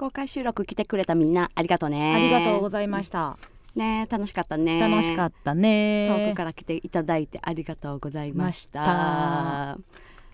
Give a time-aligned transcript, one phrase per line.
[0.00, 2.14] 公開収録来てくれたみんなありがとうね。
[2.14, 3.36] ありがとうございました、
[3.74, 4.80] ね楽しかったね。
[4.80, 6.08] 楽しかったね。
[6.08, 9.76] 遠くから来ていただいてありがとうございました。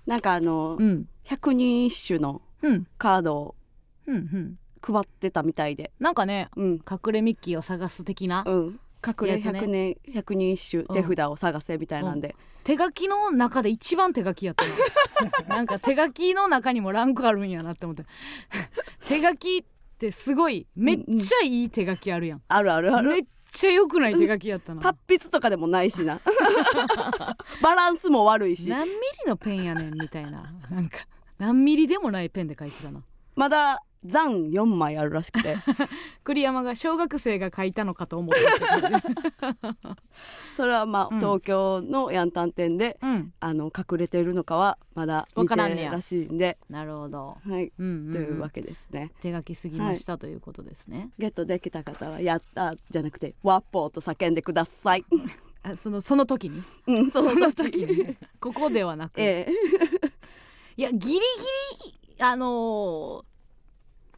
[0.07, 1.09] なんかあの、うん。
[1.25, 2.87] 百人一首のうん。
[2.97, 3.55] カードを
[4.07, 4.59] うんうん。
[4.81, 5.91] 配ってたみたいで。
[5.99, 6.73] なんかねうん。
[6.75, 8.81] 隠れミッキーを探す的なうん。
[9.05, 12.37] 隠れ百年百人一首手札を探せみたいなんで、
[12.67, 14.65] 手書きの中で一番手書きやった
[15.45, 18.05] な なんか手書きの中にもランクあるんやなって思って。
[19.07, 19.65] 手書きっ
[19.97, 23.11] てすごいめっちゃいい手書きあるやん、あるあるある。
[23.11, 24.83] めっちゃ良くない手書きやったな。
[24.83, 26.19] 達筆とかでもないしな。
[27.63, 28.69] バランスも悪いし。
[28.69, 30.53] 何ミリのペンやねんみたいな。
[30.69, 31.07] なんか
[31.39, 33.01] 何ミリでもないペンで書いてたな。
[33.37, 35.57] まだ残4枚あるらしくて。
[36.25, 38.99] 栗山が小学生が書いたのかと思ったけど
[40.57, 41.21] それはまあ、うん。
[41.21, 43.33] 東京のヤンタン店でうん。
[43.41, 45.69] あの隠れてるのかはまだわ見から
[46.01, 48.13] しいんで、なるほど、はい、うんうんうん。
[48.13, 49.13] というわけですね。
[49.21, 51.11] 手書きすぎました、ということですね。
[51.19, 55.05] ゲットできた方は「やった!」じゃなくて「ワッポー」と叫んでください。
[55.63, 56.63] あそのその時に？
[56.87, 58.17] うん、 そその時に。
[58.41, 59.53] ここではなく、ええ。
[60.79, 63.36] いやギリギリあのー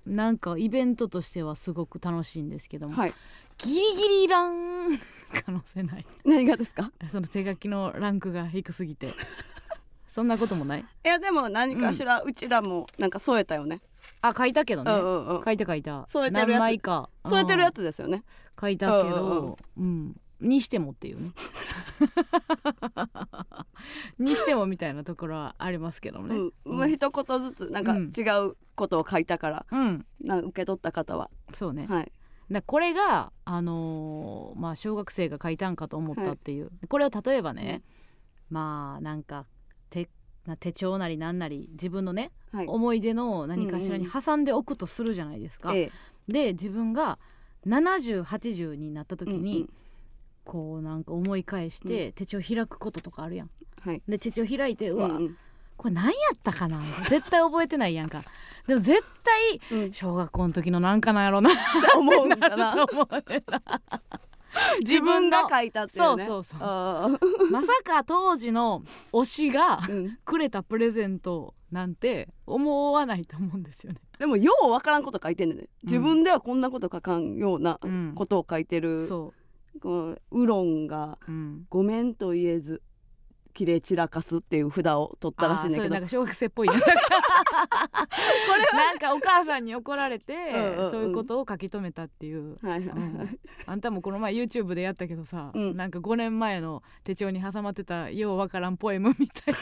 [0.09, 3.15] なんかイベントとしてはすごく楽しいんですけども、はい。
[3.59, 4.97] ギリギリいらん
[5.45, 6.07] 可能性ない。
[6.25, 6.91] 何がですか？
[7.09, 9.13] その手書きのランクが低すぎて。
[10.09, 10.81] そんなこともない？
[10.81, 13.81] いやでも何かしら、うちらもなんか添えたよね。
[14.23, 15.45] あ書いたけどね、うんうんうん。
[15.45, 16.07] 書いた書いた。
[16.09, 16.49] 添えてるやつ。
[16.51, 17.11] 何枚か。
[17.27, 18.25] 添えてるやつつですよね。
[18.61, 21.33] 書いたけうんうんどうんにしてもっていうね。
[24.19, 26.51] にしてもみたいなところはありますけどね。
[26.65, 26.77] うん。
[26.77, 28.13] まあ一言ずつなんかうん。
[28.17, 30.07] 違うことを書いたから、うん。
[30.21, 32.13] なん受け取った方は、そうね、はい。
[32.51, 37.83] だこれがあのーまあ小学生が書いたんかと思ったっていう、これを例えばね、
[38.49, 39.45] まあなんか
[39.91, 40.09] 手
[40.47, 42.67] な手帳なりなんなり自分のね、はい。
[42.67, 45.75] 思い出の何かしらに挟んでおくとするじゃないですか。
[45.75, 45.91] え
[46.29, 46.33] え。
[46.33, 47.19] で自分が
[47.67, 49.71] 7080になった時に、うん
[50.49, 53.51] こうなんか思い返して、手帳開くこととかあるやん。
[54.09, 55.37] で手帳開いてうわ、うんうん。
[55.77, 56.81] これ何やったかな？
[57.11, 58.25] 絶対覚えてないやんか。
[58.67, 59.05] でも絶
[59.71, 61.51] 対うん、小学校の時のなんかなんやろな。
[61.51, 61.59] って
[61.97, 62.75] 思うんかな。
[64.81, 66.25] 自分が書いたっていうね。
[66.25, 66.67] そうそうそう。
[66.67, 67.09] あ
[67.51, 69.81] まさか当時の推しが
[70.25, 74.01] くれたプレゼントなんて思わないと思うんですよね。
[74.19, 78.15] でもようわからんこと書いてんね自分ではこんなこと書かんようなうん。
[78.17, 79.35] ことを書いてる、そ
[79.79, 82.81] こうウロンがう、うん、「ごめん」と言えず
[83.55, 85.91] きれい散らかすっていう札を取ったらしいんだけど。
[85.91, 86.85] なんか小学生っぽいやんな
[88.95, 90.91] んかお母さんに怒られて、うんうんうん。
[90.93, 92.57] そういうことを書き留めたっていう。
[92.63, 93.39] はいはいはい、うん。
[93.67, 95.77] あんたもこの前 YouTube でやったけどさ、うん。
[95.77, 99.55] なんか5年前の手帳に挟まってたようわからんポエムみたい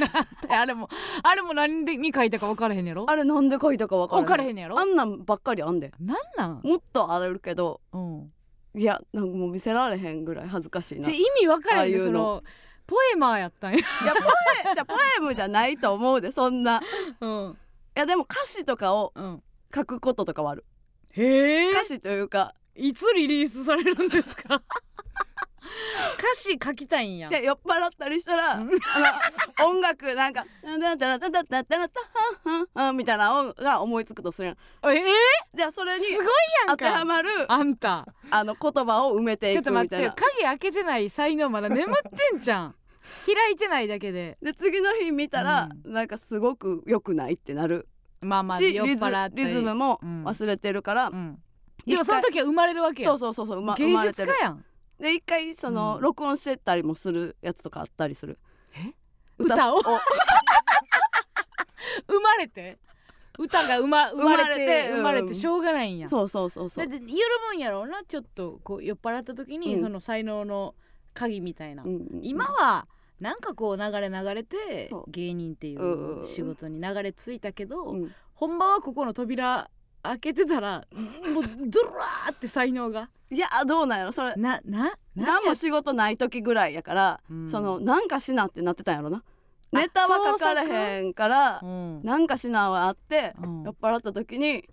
[0.49, 0.91] なあれも
[1.23, 3.07] あれも何でに書いたか分からへんやろ？
[3.09, 4.79] あれなんで書いたか分から分からへんやろ？
[4.79, 5.91] あんなんばっかりあんで。
[5.99, 7.81] なんなん、もっとあるけど。
[7.95, 8.31] うん、
[8.77, 11.05] いやなんかもう見せられへんぐらい恥ずかしいな。
[11.05, 12.05] じゃい意味分からへんの。
[12.05, 12.43] その
[12.87, 16.81] ポエマーやったんや、やポエじゃあポエムじゃないと思うでそんな。
[17.21, 17.51] うん。
[17.97, 19.43] いやでも歌詞とかをうん、
[19.75, 20.65] 書くこととかはある。
[21.11, 21.71] へえ。
[21.71, 22.55] 歌詞というか。
[22.79, 24.63] いつリリースされるんですか？
[26.19, 27.29] 歌詞書きたいんや。
[27.29, 28.61] で酔っ払ったりしたら、
[29.65, 35.03] 音楽なんか「タタタラタタタタラタハンハンハン」みたいなのが思いつくとするええ
[35.55, 36.27] じゃあそれにすごい
[36.67, 38.07] やん当てはかまるあんた。
[38.31, 42.75] あの言葉を埋めていちょっと待ってくみたいな鍵開けてない才能まだ眠ってんじゃん。
[43.25, 44.37] 開いてないだけで。
[44.43, 47.89] で次の日見たら、なんかすごく良くないってなる。
[48.21, 50.25] まあまあし、酔っリズ払リズムもうん。
[50.25, 51.39] 忘れてるから、うん。
[51.87, 54.29] でもその時は生まれるわけやそうそうそうそう、ま、生芸まれてる。
[54.29, 54.65] 術家やん
[55.01, 56.03] で一回その、うん。
[56.03, 58.39] 録音してたりもするやつとかあったりする。
[58.75, 58.95] え？
[59.39, 59.75] 歌。
[59.75, 59.81] を？
[62.09, 62.79] 生まれて？
[63.39, 66.09] 歌が生ま生まれて生生まれてまれてしょうがないんや。
[66.09, 66.87] そうそうそうそう。
[66.87, 67.19] だって緩
[67.51, 69.81] むんやろうなちょっとこう酔っ払った時に、うん。
[69.83, 70.75] その才能の
[71.13, 72.87] 鍵みたいな、うんうん今は
[73.21, 75.11] なんかこう流れ流れてそう。
[75.11, 78.13] 芸人っていうんう仕事に流れ着いたけど、うん。
[78.35, 79.71] 本番はここの扉
[80.09, 80.87] 開けてたら
[81.33, 83.11] もうドラーって才能が。
[83.29, 84.13] いやどうなんやろ？
[84.13, 87.51] それなな何も仕事ない時ぐらいやから、うん。
[87.51, 89.23] そのなんかしなってなってたんやろな。
[89.73, 93.63] ネタは書かれへんからうん、なんかしなはあって、うん。
[93.65, 94.65] 酔っ払った時に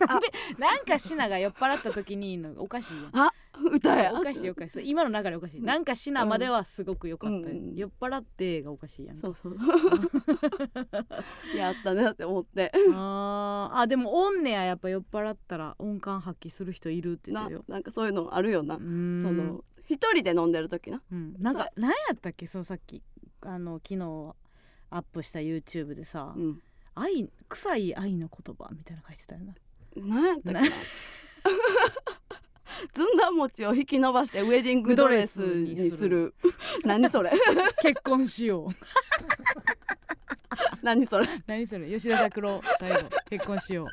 [0.58, 3.08] なんかシナが酔っ払った時にのおかしいよ。
[3.12, 3.30] あ
[3.72, 4.88] 歌やおかしいおかしい。
[4.88, 5.62] 今の流れおかしい。
[5.62, 7.36] なんかシナまではすごく良かった。
[7.36, 9.20] よ、うん酔っ払ってがおかしいやん。
[9.20, 9.56] そうそう。
[11.56, 12.72] やったねって思って。
[12.94, 13.78] あー。
[13.78, 17.64] あでもおんねややっぱ酔っ払ったら音感発揮する人いるって言っなてるよ。
[17.68, 21.02] なんかそういうのあるよな、その一人で飲んでる時な。
[21.10, 22.46] うん、なんか何やったっけ？
[22.46, 23.02] そのさっき
[23.42, 24.34] あの昨日
[24.90, 26.62] アップした YouTube でさ、うん。
[26.98, 29.54] 愛臭い愛の言葉みたいなの書いてたよな。
[29.96, 30.60] 何やったっけな
[32.92, 36.34] ずんだ餅を引き伸ばしてウェディングドレスにする。
[36.84, 37.32] 何それ？
[37.82, 38.70] 結婚しよう。
[40.82, 41.26] 何それ？
[41.46, 41.88] 何それ？
[41.88, 42.98] 吉田拓郎最後
[43.30, 43.88] 結婚しよ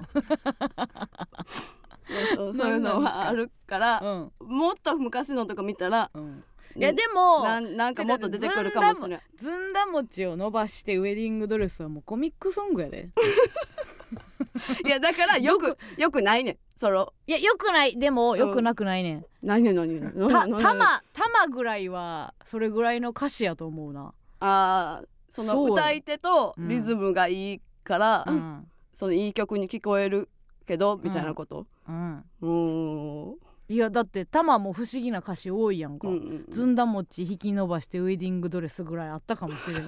[2.35, 4.47] そうそういうのはあるからう、うん。
[4.47, 6.43] もっと昔のとか見たらうん。
[6.75, 13.09] いやでもなんなんかもっと出てくるかもしれないずんだ餅を伸ばしてウェディングドレスはもうコミックソングやで
[14.85, 16.57] いやだからよくよくないねん。
[16.79, 17.97] そのいやよくない。
[17.97, 28.67] でもよくなくないねん、何ね何ね何た何たまたまぐらいはそれぐらいの歌詞やと思うな、あーその歌い手とリズムがいいから、うん。
[28.93, 30.29] そのいい曲に聞こえる
[30.67, 31.65] けどみたいなこと？
[31.87, 33.31] うん、うー。
[33.31, 33.35] ん
[33.69, 36.45] いやだってたまも不思議な歌詞多いやんか、うんうん。
[36.49, 39.87] ずんだ餅引き伸ばしてウェディングドレスぐらいあったかもしれん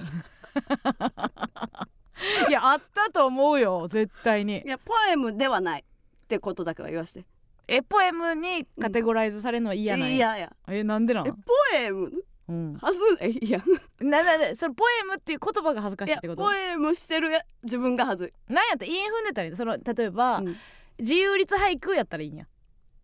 [2.48, 4.62] いやあったと思うよ絶対に。
[4.64, 7.24] いやポエムではないってことだけは言わして。
[7.68, 10.14] えポエムにカテゴライズされるのは嫌なんや。
[10.14, 10.52] いやいや。
[10.68, 11.38] えなんでなんえポ
[11.76, 12.12] エム？
[12.48, 12.98] うん、はず？
[13.20, 13.60] えいや。
[14.00, 16.44] なななそれポエムっていう言葉が恥ずかいやしいってこと？
[16.44, 17.30] ポエムしてる
[17.64, 20.56] 自分がはずい、なんやったら韻踏んでたりその例えば、うん。
[20.98, 22.46] 自由律俳句やったらいいんや。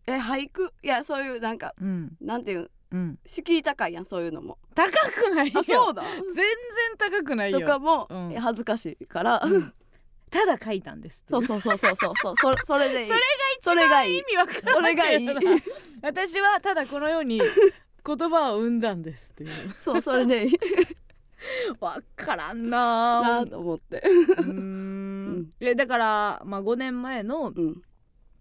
[0.07, 0.73] え俳句？
[0.81, 2.15] いやそういうなんかうん。
[2.21, 3.19] なんていううん。
[3.25, 4.59] 敷居高いやんそういうのも。
[4.75, 5.59] 高くないよ。
[5.59, 6.03] あそうだ。
[6.03, 6.45] 全然
[6.97, 7.59] 高くないよ。
[7.59, 8.31] とかも、うん。
[8.31, 9.73] いや恥ずかしいから、うん。
[10.29, 11.37] ただ書いたんですって。
[11.37, 12.35] いそうそうそうそうそう。
[12.37, 13.07] そう そそれでいい。
[13.07, 13.21] それ
[13.61, 14.17] それがいい。
[14.19, 14.89] 意味わからそな。
[14.91, 15.27] いれがいい。
[16.03, 19.73] 私はただこのように言葉を生んだんですっていう。
[19.83, 20.57] そうそれでいい。
[21.81, 24.03] わからんななぁと思って。
[24.05, 25.51] うーん。
[25.59, 27.81] えだからまあ5年前のうん。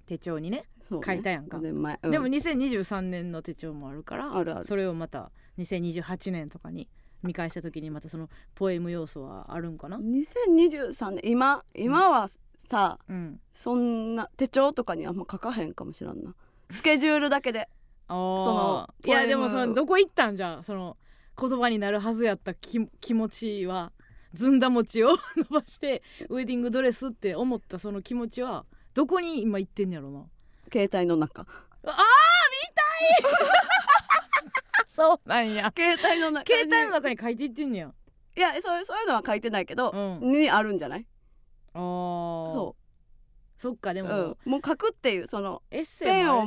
[0.05, 0.65] 手帳にね
[1.05, 1.59] 書いたやんか。
[1.59, 2.11] 5年前、うん。
[2.11, 6.89] でも2023年の手帳もあるからそれをまた2028年とかに
[7.23, 12.29] 見返した時にまたそのポエム要素はあるんかな？2023年今今は
[12.69, 13.41] さ、うん。
[13.53, 16.35] そんな手帳とかにあんま書かへんかもしらんな。
[16.71, 17.69] スケジュールだけで。
[18.09, 20.97] あのーいやでもそのどこ行ったんじゃその
[21.41, 23.93] 言葉になるはずやった気気持ちは
[24.35, 30.27] ずんだ餅を 伸ばしてウェディングドレスって思ったその気持ちはどこに今行ってんやろな？
[30.73, 31.43] 携帯の中。
[31.43, 31.49] あー
[31.85, 31.93] 見
[32.75, 33.43] たい。
[34.95, 35.73] そうなんや。
[35.77, 36.61] 携帯の中に。
[36.61, 37.93] 携帯の中に書いていってんねや。
[38.37, 40.31] いやそういうそういうのは書いてないけど、うん。
[40.33, 41.07] にあるんじゃない？
[41.75, 41.81] あー。
[42.55, 42.77] そ
[43.59, 44.11] そっかでう、も、
[44.45, 46.47] うん、もう書くっていうそのエッセイも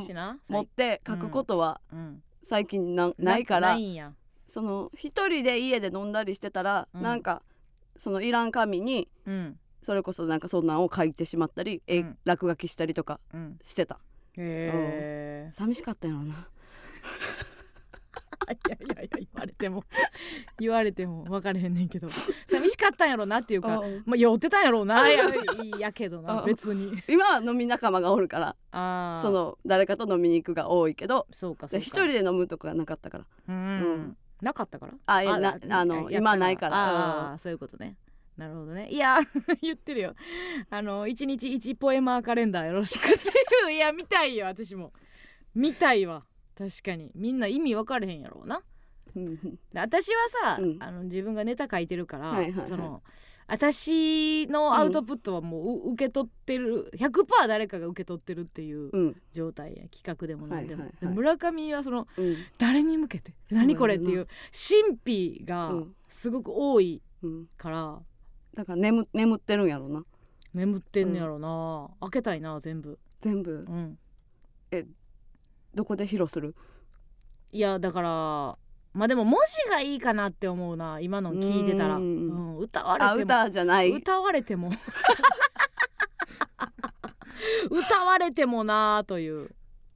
[0.50, 4.14] 持って書くことはうん、最近なないからないんや。
[4.50, 7.02] その一人で家で飲んだりしてたら、うん。
[7.02, 7.42] なんか
[7.98, 9.60] そのいらん紙にうん。
[9.82, 12.18] それこそなんかそんなんを書いてしまったり、えうん。
[12.26, 13.60] 落書きしたりとかうん。
[13.64, 14.00] してた
[14.38, 16.48] へえ寂しかったんやろな。
[18.46, 19.84] いやいやいや言われても。
[20.60, 22.08] 言われても分からへんねんけど。
[22.48, 24.04] 寂しかったんやろなっていうかうん。
[24.06, 25.08] まあ酔ってたんやろうな。
[25.10, 25.24] や
[25.80, 26.94] やけどなうん別に。
[27.08, 31.84] 今は飲み仲間がおるからああその誰かと飲みに行くが多いけどそうかそうか。
[31.84, 33.26] 一人で飲むとかなかったから。
[33.48, 33.60] うん、う
[33.98, 34.18] ん。
[34.42, 34.94] なかったから？
[35.08, 36.76] あいやなあの今ないから。
[36.76, 37.40] ああうん。
[37.40, 37.98] そういうことね
[38.38, 38.90] なるほどね。
[38.90, 39.20] いや
[39.62, 40.16] 言ってるよ。
[40.70, 43.18] あの一日一ポエマーカレンダーよろしくってい
[43.68, 43.72] う。
[43.74, 44.92] いや見たいよ私も。
[45.54, 46.26] 見たいわ。
[46.58, 47.12] 確かに。
[47.16, 48.62] みんな意味分かれへんやろうな。
[49.74, 50.78] 私はさ、うん。
[50.82, 52.68] あの自分がネタ書いてるから、はいはいはい。
[52.68, 53.02] その
[53.48, 59.22] 私のアウトプットはもう、う受け取ってる100%誰かが受け取ってるっていううん。
[59.32, 61.14] 状態や企画でも何でも、はいはいはい。
[61.14, 62.36] で村上はそのうん。
[62.58, 63.34] 誰に向けて？
[63.52, 65.96] 何これっていう神秘がうん。
[66.10, 67.46] すごく多いうん。
[67.58, 68.02] から
[68.56, 70.04] だから眠眠ってるんやろな。
[70.54, 72.98] 眠ってんのやろな、開けたいな全部。
[73.20, 73.66] 全部。
[73.68, 74.00] うん。
[75.74, 76.56] どこで披露する？
[77.52, 78.58] いやだから
[78.94, 83.12] まあでも文字がいいかなって思うな今の聞いてたら、ううんん、歌われても。
[83.12, 83.92] あ歌じゃない。
[83.92, 84.72] 歌われても。
[87.70, 89.54] 歌われてもなあという、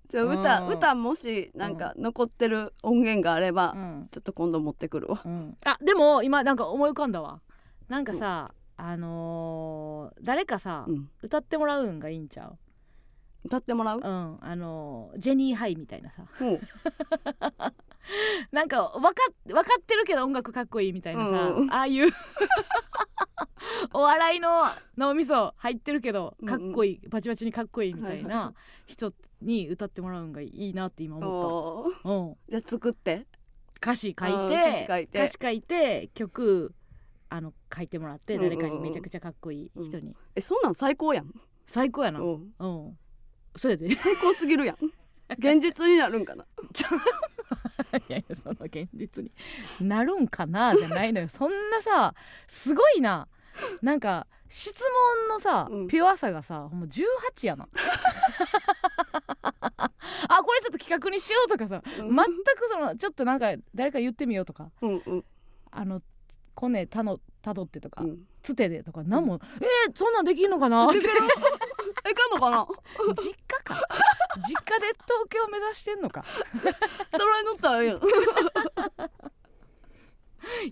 [0.09, 0.73] じゃあ歌うん。
[0.73, 4.07] 歌もしなんか残ってる音源があればうん。
[4.11, 5.21] ちょっと今度持ってくるわ。
[5.23, 7.41] うん、あでも今なんか思い浮かんだわ
[7.89, 11.09] なんかさ、あのー誰かさ、うん。
[11.21, 12.57] 歌ってもらうんがいいんちゃう？
[13.45, 13.99] 歌ってもらう？
[13.99, 16.23] うんあのージェニーハイみたいなさ。
[18.51, 22.09] なんかわか分かってるけど音楽かっこいいみたいなさ、うんああいう
[23.93, 24.65] お笑いの
[24.97, 28.53] 脳みそ入ってるけどかっこいい、バチバチにかっこいいみたいな
[28.87, 33.27] 人に歌ってもらうんがいいなって今思った、うん、じゃあ作って。
[33.81, 35.19] 歌詞書いうんて歌詞書いて。
[35.19, 36.73] 歌詞書いて曲
[37.29, 38.59] あの書いてもらってうんうんうん。
[38.59, 41.31] 誰かにめちゃくちゃかっこいい人に、えそんなん最高やん。
[41.67, 42.19] 最高やな。
[42.19, 42.53] うん。
[42.59, 42.97] うん。
[43.55, 43.87] そうやで。
[43.87, 44.75] い最高すぎるやん。
[45.37, 46.45] 現実になるんかな。
[48.09, 49.31] やいやその現実に。
[49.81, 51.29] なるんかなじゃないのよ。
[51.29, 52.13] そんなさ
[52.47, 53.27] すごいな。
[53.81, 55.87] なんか質問のさ、うん。
[55.87, 57.67] ピュアさがさほんま18やな。
[60.27, 62.15] あこれちょっと企画にしようとかさうん。
[62.15, 64.71] 全くそのちょっとなんか誰か言ってみようとか。
[64.81, 65.25] うんうん。
[65.71, 66.01] あの
[66.59, 68.19] コネたのたどってとか、うん。
[68.43, 70.87] つてでとか何も、えー、そんなんできんのかな？
[70.87, 70.99] って。
[70.99, 71.13] できる？
[72.05, 72.67] えかんのかな？
[73.15, 73.81] 実家か。
[74.45, 76.25] 実家で東京目指してんのか。
[77.13, 78.01] ドライ乗ったらええやん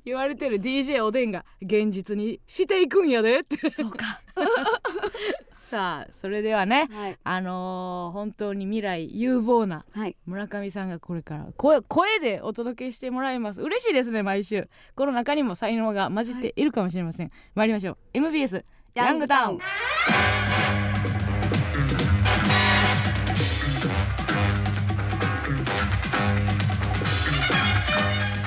[0.03, 3.57] 言われてる DJ おでんが現実にしていくんやでって。
[3.71, 4.19] そうか
[5.69, 7.17] さあそれではねはい。
[7.25, 10.15] あのー本当に未来有望なはい。
[10.25, 13.61] 村上さんがこれから声声でお届けしてもらいます。
[13.61, 14.69] 嬉しいですね毎週。
[14.95, 17.97] この中にも才能が混じっているかもしれません、参りましょう。
[18.13, 18.63] MBS
[18.95, 19.59] ヤングタウン。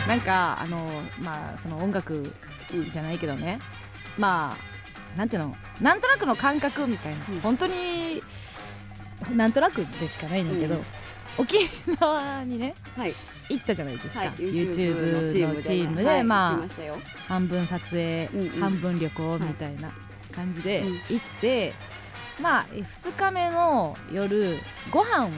[0.08, 0.88] なんかあの
[1.20, 2.32] まあその音楽
[2.92, 3.60] じゃないけどね。
[4.18, 4.79] まあ
[5.16, 7.40] なんていうのなんとなくの感覚みたいな、うん。
[7.40, 8.22] 本当に
[9.34, 10.82] なんとなくでしかないんだけど、うん。
[11.38, 11.58] 沖
[12.00, 13.14] 縄にねはい。
[13.48, 16.68] 行ったじゃないですか、はい YouTube のチームで、はいまあ
[17.26, 18.48] 半分撮影、うんうん。
[18.50, 19.90] 半分旅行みたいな
[20.32, 21.72] 感じでうん行って、
[22.40, 24.58] まあえ2日目の夜
[24.90, 25.28] ご飯を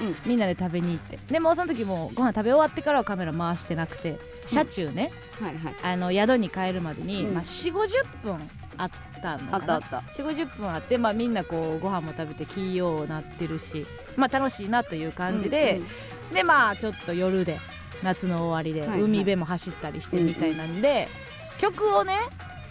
[0.00, 0.16] うん。
[0.26, 1.18] みんなで食べに行って。
[1.30, 5.74] でもうその時もうご飯食べ終わってからはカメラ回してなくて車中ね、はいはい。
[5.82, 7.34] あの宿に帰るまでに、うん。
[7.34, 7.78] まあ、4 5
[8.22, 8.90] 0分あっ
[9.22, 9.56] たのかな？
[9.56, 9.98] あったあった。
[9.98, 15.80] 4 5 0分あって、まあ、みんなこうご飯も食べて気ようなってるし、まあ、楽しいなという感じで、
[16.32, 17.58] でまあちょっと夜で
[18.02, 19.02] 夏の終わりではいはい。
[19.02, 21.08] 海辺も走ったりしてみたいなんで、
[21.58, 22.18] 曲をね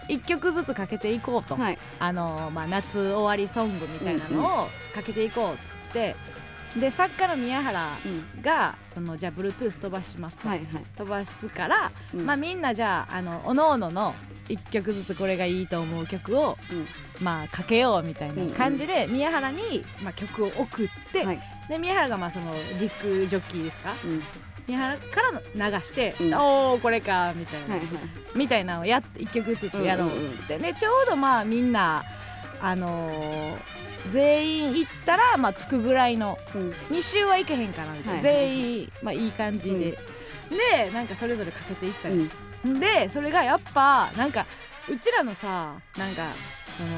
[0.10, 1.77] 1曲ずつかけていこうと、はい。
[2.00, 6.15] あのまあ、夏終わりソングみたいなのをかけていこうっつって。
[6.74, 7.88] で作家の宮原
[8.36, 8.41] うん。
[8.41, 10.67] がそのじゃあ Bluetooth 飛ばしますと、はいはい。
[10.98, 12.25] 飛ばすから、うん。
[12.25, 14.15] まあ、みんなじゃああのおのおのの
[14.50, 16.88] 1曲ずつこれがいいと思う曲を、うん。
[17.23, 21.39] まあ、かけようみたいな感じで、宮原に、まあ、曲を送って、はい。
[21.69, 23.93] で宮原がまあそのディスクジョッキーですか？
[24.03, 24.21] うん。
[24.67, 25.03] 宮原か
[25.55, 26.33] ら流して、うん。
[26.35, 27.89] おおこれかみたいな、はいはい。
[28.35, 32.03] みたいなのをやっ1曲ずつやろうっつって、でちょうどまあみんな
[32.62, 33.57] あのー
[34.12, 36.71] 全員行ったらまあ着くぐらいのうん。
[36.91, 39.97] 2周は行けへんかなみたいな、はいはいはい全員まあいい感じで、で
[40.93, 42.31] なんかそれぞれかけていったり、うん
[42.79, 44.46] でそれがやっぱなんか
[44.89, 46.29] うちらのさなんか
[46.77, 46.89] その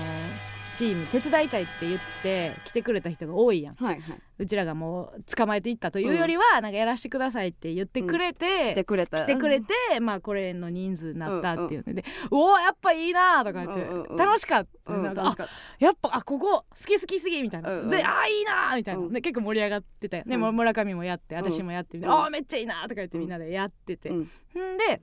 [0.75, 3.75] チーム手伝いたいって言って来てくれた人が多いやん。
[3.75, 4.21] はいはい。
[4.37, 9.23] うちらがもう捕まえていったというよりは、なんかやらしてくださいって言ってくれて、来てくれた。
[9.23, 9.67] 来てくれて、
[10.01, 15.47] まあこれの人数になったっていうので「おおやっぱいいな」とか言って、うんうんうん楽しかった、うんなんか
[15.79, 17.87] やっぱあここ好き好きすぎみたいな、うんうん。
[17.87, 19.13] であーいいなみたいな、うん。
[19.13, 20.23] で結構盛り上がってたよ。
[20.25, 20.55] ね、うん。
[20.55, 22.13] 村上もやって私もやってみて、うん。
[22.13, 24.19] あーめっちゃいいなとか言ってみんなでやってて、うん。
[24.19, 24.25] ん
[24.77, 25.01] で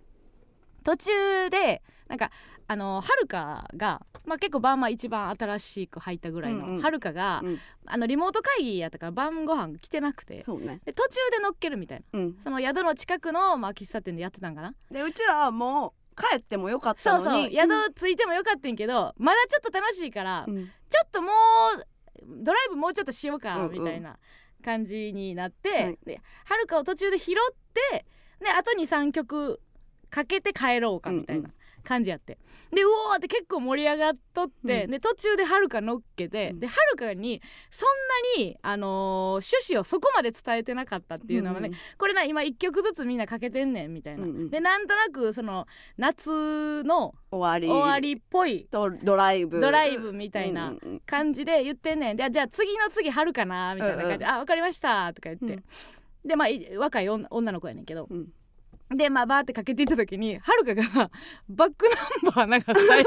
[0.83, 2.31] 途中でなんか
[2.69, 6.77] あのはるかが、まあ、結構晩まあ一番新しく入ったぐらいうんうん。
[6.79, 7.59] のはるかが、うん。
[7.87, 10.43] あのリモート会議やったから晩ご飯来てなくてね。
[10.85, 12.19] で途中で乗っけるみたいな。
[12.19, 12.37] うん。
[12.43, 14.75] その宿の近くの、まあ、喫茶店でやってたんかな。
[14.91, 20.67] でうちらはもう帰ってもよかったそうのにそう宿着いてもよかったんけどまだちょっと楽しいから、うん。
[20.67, 20.71] ちょ
[21.05, 23.73] っともうドライブもうちょっとしようかうんうん。
[23.73, 24.19] みたいな
[24.65, 25.99] 感じになって、はい。
[26.07, 27.37] ではるかを途中で拾っ
[27.91, 28.05] て
[28.41, 29.61] であと23曲
[30.13, 31.49] かけて帰ろうかみたいな
[31.83, 32.39] 感じやって。
[32.71, 34.91] でうおーって結構盛り上がっとって、うん。
[34.91, 36.61] で途中ではるか乗っけて、うん。
[36.61, 37.41] ではるかに
[37.71, 37.89] そん
[38.39, 44.51] なに、あのー趣旨をそこまで伝えてなかったっていうのはね、これな今1曲ずつみんなかけてんねんみたいな、うんうん。
[44.51, 45.67] でなんとなくその
[45.97, 47.67] 夏の終わり。
[47.67, 49.61] 終わりっぽいとドライブ。
[49.61, 51.01] ドライブみたいなうんうんうん。
[51.01, 52.17] 感じで言ってんねん。
[52.17, 54.19] でじゃあ次の次春かなみたいな感じ。
[54.19, 55.63] で「あ分かりました」とか言って、
[56.25, 58.29] でまあい若い女女の子やねんけど、うん
[58.95, 61.11] でまあバーってかけていった時にはるかが
[61.49, 61.89] バック
[62.35, 63.05] ナンバー流したい。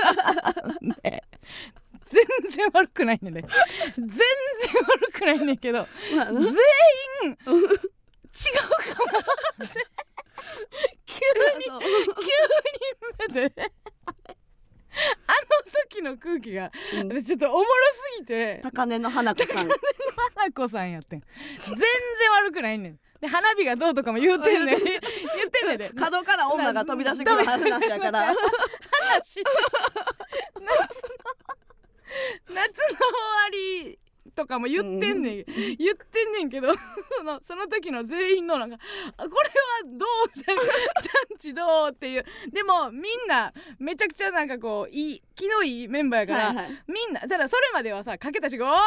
[1.02, 1.24] で
[2.06, 3.42] 全然悪くないねんで。
[3.98, 4.18] 全然
[4.88, 7.68] 悪くないねんけどまあ全員違うかも。
[9.64, 9.86] って
[11.06, 11.16] 急
[11.58, 11.72] に急
[13.34, 13.72] に目で。
[15.28, 17.08] あの時の空気がうん。
[17.10, 18.62] 私ちょっとおもろすぎて。
[18.64, 19.68] 高根の花子さん。
[20.36, 21.24] 花子さんやってん。
[21.60, 21.86] 全然
[22.44, 24.80] 悪くないねんで花火がどうとかも言うてんねん。
[24.84, 24.90] 言っ
[25.52, 25.78] てんねん。
[25.78, 25.90] で。
[25.96, 28.26] 角から女が飛び出してくる話やから。
[28.28, 28.36] 話。
[32.48, 34.00] 夏の終わり
[34.36, 35.46] とかも言ってんねん、
[35.78, 36.74] 言ってんねんけど
[37.18, 38.78] そのその時の全員のなんか
[39.18, 42.26] あこれはどうじゃんジャンチどうっていう。
[42.52, 46.84] でもみんなめちゃくちゃなんかこういい気のいいメンバーやから、はいはい。
[46.88, 48.82] みんなただそれまではさかけたしが「おーいい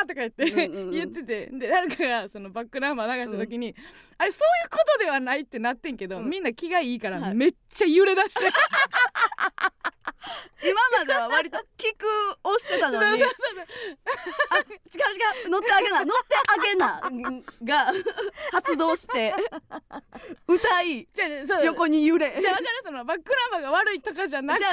[0.00, 0.90] な!」とか言って、うんうんうん。
[0.90, 3.74] 言っててで誰かがそのバックナンバー流した時に、
[4.16, 6.30] あれそういうことではないってなってんけど、うん。
[6.30, 7.34] みんな気がいいからはい。
[7.34, 8.50] めっちゃ揺れ出して、
[10.62, 12.06] 今までは割と聞く
[12.44, 13.20] をしてたのに。
[13.20, 13.28] 違う違
[15.46, 15.50] う。
[15.50, 16.04] 乗ってあげな。
[16.04, 17.00] 乗ってあげな。
[17.64, 17.92] が
[18.52, 19.34] 発動して。
[20.46, 21.08] 歌い。
[21.64, 22.36] 横に揺れ。
[22.40, 22.82] じゃあ分かる？
[22.84, 24.64] そのバックナンバーが悪いとかじゃなくて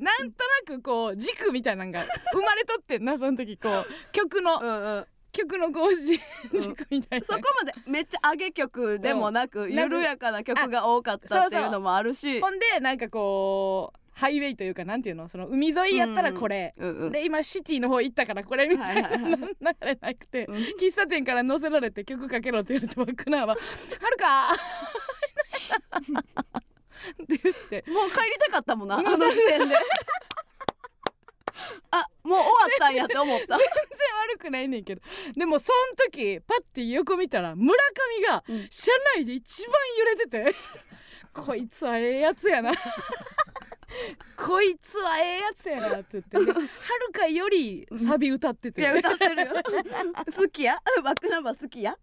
[0.00, 3.86] なんとなくこう軸みたいなのが生まれとってんなその時こう。
[4.12, 4.58] 曲の。
[4.60, 5.06] うんうん。
[5.36, 9.72] 曲の軸みたいな、そこまでめっちゃ上げ曲でもなく、うん。
[9.72, 12.40] 緩やかな曲が多かったっていうのもあるし。
[12.40, 17.12] ほんでなんかこうハイウェイというかなんていうのその海沿いやったらこれ、うんうん。
[17.12, 19.46] で今シティの方行ったからこれみたいなはいはいの流
[19.82, 20.54] れなくて、うん。
[20.54, 24.52] 喫茶店から乗せられて曲かけろって言われてバックナーは「はるか!」
[27.22, 27.84] って言って。
[27.90, 29.74] もう帰りたかったもんなあの時点で。
[31.90, 33.46] あもう終わったんやって思った。
[33.46, 33.58] 全然
[34.34, 35.02] 悪くないねんけど。
[35.34, 37.76] でもそん時パッて横見たら村
[38.20, 38.68] 上がうん。
[38.70, 40.54] 車内で一番揺れてて。
[41.34, 42.72] こいつはええやつやな
[44.36, 46.52] こいつはええやつやなって言ってね。
[46.52, 46.68] はる
[47.12, 49.52] かよりサビ歌ってて、いや歌ってるよ。
[50.36, 50.78] 好きや？
[51.02, 51.96] バックナンバー好きや？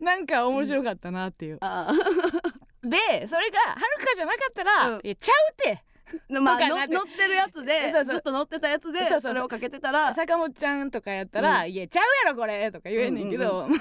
[0.00, 1.92] なんか面白かったなっていう、あ
[2.82, 5.00] でそれがはるかじゃなかったら、うん。
[5.00, 5.82] ちゃうて。
[6.08, 13.80] あまあ乗ってるやつでずっと乗ってたやつでそれをかけてたら坂本ちゃんとかやったら「いやちゃうやろこれ」とか言えんねんけど、なんか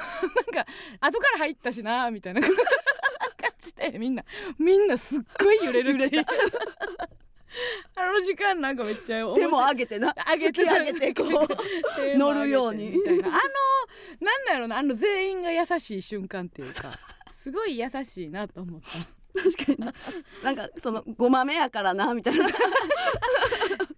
[1.02, 2.42] 後から入ったしなみたいな。
[2.42, 2.50] 感
[3.66, 4.24] じでみんな
[4.58, 6.26] みんなすっごい揺れるっていう。
[7.96, 10.14] あの時間なんかめっちゃ手も上げてな。
[10.30, 10.64] 上げて。
[10.64, 11.56] 上げてこ 手も上げ
[12.14, 12.94] て乗るように。
[12.94, 13.32] あの
[14.20, 16.92] なんなんやろなあの全員が優しい瞬間っていうか
[17.34, 19.00] すごい優しいなと思った。
[19.00, 19.02] う
[19.36, 19.94] 確かにな。
[20.44, 22.46] なんかそのごまめやからな みたいな。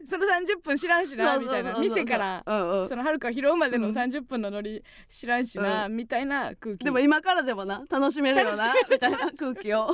[0.09, 1.77] その30分知らんしなみたいな。
[1.79, 2.89] 店からうんうん。
[2.89, 3.93] そのはるか拾うまでのうん。
[3.93, 6.85] 30分のノリ知らんしな、みたいな空気。
[6.85, 9.93] でも今からでもな楽しめるよなみたいな空気を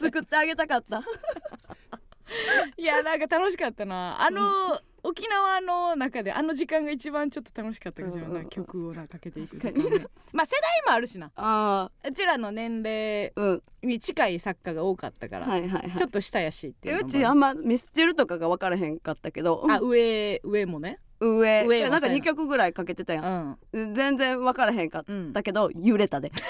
[0.00, 1.02] 作ってあげたかった。
[2.76, 4.20] いやなんか楽しかったな。
[4.20, 11.30] あの、沖縄の中であの時間が一番ちょっと楽しかったかもしれない、曲をなかけていく時間ねまあ世代もあるしな。
[11.34, 13.32] あうちらの年齢
[13.82, 15.92] に近い作家が多かったから、はいはいはい。
[15.96, 19.66] ちょっと下やしっていううちあんまミスチルとかが分からへんかったけど。
[19.68, 21.66] あ上上もね上。
[21.66, 23.22] 上はなんかそうやな2曲ぐらいかけてたや
[23.74, 23.90] うん。
[23.90, 25.32] ん全然分からへんかっうん。
[25.32, 26.32] たけど揺れたで。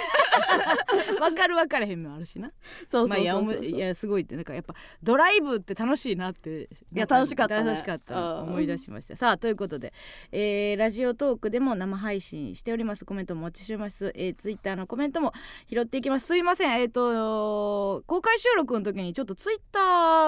[1.19, 2.53] 分かる分からへんもあるしな。
[2.91, 7.67] そうそうそういやすごいってなんかやっぱドライブって楽しいなっていや楽しかったね。
[7.67, 8.49] 楽しかったうん。
[8.49, 9.17] 思い出しました。
[9.17, 9.93] さあということで、
[10.33, 13.05] えーラジオトークでも生配信しております。
[13.05, 15.33] コメントもお待ちします、えー、ツイッターのコメントも
[15.69, 16.27] 拾っていきます。
[16.27, 16.81] すいません。
[16.81, 19.79] えっ、と公開収録の時にちょっとツイッタ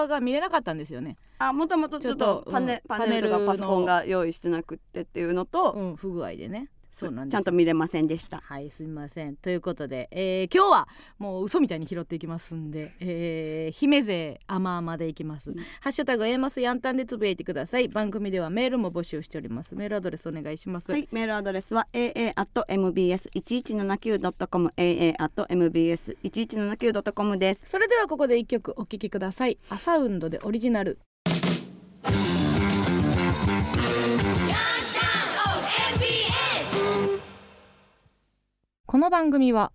[0.05, 1.17] ーが見れなかったんですよね
[1.49, 6.69] あもともとちょっとパネ,、うんパネルとパソコンが用意してなくってっていうのと、うん不具合でね。
[6.95, 8.41] そうなんちゃんと見れませんでした。
[8.45, 9.35] はいすみません。
[9.35, 15.57] ということで、えー今日はもう嘘みたいに拾っていきますんで、えー姫勢甘々でいきます、うん。
[15.57, 17.89] ハッシュタグ A マスヤンタンでつぶやいてください。
[17.89, 19.75] 番組ではメールも募集しております。
[19.75, 27.69] メールアドレスお願いします、はい、メールアドレスは aa.mbs1179.com aa.mbs1179.com です。
[27.69, 29.57] それではここで一曲お聴きください。
[29.69, 30.97] アサウンドでオリジナル
[38.85, 39.71] この番組は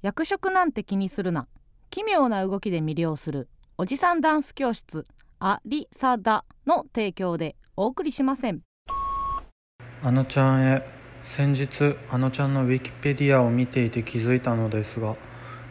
[0.00, 1.46] 役職なんて気にするな。
[1.90, 3.48] 奇妙な動きで魅了する。
[3.76, 5.04] おじさんダンス教室。
[5.40, 8.60] アリサダの提供でお送りしません。
[10.02, 10.82] あのちゃんへ。
[11.24, 15.16] 先日あのちゃんのウィキペディアを見ていて気づいたのですが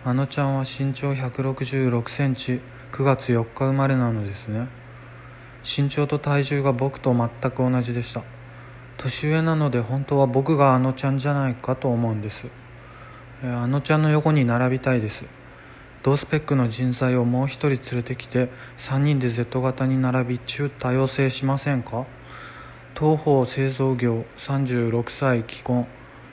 [0.05, 2.61] あのちゃんは身長1 6 6センチ。
[2.91, 4.80] 9月4日生まれなのですね。
[5.63, 8.23] 身長と体重が僕と全く同じでした。
[8.97, 12.45] 年上なので本当は僕があのちゃんじゃないかと思うんです。
[13.43, 15.23] あのちゃんの横に並びたいです。
[16.03, 22.05] 同スペックの人材をもう一人連れてきて3人で Z 型に並び中多様性しませんか？
[22.97, 25.87] 東方製造業36歳既婚。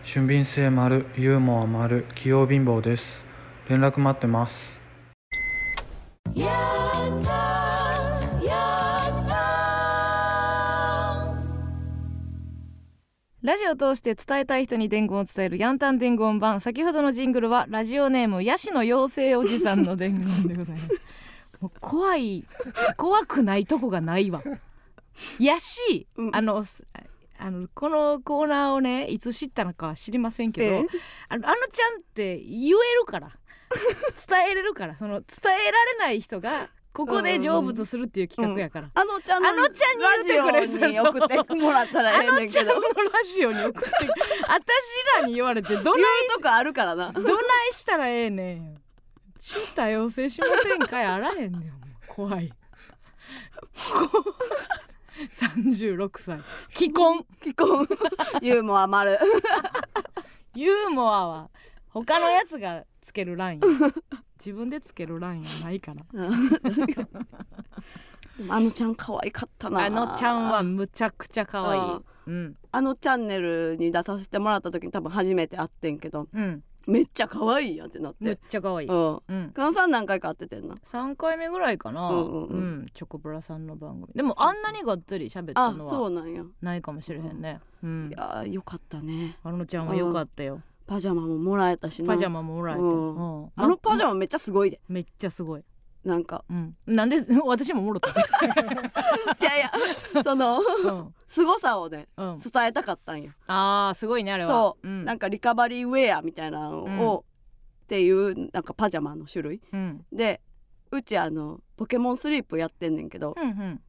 [0.04, 3.04] 俊敏性丸ユーモア丸器用貧乏です。
[3.68, 4.78] 連絡待ってます。
[13.48, 16.61] ラジオを通して伝えたい人に伝言を伝えるヤンタン伝言版。
[16.61, 21.00] 先ほどのジングルはラジオネームヤシの妖精おじさんの伝言でございます。
[21.58, 22.44] もう怖い
[22.98, 24.42] 怖くないとこがないわ。
[25.38, 26.37] やし、うん。
[26.37, 26.84] あのす
[27.38, 30.87] あのこのコーナーをねいつ知ったのかは知りませんけど、ええ。
[31.30, 33.32] あのあのちゃんって言えるから。
[34.28, 34.94] 伝えれるから。
[34.98, 42.81] その伝えられない人がここで成仏するっていう企画やから、あのちゃんのあのちゃんに言ってくれラジオに送ってもらったらええねんけどちゃんのラ
[43.35, 43.79] ジオに送って
[44.48, 48.81] 私らに言われてど言ないうとこあるからなどないしたらええねん。
[49.38, 51.72] 中多様性しませんかいあらへんねん。
[52.09, 52.53] 怖い。
[55.33, 56.40] 36歳
[56.74, 57.24] 既婚。
[57.42, 57.87] 既婚。
[58.42, 59.18] ユーモア丸。
[60.55, 61.51] ユーモアは
[61.90, 63.61] 他のやつがつけるライン
[64.38, 66.03] 自分でつけるラインはないから。
[68.48, 69.85] あのちゃん可愛かったな。
[69.85, 71.81] あのちゃんはむちゃくちゃ可愛い。
[71.81, 72.03] うん。
[72.27, 72.57] うん。
[72.70, 76.62] あのチャンネルに出させてもらった時に多分初めて会ってんけどうん。
[76.87, 78.88] めっちゃ可愛いやんってなっむってちゃ可愛い。
[78.88, 79.20] うん。
[79.29, 79.51] うん。
[79.51, 82.42] 加納さん何回か会っててんな3回目ぐらいかな、ううんんうん。
[82.44, 82.87] うん。
[82.94, 84.07] チョコプラさんの番組。
[84.14, 86.44] でもあんなにがっつり喋ったあのはそうなんや。
[86.62, 87.61] ないかもしれへんね。
[87.83, 88.09] うん。
[88.11, 89.37] いやーよかったね。
[89.42, 92.09] あのちゃんは良かったよパジャマももらえたしな。
[92.09, 93.42] パジャマももらえて、うん。
[93.42, 93.51] うん。
[93.55, 94.81] あのパジャママめっちゃすごいで。
[94.88, 95.64] めっちゃすごい。
[96.03, 96.46] なんか。
[96.48, 96.74] うん。
[96.87, 98.14] なんで私ももろた い
[99.44, 103.33] やいやそのうん、凄さをねうん、伝えたかったんよ。
[103.46, 104.51] あーすごいねあれは。
[104.51, 107.24] そう、ん、なんかリカバリーウェアみたいなのを、
[107.85, 109.61] っていうなんかパジャマの種類。
[109.70, 110.07] うん。
[110.11, 110.40] で
[110.90, 113.83] うちあのポケモンスリープやってんねんけど、うんうん。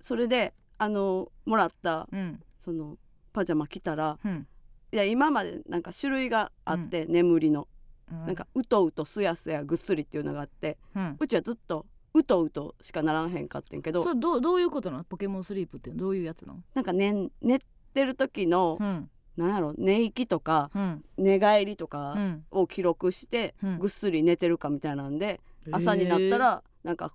[0.00, 2.40] それであのもらったうん。
[2.60, 2.96] その
[3.32, 4.46] パジャマ着たらうん
[4.94, 7.66] いや今までなんか種類があって、眠りの。
[8.12, 8.26] うん。
[8.26, 11.16] なんかうとうとすやすやぐっすりっていうのがあってうん。
[11.18, 15.04] うちはずっとうとうとしかならへんかってんけどそれどうどういうことなの？
[15.04, 16.60] ポケモンスリープってどういうやつなの？
[16.74, 17.58] なんか寝寝
[17.92, 19.10] てる時の、うん。
[19.36, 19.74] なんやろ？
[19.76, 21.04] 寝息とかうん。
[21.18, 22.44] 寝返りとうかん。
[22.52, 23.78] を記録して、うん。
[23.80, 25.40] ぐっすり寝てるかみたいなんで、
[25.72, 27.12] 朝になったらなんか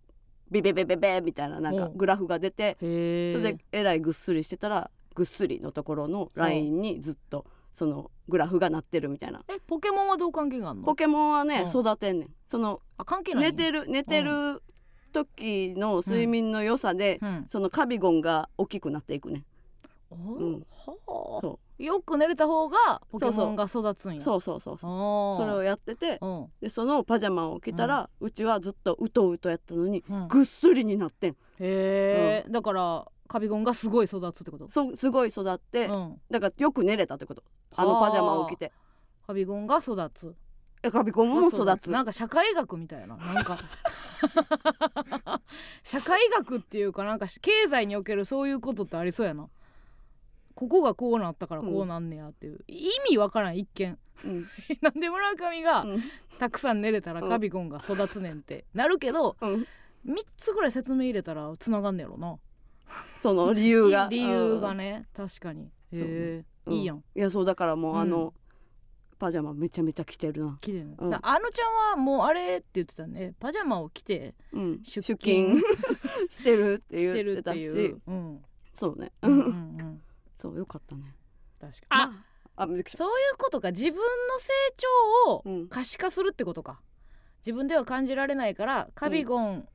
[0.52, 1.90] ビベベベベみたいななんかお。
[1.92, 7.46] グラフが出てそれでえらいぐっすりしてたらぐっすりのところのラインにずっと
[7.80, 9.42] そのグラフがなってるみたいな。
[9.48, 10.86] えポケモンはどう関係があるの？
[10.86, 11.82] ポケモンはね、うん。
[11.82, 12.30] 育てんねん。
[12.50, 14.62] そのあ関係ない寝てる寝てる
[15.14, 17.46] 時の睡眠の良さで、うん。
[17.48, 19.46] そのカビゴンが大きくなっていくね
[20.12, 20.56] おうん。
[20.56, 21.42] ーはあ。
[21.42, 24.22] そよく寝れた方がポケモンが育つんや。
[24.22, 34.68] そうそうそうそうそれをやっててうんでそのパジャマを着たら、うちはずっとうとうとやったのにうんぐっすりになってんへえ、だからカビゴンがすごい育つってこと？
[34.70, 36.22] そすごい育って、うん。
[36.32, 37.44] だからよく寝れたってこと。
[37.76, 38.74] あのパジャマを着て。
[39.26, 40.36] カビゴンが育つ。
[40.82, 41.90] えカビゴンも育つ？
[41.92, 43.16] なんか社会学みたいな。
[43.16, 43.58] なんか。
[45.84, 49.48] 社会学っていうかなんか経済におけるそういうことってありそうやな。
[50.56, 53.98] ここがこうなったからこうなんねやっていう、意味わからん一見。
[54.26, 54.46] うん。
[54.82, 56.04] なんで村上がうん。
[56.40, 59.68] たくさん寝れたらカビゴンが育つねんってなるけどうん。
[60.06, 62.40] 3つぐらい説明入れたらつながんねやろな
[63.20, 64.08] その理由が。
[64.10, 65.66] 理由がね確かに。
[65.66, 66.74] へえ、うん。
[66.74, 66.98] いいやん。
[66.98, 68.34] いやそうだからもうあの、うん。
[69.18, 71.10] パジャマめちゃめちゃ着てるな、綺麗な、うん。
[71.10, 73.34] だあのちゃんはもうあれって言ってたね。
[73.40, 75.60] パジャマを着てうん、出出勤。
[75.60, 75.62] 勤
[76.30, 77.12] してるってし。
[77.12, 77.96] てる言っっててたし
[78.74, 80.02] そうね、うんうんうん。
[80.38, 81.16] そうよかったね。
[81.60, 81.86] 確かに。
[81.92, 83.72] あまあそういうことか。
[83.72, 84.02] 自分の
[84.40, 84.54] 成
[85.26, 85.68] 長をうん。
[85.68, 86.82] 可視化するってことか。
[87.40, 89.68] 自分では感じられないからカビゴン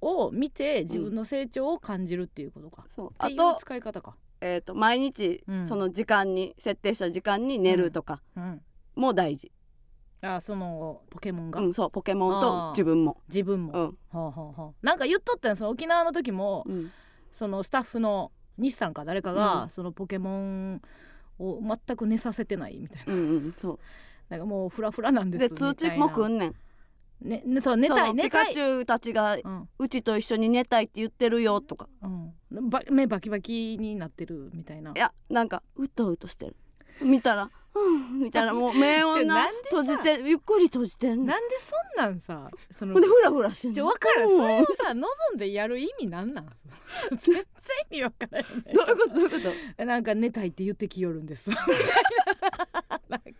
[0.00, 3.12] を見て自分の成長を感じるっていうことか、そう。
[3.18, 5.66] あと,、使い方か、えー、と毎日うん。
[5.66, 8.62] その時間に、設定した時間に寝るとかうん、
[8.94, 9.52] も大事、
[10.22, 13.84] あそのポケモンが、うん、そうポケモンと自分も、自分も、うん。
[13.84, 14.72] はあはあはあ。
[14.82, 16.90] なんか言っとったんその沖縄の時もうん、
[17.32, 20.82] そのスタッフの西さんか誰かが、うんそのポケモン
[21.38, 23.78] を全く寝させてないみたいなうんうんそう
[24.28, 26.54] なんかもうフラフラなんですで通知も来んねん
[27.20, 28.46] ねねそう寝たい寝たい。
[28.46, 29.68] ピカチュウたちがうん。
[29.78, 31.88] うちと一緒に寝たいって言ってるよとか。
[32.02, 34.92] うん、ば目バキバキになってるみたいな。
[34.92, 36.56] いやなんかうとうとしてる。
[37.02, 38.54] 見たらうんみたいな。
[38.54, 42.94] もう 目をな閉じてゆっくり閉じてんなんでそんなんさその。
[42.94, 43.86] ほんでフラフラしてんの。
[43.86, 44.30] 分からん。
[44.30, 44.36] うん。
[44.36, 46.46] それをさ望んでやる意味なんなん？
[47.18, 47.44] 全然
[47.90, 48.82] 意味分からんよねど。
[48.84, 49.14] ういうこと？
[49.14, 49.42] どういうこと？
[49.78, 51.50] えなんか寝たいって言ってきよるんです。
[51.52, 51.74] みたいな。
[51.74, 52.25] さ
[53.08, 53.30] なんかい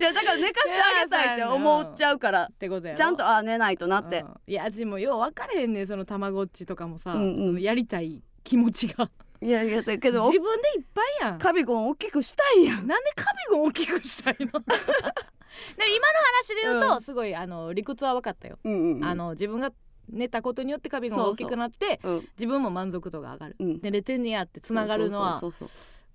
[0.00, 2.44] やだから寝かしてあげたいって思っちゃうから。
[2.44, 4.20] ってことやろちゃんとあ寝ないとなって。
[4.20, 4.36] うん。
[4.46, 7.36] いや私もよう分かれへんねんそのたまごっちとかもさ、うんうん。
[7.36, 9.10] そのやりたい気持ちが。
[9.40, 11.38] いやいやだけど自分でいっぱいやん。
[11.38, 12.86] カビゴン大きくしたいやん。
[12.86, 14.46] なんでカビゴン大きくしたいの？
[14.46, 17.00] でも今の話で言うと、うん。
[17.00, 19.04] すごいあの理屈は分かったよ、うんうんうん。
[19.04, 19.72] あの自分が
[20.08, 22.28] 寝たことによってカビゴンが大きくなってうん。
[22.36, 23.80] 自分も満足度が上がる、うん。
[23.82, 25.40] 寝れてんねやってつながるのは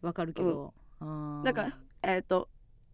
[0.02, 2.50] 分かるけど、あーだからえっ、と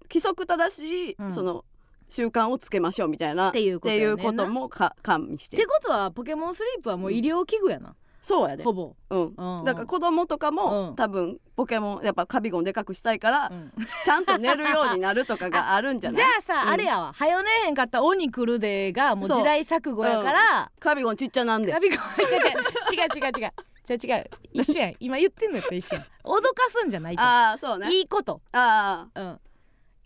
[0.09, 1.31] 規則正しい、うん。
[1.31, 1.63] その
[2.09, 3.87] 習慣をつけましょうみたいなっていうこ
[4.33, 8.63] ともか加味しっててことはポケモンスリープはもう医療器具やな、そうやで。
[8.63, 9.19] ほぼ、うん。
[9.19, 9.59] うん。
[9.59, 10.95] うんだから子供とかも、うん。
[10.95, 13.71] 多分ポケモンやっぱカビゴンでかくしたいから、うん。
[14.03, 16.17] ちゃんと寝るようになるとかがあるんじゃない？
[16.17, 16.73] じゃあさ、うん。
[16.73, 17.13] あれやわ。
[17.13, 20.71] 早寝へんかった鬼来るでがもう時代錯誤やから。
[20.79, 21.71] カビゴンちっちゃなんで。
[21.71, 23.53] カビゴン違う違う違う違う違う。
[23.89, 23.99] 違う。
[24.03, 24.95] 違う一緒やん。
[24.99, 26.05] 今言ってんのやったら一緒やん。
[26.23, 27.21] 脅かすんじゃないと。
[27.21, 27.91] ああそうね。
[27.91, 28.41] いいこと。
[28.51, 29.39] ああうん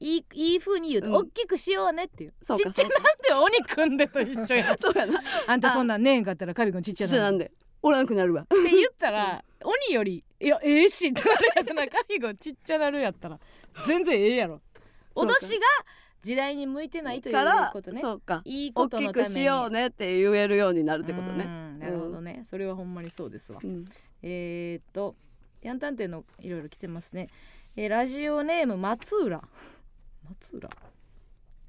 [0.04, 1.16] いいいい風に言うと、うん。
[1.16, 2.34] 大きくしようねっていう。
[2.46, 5.22] ちっちゃなんで鬼組んでと一緒やん そうやな。
[5.48, 7.14] あんたそんなんねえんかったらカビ君ちっちゃな。
[7.14, 8.42] んで一緒なんでおらんくなるわ。
[8.42, 13.40] って言ったら、鬼よりいやええしってなるやつなカビ君ちっちゃなるやったら
[13.88, 14.62] 全然ええやろ。
[15.16, 15.60] 脅しが
[16.22, 17.36] 時代に向いてないという
[17.72, 18.02] ことね。
[18.02, 18.42] そうか。
[18.44, 19.30] いいこ大きとのために。
[19.30, 21.46] くしようねって言えるようになるってことね。
[21.46, 21.80] うん。
[21.80, 23.60] なるほどね、それはほんまにそうですわ。
[23.64, 23.86] うん。
[24.22, 25.16] えー、っと
[25.62, 27.30] ヤンタン店のいろいろ来てますね、
[27.76, 29.42] えーラジオネーム松浦
[30.28, 30.70] 松浦？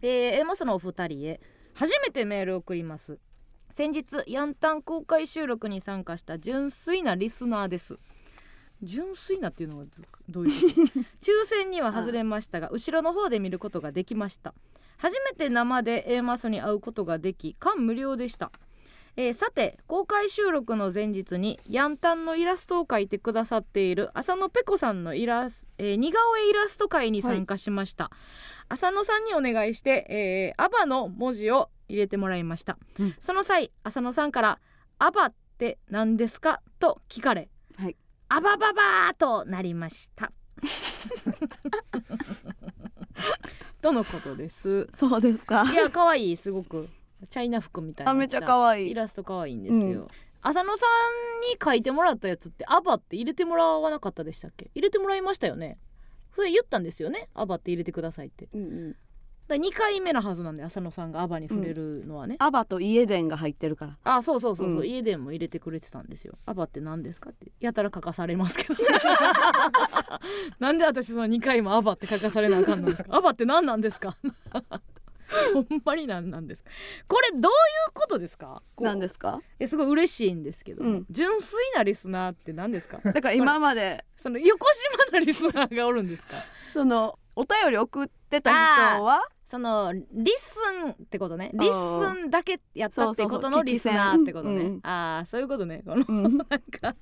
[0.02, 1.40] えー、エマスのお二人へ。
[1.74, 3.18] 初めてメールを送ります。
[3.70, 7.98] 先日ヤンタン公開収録に参加した純粋なリスナーです。
[8.82, 9.90] 純粋なっていうのはど
[10.28, 11.00] どういうこと？
[11.20, 14.54] 抽選には外れましたが後ろの方で見ることができました。
[14.98, 18.52] 初めて生で A マスに会うことができ感無料でした
[19.16, 28.10] えーさて公開収録の前日にヤンタンのイラストを描いてくださっている浅野ペコさんのイラス、えー似顔絵イラスト会に参加しました、
[28.68, 33.14] 浅野さんにお願いして、えーアバの文字を入れてもらいました、うん。
[33.18, 34.58] その際浅野さんから
[34.98, 37.96] 「アバって何ですか?」と聞かれはい
[38.28, 40.32] 「アバババー」となりました。
[43.80, 44.88] とのことです。
[44.96, 45.70] そうですか。
[45.70, 46.88] いや可愛いすごく
[47.28, 48.90] チャイナ服みたいなあめっちゃ可愛い。
[48.90, 50.08] イラスト可愛いんですよ、うん。
[50.42, 54.70] 浅野さんに書いてもらったやつってアバって入れてもらわなかったでしたっけ？
[54.74, 55.78] 入れてもらいましたよね。
[56.34, 57.28] それ言ったんですよね？
[57.34, 58.48] アバって入れてくださいって。
[58.52, 58.96] うんうん。
[59.46, 63.98] だ2回目のはずなんで浅野さんがアバに触れるのはね、アバとイエデンが入ってるから。
[64.02, 64.86] あそうそうそうそう、うん。
[64.88, 66.38] 家でも入れてくれてたんですよ。
[66.46, 67.52] アバって何ですかって。
[67.60, 68.74] やたら書かされますけど。
[70.60, 73.16] なんで私その2回もアバって書かされなあかんのですか？
[73.16, 74.16] アバって何なんですか？
[75.54, 76.70] ほんまに何なんですか？
[77.08, 77.44] これどうい
[77.90, 78.62] うことですか？
[78.80, 79.40] なんですか？
[79.58, 81.06] えすごい嬉しいんですけど、うん。
[81.10, 82.98] 純粋なリスナーって何ですか？
[83.04, 84.66] だから今まで その横
[85.10, 86.34] 島なリスナーがおるんですか？
[86.72, 88.50] そのお便り送ってた
[88.96, 89.22] 人は？
[89.44, 90.02] そのリ
[90.36, 90.56] ス
[90.86, 91.50] ンってことね。
[91.54, 94.80] リスンだけやったってことのリスナーってことね。
[94.82, 95.82] ああそういうことね。
[95.84, 96.22] このうん。
[96.38, 96.96] なんか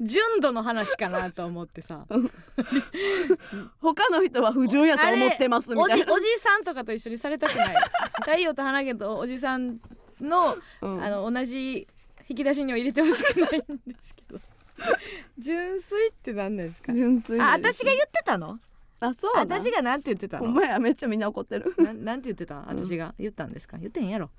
[0.00, 2.04] 純度の話かなと思ってさ。
[3.80, 6.14] 他の人は不純やと思ってますみおじたいな。
[6.14, 7.76] おじさんとかと一緒にされたくない。
[8.20, 9.80] 太陽と花毛とおじさん
[10.20, 11.02] のうん。
[11.02, 11.86] あの同じ
[12.28, 14.40] 引き出しには入れてほしくないんですけど。
[15.38, 16.92] 純粋って何なんですか？
[16.92, 18.58] 純粋あ私が言ってたの？
[19.00, 20.52] あそう私がなんて言ってたほの？
[20.52, 21.74] んまやめっちゃみんな怒ってる。
[21.78, 22.64] ななんて言ってた？
[22.66, 23.76] 私が言ったんですか？
[23.76, 24.30] 言ってへんやろ。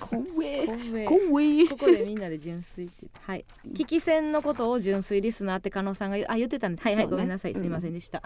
[0.00, 0.66] 怖え。
[1.06, 3.20] こ怖えこでみんなで純粋って言って。
[3.22, 3.44] はい。
[3.72, 6.82] 聞き戦のことを純粋リスナーって加納さんが言うあ言ってたんで。
[6.82, 7.10] はいはい、ね。
[7.10, 7.54] ごめんなさい。
[7.54, 8.22] すいませんでした、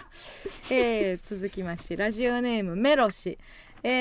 [0.71, 3.39] えー続きましてラジオネームメロシ。
[3.85, 3.93] えー、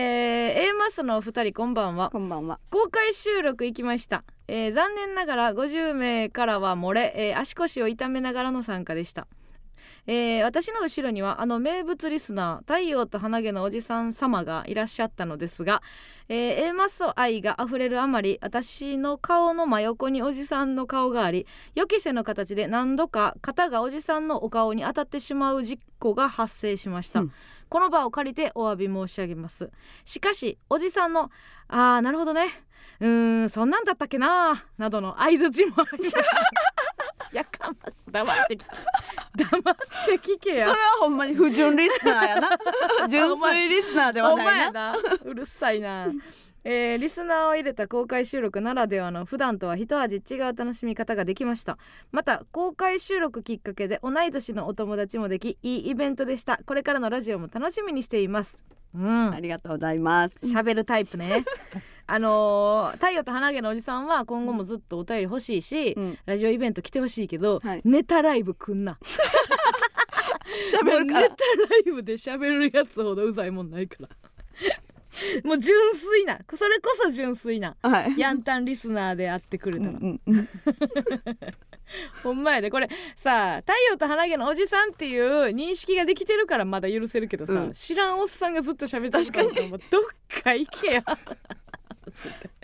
[0.69, 2.09] A マスのお二人こんばんは。
[2.09, 2.59] こんばんは。
[2.71, 9.27] 公開収録行きました、えー残念ながら50名からは漏れ、えー足腰を痛めながらの参加でした、
[10.07, 15.83] えー私の後ろにはあの名物リスナー太陽と花毛のおじさん様がいらっしゃったのですが、
[16.29, 27.31] えー、A マッソ愛があふれるあまり私の顔の真横におじさんの顔があり予期せぬ形で何度か肩がおじさんのお顔に当たってしまう事故が発生しました、うん。
[27.67, 29.69] この場を借りてお詫び申し上げます。
[30.05, 31.29] しかしおじさんの
[31.67, 32.47] 「あーなるほどね。
[33.01, 36.19] うーんそんなんだったっけな」などの相づちもありました
[37.37, 38.65] やかまし黙ってき
[39.37, 40.69] 黙って聞けや。
[40.69, 42.49] それはほんまに不純リスナーやな。
[43.07, 44.97] 純粋リスナーではほんまないなやな。
[45.23, 46.07] うるさいな。
[46.63, 51.77] えーリスナーを入れた公開収録ならではの普段とは一味違う楽しみ方ができました。
[52.11, 56.59] また公開収録きっかけで同い年のお友達もできいいイベントでした。
[56.65, 58.55] これからのラジオも楽しみにしています。
[58.95, 59.33] うん。
[59.33, 60.35] ありがとうございます。
[60.43, 61.45] 喋るタイプね
[62.09, 66.17] あのー太陽と花毛のおじさんは今後もずっとお便り欲しいし、うん。
[66.25, 67.81] ラジオイベント来てほしいけど、はい。
[67.83, 68.97] ネタライブくんな。
[70.71, 71.35] 喋るかネタ
[71.69, 74.09] ライブで喋るやつほどうざいもんないから。
[75.43, 76.39] もう純粋な。
[76.53, 77.75] それこそ純粋な。
[77.81, 78.17] はい。
[78.17, 80.49] ヤンタンリスナーで会ってくれたら、うんうん
[82.21, 82.69] ほんまやで。
[82.69, 87.73] これさ太陽と花毛のおじさんっていう認識ができてるからまだ許せるけどさ、うん。
[87.73, 90.01] 知らんおっさんがずっと喋ってるからもうどっ
[90.43, 91.03] か行けや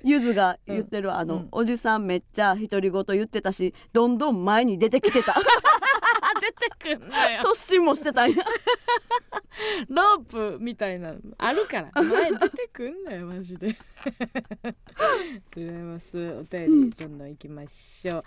[0.03, 1.47] ゆずが言ってる、あの、うん。
[1.51, 5.33] おじさんめっちゃ独り言言ってたしどんどん前に出てきてた。
[5.33, 5.35] あ
[6.39, 7.41] 出てくんなよ。
[7.43, 8.43] 突進もしてたんや。
[9.87, 11.91] ロープみたいなのあるから。
[12.01, 13.75] 前出てくんなよマジで。
[15.55, 16.17] ございます。
[16.17, 18.23] お便りどんどん行きましょう、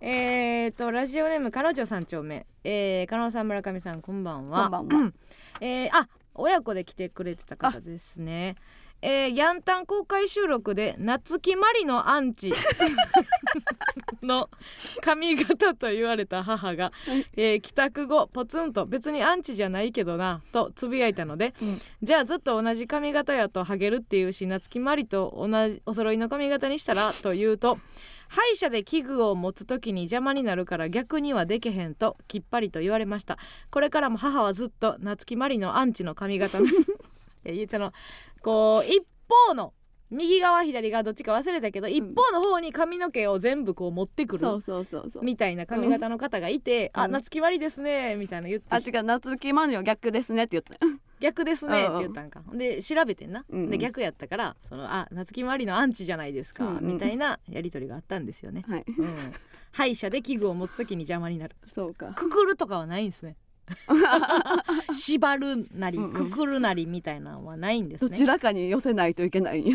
[0.00, 2.46] えーとラジオネーム彼女三丁目。
[2.64, 4.70] えー、加納さん村上さんこんばんは。
[4.70, 5.12] こんばんは。
[5.60, 8.56] えーあ親子で来てくれてた方ですね
[9.02, 12.52] えー、ヤンタン公開収録で夏木マリのアンチ。
[14.22, 14.50] の
[15.00, 16.92] 髪型と言われた母が、
[17.36, 21.54] えー帰宅後ポツンと別にアンチじゃないけどなとつぶやいたので、
[22.02, 27.78] じゃあずっと同じ髪型やとハゲるっていうし夏木マリと同じお揃いの髪型にしたら と言うと
[28.28, 33.38] 歯医者で器具を持つ時に邪魔になるから逆にはでけへんときっぱりと言われました。
[33.70, 36.66] これからも母はずっと夏木マリのアンチの髪型の
[37.44, 37.92] えその
[38.42, 39.72] こう一方の
[40.10, 44.46] 右側左側どっちか忘れたけど、一方の方に髪の毛を全部こう持ってくる
[45.22, 47.02] みたいな髪型の方がいて「うん。
[47.02, 48.66] あ夏木マリですね」みたいな言って。
[48.70, 50.84] あ違う夏木マリの逆ですねって言った。
[51.20, 56.86] 逆ですねって言ったんか、で調べてんな、で逆やったからそのあ夏木マリのアンチじゃないですか、うんうん。
[56.94, 58.84] みたいなやり取りがあったんですよね、はい。
[58.88, 59.06] うん、
[59.70, 61.56] 歯医者で器具を持つ時に邪魔になる。
[61.74, 62.14] そうか。
[62.14, 63.36] くくるとかはないんですね
[64.92, 66.12] 縛るなりうんうん。
[66.12, 68.10] くくるなりみたいなのはないんですね。
[68.10, 69.64] どちらかに寄せないといけない。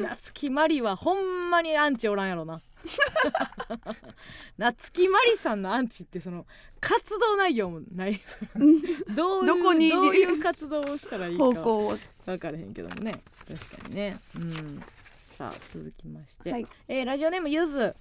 [0.00, 2.60] 夏木マリはほんまにアンチおらんやろな。
[4.58, 6.46] 夏木マリさんのアンチってその
[6.80, 8.16] 活動内容もない。
[8.16, 8.66] その
[9.14, 9.90] どういうどこに？
[9.90, 11.98] どういう活動をしたらいいか方向を。
[12.24, 13.12] 分からへんけどもね。
[13.48, 14.18] 確かにね。
[14.36, 14.82] うん。
[15.36, 16.66] さあ続きまして、はい。
[16.88, 17.94] えーラジオネームゆず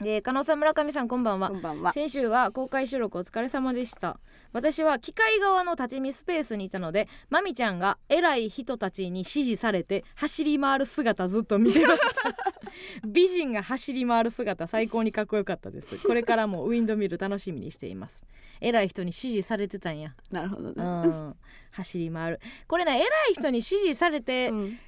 [0.00, 1.48] えー、加納さん村上さんこんばんは。
[1.48, 1.92] こんばんは。
[1.94, 4.18] 先週は公開収録お疲れ様でした。
[4.52, 12.36] 私は機械側の立ち見スペースにいたのでまみちゃんが偉い人たちに指示されて走り回る姿ずっと見てました。
[13.08, 15.96] 美人が走り回る姿最高にかっこよかったです。
[16.06, 18.22] これからもウィンドミル楽しみにしています。
[18.60, 20.14] 偉い人に指示されてたんや。
[20.30, 21.36] なるほどうねん。
[21.70, 22.40] 走り回る。
[22.66, 24.78] これね偉い人に指示されてうん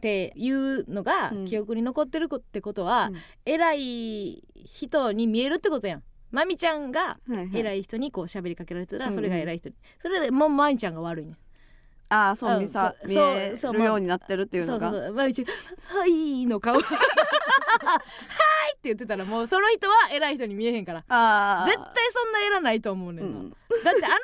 [0.00, 1.44] っていうのがうん。
[1.44, 3.16] 記憶に残ってるってことは、うん。
[3.44, 6.02] 偉い人に見えるってことやん。
[6.30, 7.18] まみちゃんが
[7.52, 9.16] 偉い人にこう喋りかけられてたらうんうん。
[9.16, 11.36] それが偉い人に、それでもうまみちゃんが悪いねん。
[12.12, 12.92] ああそううん見さ
[13.56, 14.90] そう見えるようになってるっていうそうのが。
[14.90, 15.46] そうそうまみちゃん
[15.96, 16.88] 「はい」の顔「はい」っ
[18.74, 21.04] て言ってたらもうその人は偉い人に見えへんから。
[21.08, 23.50] ああ絶対そんな偉ないと思うねな、うんん。
[23.50, 24.16] だってあのブースに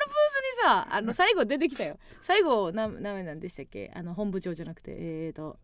[0.63, 1.97] さあの最後出てきたよ。
[2.21, 3.91] 最後な名前なんでしたっけ？
[3.95, 5.57] あの本部長じゃなくてえー、と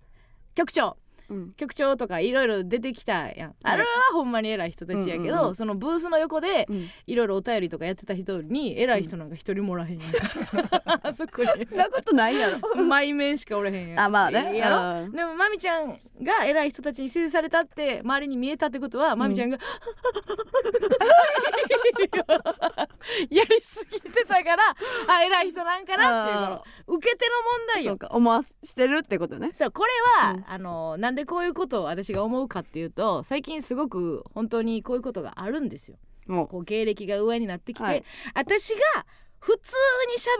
[0.56, 1.03] 局長。
[1.58, 3.56] 局長とかいろいろ出てきたやん。
[3.64, 5.56] あれはほんまに偉い人たちやけど、うんうんうん。
[5.56, 6.90] そのブースの横でうん。
[7.08, 10.12] いろいろお便りとかやってた人に偉い人なんか一人もおらへんやん。
[10.12, 11.78] か、 あそこに。
[11.78, 12.60] なことないやろ。
[12.84, 14.00] 前面しかおらへんやん。
[14.00, 14.58] あまあね。
[14.58, 15.02] やろ。
[15.06, 15.12] うん。
[15.12, 19.58] でもまみちゃんが偉い人たちに指示されたって周りに見えたってことはまみちゃんが、
[23.30, 24.64] やりすぎてたから
[25.08, 27.98] あ偉い人なんかなっていうの受け手の問題よ。
[28.10, 29.52] 思わしてるってことね。
[29.54, 29.92] そうこれ
[30.24, 30.46] は、うん。
[30.48, 35.98] あのなんでこういうことを私が思うかっていうと最近すごく本当にこういうことがあるんですよ。
[36.28, 38.04] もこう芸歴が上になってきて、はい。
[38.34, 39.06] 私が
[39.40, 39.74] 普通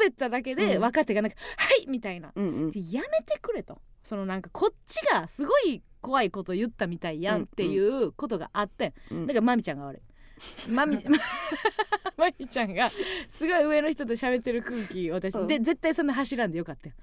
[0.02, 0.82] に喋っただけでうん。
[0.82, 2.32] 若手がなんか「はい!」みたいな。
[2.36, 2.72] ううんうん。
[2.72, 3.82] でやめてくれと。
[4.04, 9.28] そのなんかこっちがすごい怖いこと言ったみたいやんっていうことがあって、うん。
[9.28, 10.02] だからまみちゃんが悪い。
[10.70, 11.18] まみま
[12.40, 13.00] みちゃんがす
[13.40, 15.48] ごい上の人と喋ってる空気私、うん。
[15.48, 16.96] で絶対そんな走らんでよかったよ。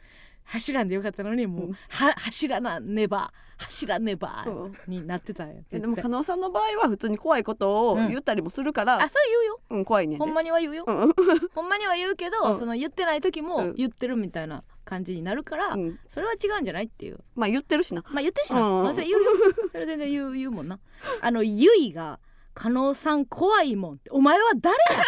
[0.44, 4.74] 走らんでよかったのにもう、うんは走らなねば走らねばうん。
[4.88, 5.62] になってたんや。
[5.70, 8.08] えでも加納さんの場合は普通に怖いことをうん。
[8.08, 9.60] 言ったりもするから、あそう言うよ。
[9.70, 11.12] うん怖いねほんまには言うよ、うん。
[11.54, 12.58] ほんまには言うけど、うん。
[12.58, 13.74] その言ってない時もうん。
[13.74, 15.98] 言ってるみたいな感じになるから、うん。
[16.08, 17.18] それは違うんじゃないっていう。
[17.36, 18.02] まあ言ってるしな。
[18.08, 18.84] まあ言ってるしな、うん。
[18.84, 19.30] まあそれ言うよ。
[19.70, 20.78] それ全然言う言うもんな。
[21.20, 22.18] あのゆいが
[22.54, 24.10] 加納さん怖いもんって。
[24.10, 25.04] お前は誰や？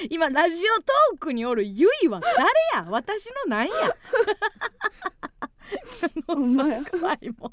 [0.10, 2.36] 今ラジオトークにおるゆいは誰
[2.74, 2.86] や？
[2.90, 3.72] 私のなんや？
[6.26, 7.50] ほんまや怖いもん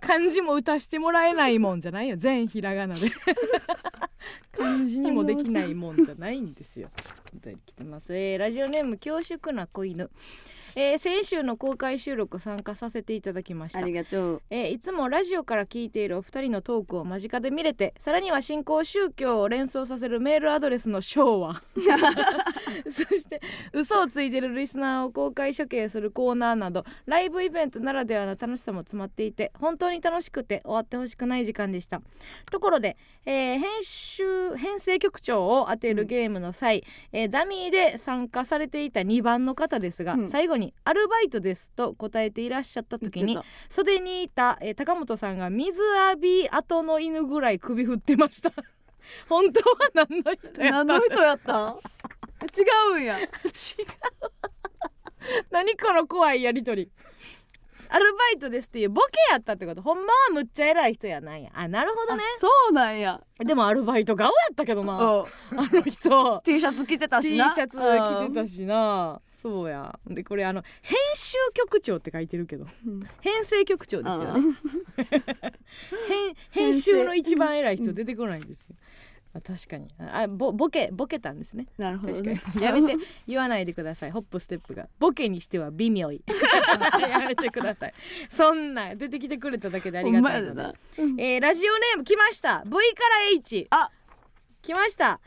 [0.00, 2.16] 漢字も打たしてもらえないもんじゃないよ。
[2.16, 3.00] 全ひらがなで。
[4.52, 6.90] 漢字にもできないもんじゃないんですよ。
[7.32, 10.10] 本当に来てます、えーラジオネーム恐縮な子犬、
[10.74, 13.78] えー先週の公開収録参加させていただきました。
[13.78, 14.42] ありがとう。
[14.50, 21.62] えーいつもラジオから聞いているお二人のトークを間近で見れてさらには新興宗教を連想させるメールアドレスの昭和
[22.88, 23.40] そして
[23.72, 32.00] 嘘をついてるリスナーを公開処刑するコーナーなどライブイベントならではの楽しさも詰まっていて本当に楽しくて終わってほしくない時間でした。
[32.50, 40.28] ところで、えー編集編成局長を当てるゲームの際、えーダミーで参加されていた2番の方ですが、うん。
[40.28, 48.52] 最後に「アルバイトです」と答えていらっしゃった時に袖にいた、えー高本さんが水浴び後の犬ぐらい首振ってました。
[49.28, 51.70] 本当は何の人たやった何の人やった？
[51.70, 51.78] ん
[52.56, 53.18] 違うんや。
[53.20, 53.26] 違う。
[55.50, 56.90] 何この怖いやりとり
[57.92, 59.82] アルバイトですっていうボケやったってこと。
[59.82, 61.50] ほんまはむっちゃ偉い人やなんや。
[61.54, 62.22] あなるほどね。
[62.40, 63.20] そうなんや。
[63.38, 64.98] でもアルバイト顔やったけどな。
[64.98, 65.26] あうん。
[65.56, 66.40] の人。
[66.44, 69.20] T シャツ着てた T シしなャツ着てたしな。
[69.34, 69.98] そうや。
[70.06, 72.66] でこれあの編集局長って書いてるけど。
[72.86, 73.00] うん。
[73.20, 74.30] 編成局長ですよね。
[74.34, 74.54] うん。
[76.08, 78.69] 編編集の一番偉い人出てこないんですよ
[79.32, 79.88] あ確かに。
[79.98, 81.66] あボボケボケたんですね。
[81.78, 82.62] なるほど確かねに。
[82.62, 82.96] やめて
[83.28, 84.10] 言わないでください。
[84.10, 84.88] ホップステップが。
[84.98, 86.10] ボケにしては微妙。
[86.10, 86.22] い
[87.08, 87.94] やめてください。
[88.28, 90.62] そんな出てきてくれただけでありがたいので。
[90.96, 92.62] ほんえーラジオネーム来ました。
[92.64, 92.82] V から
[93.36, 93.90] H あ。
[94.62, 95.20] 来ました。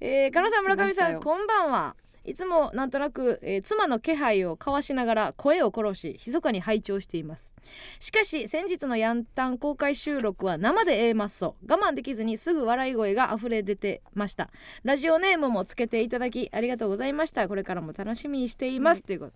[0.00, 1.94] えー、加納さん村上さんこんばんは
[2.24, 7.54] いつもなんとなく、えー妻の気配を交わしながら声を殺し密かに拝聴しています。
[7.98, 11.56] しかし先日のヤンタン公開収録は生で A マッソ。
[11.68, 14.50] 我慢できずにすぐ笑い声が溢れ出てました。
[14.82, 17.48] ラジオネームもつけていただきありがとうございました。
[17.48, 19.32] これからも楽しみにしています、ということ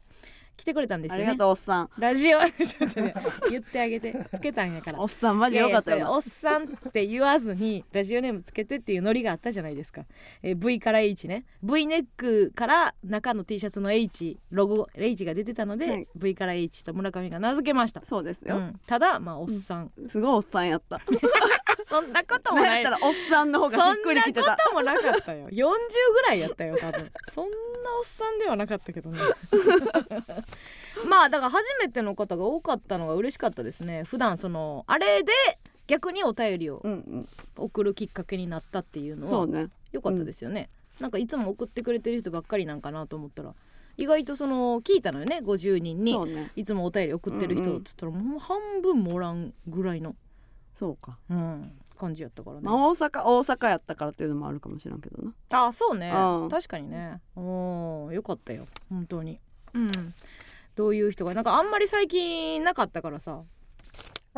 [0.56, 1.90] 来てくれたんですありがよねとうおっさん。
[1.98, 3.14] ラジオちょっとね
[3.50, 4.14] 言ってあげて。
[4.34, 5.00] つけたんやから。
[5.00, 6.12] おっさんマジよかったよ。
[6.12, 10.04] おっさんって言わずにラジオネームつけてっていうノリがあったじゃないですか、
[10.42, 11.44] えー V から H ね。
[11.62, 16.08] V ネックから中の T シャツの H ロゴ H が出てたので、はい。
[16.14, 21.00] V から H と村上が名付けました、そうですよ、うん、ただまあおっさん、すごいおっさんやった
[21.88, 24.62] そんなこともなやったらおっさんの方がしっくりきてそんなた。
[24.64, 25.48] こともなかったよ。
[25.48, 25.72] 40
[26.12, 27.12] ぐらいやったよ多分。
[27.30, 27.56] そんな
[27.98, 29.18] おっさんではなかったけどね。
[31.08, 34.04] まあだから初めての方が多かったのが嬉しかったですね。
[34.04, 35.32] 普段そのあれで
[35.86, 39.68] 逆にお便りをうん送るきっかけになったっていううのそうね。
[39.92, 43.54] 良かったですよね、なんかいつも送ってくれてる人ばっかりなんかなと思ったら
[43.96, 46.12] 意外とその聞いたのよね50人に。
[46.12, 46.50] そうね。
[46.56, 50.16] いつもお便り送ってる人っつったらもう半分もおらんぐらいの、
[50.74, 51.16] そうか。
[51.30, 55.32] うん、感じやったからね、まあ大阪大阪やったからっていうのもあるかもしれんけどな。
[55.50, 56.12] あそうね。
[56.12, 56.48] うん。
[56.48, 57.20] 確かにね。
[57.36, 58.66] おーよかったよ。
[58.90, 59.40] 本当に。
[59.72, 59.90] うん。
[60.74, 63.42] どういう人がなんかあんまり最近なかったからさ。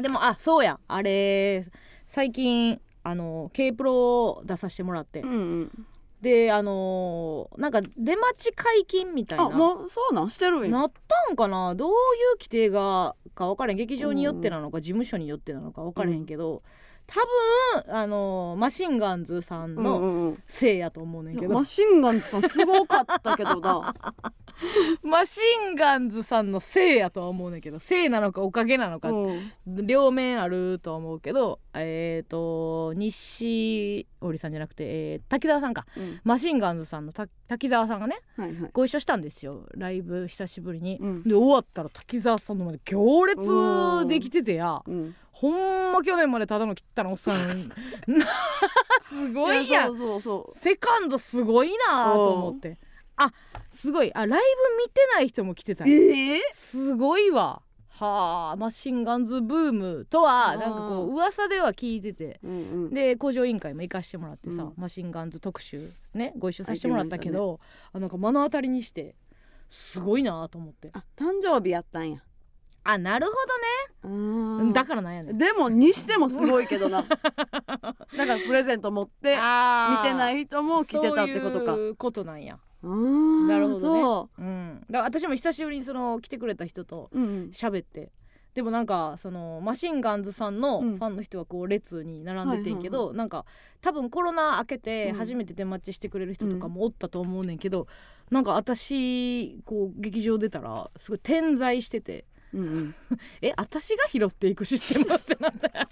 [0.00, 0.78] でもあそうや。
[0.86, 1.64] あれ
[2.04, 5.86] 最近あの K プロ出させてもらって、うんうん。
[6.20, 9.46] であのーなんか出待ち解禁みたいな。
[9.46, 10.30] あもうそうなん？
[10.30, 10.68] してるんや。
[10.68, 11.74] なったんかな？
[11.74, 11.96] どういう
[12.38, 13.76] 規定がか分からん。
[13.76, 16.64] 劇場によってなのか事務所によってなのか分からへんけど、
[17.06, 17.20] 多
[17.84, 20.42] 分あのーマシンガンズさんうんのうんうん。
[20.46, 23.94] せいやと思うねんけど、マシンガンズさんすごかったけどな。
[25.02, 25.40] マシ
[25.72, 27.78] ンガンズさんのせいやとは思うねんけど。
[27.78, 29.86] せいなのかおかげなのか、うん。
[29.86, 35.86] 両面あるとは思うけどえっ、と西堀さんじゃなくて、えー滝沢さんか。
[35.96, 36.20] うん。
[36.24, 38.70] マシンガンズさんのた滝沢さんがねはいはい。
[38.72, 39.66] ご一緒したんですよ。
[39.74, 40.98] ライブ久しぶりに。
[41.00, 41.22] うん。
[41.22, 44.82] で終わったら滝沢さんの前で行列できててや。
[44.86, 47.34] うんほんま去年までただの汚いおっさん。
[49.02, 49.88] すごいやん。
[49.88, 52.78] そうそうそセカンドすごいなと思って。
[53.16, 53.30] あ
[53.68, 54.10] すごい。
[54.14, 57.60] あライブ見てない人も来てたうええすごいわ。
[57.88, 62.40] はあマシンガンズブームとはなんかこう噂では聞いてて。
[62.42, 62.54] うんう
[62.88, 62.94] ん。
[62.94, 64.72] で工場委員会も行かしてもらってさ、うん。
[64.78, 67.60] マシンガンズ特集ねご一緒させてもらったけど、
[67.92, 69.14] あなんか目の当たりにして
[69.68, 70.88] すごいなと思って。
[70.94, 72.22] あ誕生日やったんや
[72.88, 73.34] あなるほう
[74.04, 74.72] どね。
[74.72, 75.38] だからなんやねん。
[75.38, 77.02] でもにしてもすごいけどな。
[77.08, 81.72] だからプレゼント持って見てない人も来てたってことか。
[81.72, 82.58] そういうことなんや。
[82.82, 84.00] なるほどね。
[84.02, 84.42] そう。
[84.42, 84.80] ん。
[84.90, 87.50] だから私も久しぶりにその来てくれた人とううん。
[87.52, 88.12] 喋って。
[88.54, 90.94] でもなんかそのマシンガンズさんのフうん。
[90.96, 93.44] ァンの人はこう列に並んでてんけど、はなんか
[93.80, 95.16] 多分コロナ明けてうん。
[95.18, 97.86] 初めて出待ちしてくれる人とかもおったと思うねんけど、
[98.30, 102.24] なんか私こう劇場出たらすごい点在してて
[102.54, 102.94] うんうん。
[103.42, 105.88] え私が拾っていくシステムってなんだよ。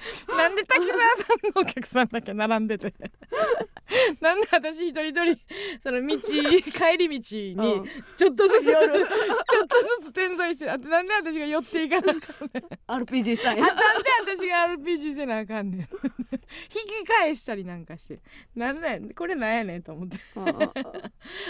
[0.36, 2.94] なんで滝沢さんのお客さんだけ並んでて。
[4.20, 5.36] なんで私一人一人
[5.82, 7.84] その道帰り道にうん。
[8.14, 9.08] ちょっとずつ ちょ寄っる
[9.68, 13.02] とずつ点在してあとなんで私が寄っていかなあかんねん。
[13.04, 13.82] RPG したんあやなんで
[14.38, 15.80] 私が RPG せなあかんねん。
[15.80, 18.20] 引き返したりなんかして。
[18.54, 20.18] なんなんやこれなんやねんと思って。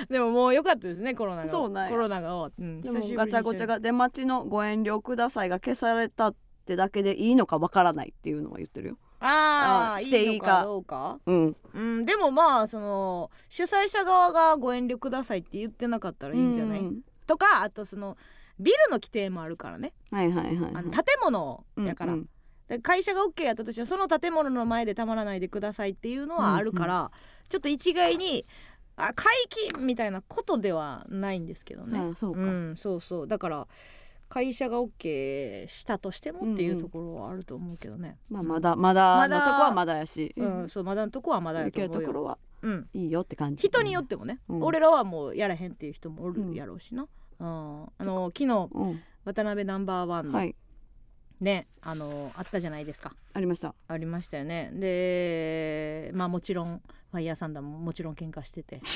[0.09, 1.49] でももう良かったですねコロナが。
[1.49, 8.99] そうなコロナが終わって、うん、でもガチャゴチャが出待ちのご遠慮くださいが消されたってだけでいいのかわからないっていうのは言ってるよ。
[9.21, 10.47] あああしていいか。
[10.47, 11.19] のかどうか？
[11.27, 11.57] うん。
[11.75, 17.01] うん、でもまあその主催者側がご遠慮くださいって言ってなかったらいいんじゃない、うん。
[17.27, 18.17] とかあとその
[18.59, 22.29] ビルの規定もあるからね、はいはいはいあの建物やから、うん
[22.69, 27.11] で会社が OK やったとしてもその建物の前でたまらないでくださいっていうのはあるから、
[27.49, 28.47] ちょっと一概に
[28.95, 29.35] あ解
[29.73, 31.99] 禁みたいなことではないんですけどね。
[31.99, 33.27] あそうか、うん、そうそう。
[33.27, 33.67] だから
[34.31, 38.17] 会社が OK したとしてもっていんうんうところはあると思うけどね。
[38.31, 41.83] まあまだまだまだのとこはまだやし、うん、そうまだのとこはまだやいけ。
[41.83, 42.39] るところは。
[42.63, 43.67] うん、いいよって感じ。
[43.67, 44.63] 人によってもね、うん。
[44.63, 47.09] 俺らはもうやらへんっていう人もおるやろうしな、
[47.41, 47.83] うん。
[47.85, 49.03] あの昨日うん。
[49.25, 50.55] 渡辺ナンバーワンの、はい。
[51.41, 53.13] ねあのあったじゃないですか。
[53.33, 53.75] ありました。
[53.89, 54.71] ありましたよね。
[54.75, 58.81] でまあもちろんファイヤーサンダーももちろん喧嘩してて。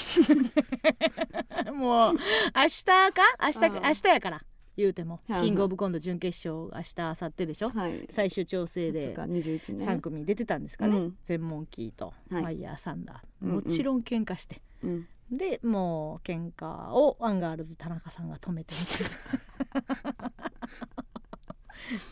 [1.72, 2.18] もう明
[2.62, 3.12] 日か？
[3.40, 4.44] 明日明日やから
[4.76, 5.38] 言うても、はい。
[5.38, 8.06] はいキングオブコント準決勝明日明後日でしょ、はい。
[8.10, 9.84] 最終調整で20日21ね。
[9.86, 11.16] 3組出てたんですかね、うん。
[11.24, 12.44] 全モンキーとフはい。
[12.56, 15.06] ァイヤーサンダー、もちろん喧嘩して、うん。
[15.30, 20.32] でもう喧嘩をアンガールズ田中さんが止めてみたいな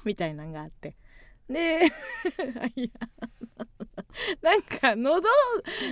[0.05, 0.97] みたいなんがあって。
[1.49, 1.81] で
[4.41, 5.29] なんか喉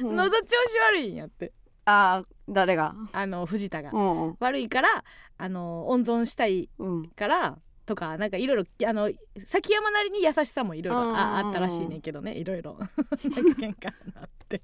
[0.02, 0.16] うん。
[0.16, 1.52] 喉調子悪いんやって
[1.84, 2.94] あー誰が？
[3.12, 4.22] あの藤田が、うん。
[4.28, 5.04] うん悪いから
[5.38, 7.08] あの温存したいうん。
[7.10, 9.10] からとかなんかいろいろあの
[9.44, 12.76] 崎山なりに優しさもいろいろうんああったらしいねんけどねいろいろ。
[12.78, 13.74] なんか喧嘩に
[14.14, 14.62] なって。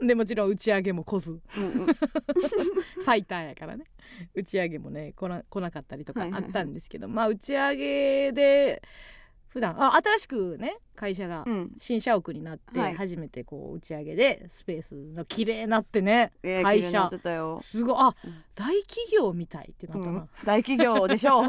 [0.00, 1.40] でもちろん打ち上げも来ず。
[1.46, 1.86] フうんうん。
[3.04, 3.84] ァイターやからね。
[4.34, 8.82] 打ち上げもね来な来なかったりとかはいはいはいあったんですけど、まあ打ち上げで
[9.56, 11.72] 普段あ新しくね会社がうん。
[11.80, 12.94] 新社屋になってはい。
[12.94, 17.10] 初めてこう打ち上げでスペースが綺麗になってねええ会社。
[17.62, 17.96] すごい。
[17.98, 20.28] あうん大企業みたいってなったな、うん。
[20.44, 21.46] 大企業でしょう。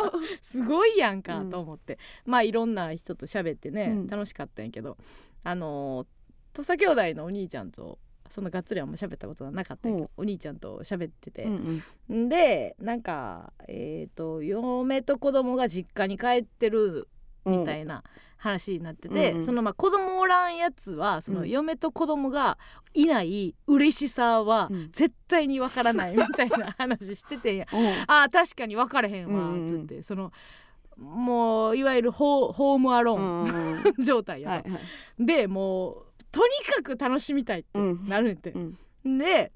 [0.42, 1.50] すごいやんかうん。
[1.50, 4.06] と思って、まあいろんな人と喋ってね、うん。
[4.06, 4.96] 楽しかったんやけど。
[5.44, 6.06] あのー
[6.52, 7.98] 土佐兄弟のお兄ちゃんと
[8.30, 11.44] そんながっつりあんま喋ったことがなかったけど、お兄ちゃんと喋ってて。
[11.44, 12.24] う、んうん。
[12.26, 17.08] んでなんかえっ、と嫁と子供が実家に帰ってる
[17.44, 18.02] みたいな
[18.36, 19.44] 話になってて、うんうん。
[19.44, 21.48] そのまあ子供おらんやつはそのうん。
[21.48, 22.58] 嫁と子供が
[22.94, 24.88] いない嬉しさはうん。
[24.92, 29.86] 絶対にわからないみたいな 話しててんあー確かに分かれへんわうんうんうん。
[29.88, 30.32] つって、その
[30.96, 35.24] もういわゆるホームアロうーン、 状態やと、はいはい。
[35.24, 38.06] でもうとにかく楽しみたいってうん。
[38.06, 38.58] なるんって、う
[39.08, 39.18] ん。
[39.18, 39.52] で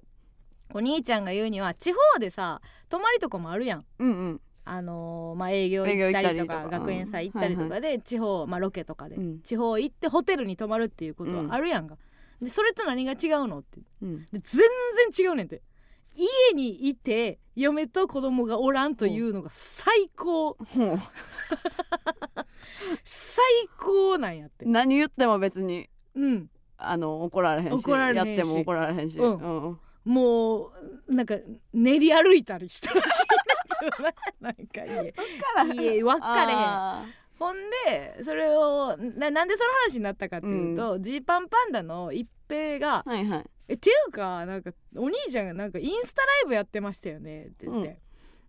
[0.73, 3.85] お兄ちゃんが言うには地方でさ泊まりとかもあるやん。
[3.99, 9.41] うんうんあのーまあ、営業行ったりとか学園祭行ったりとかで、地方、まあ、ロケとかで、うん。
[9.41, 11.99] 地方行ってホテルに泊まるっていうことはあるやんか、
[12.41, 13.81] でそれと何が違うのって。
[14.03, 14.25] うん。
[14.25, 14.63] で全
[15.13, 15.63] 然違うねんて。
[16.17, 20.57] 家にいて嫁と子供がおらんというのが最高。
[23.03, 23.45] 最
[23.79, 24.65] 高なんやって。
[24.65, 26.49] 何言っても別にうん。
[26.79, 28.39] あの怒られへんし怒られへんし。
[28.39, 29.19] やっても怒られへんし。
[29.19, 29.37] うん。
[29.37, 30.73] うんうんもう
[31.09, 31.35] なんか
[31.73, 33.23] 練り歩いたりしたらし。
[33.23, 33.24] い
[34.41, 35.15] なんか家
[35.75, 36.59] 家分かれへん。
[36.59, 37.07] あ
[37.39, 37.57] ほん
[37.87, 47.99] でそれをななんでその話になったかっていうとジー、パンパンダの一平がーはいはい「えっていうかなんかお兄ちゃんがなんかインスタライブやってましたよね」って言って。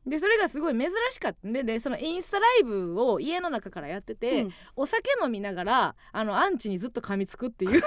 [0.06, 1.48] でそれがすごい珍しかった。
[1.48, 4.54] んででそのインスタライブを家の中からやってて、うん。
[4.76, 7.82] お酒飲みながらあのアンチにずっと噛みつくっていう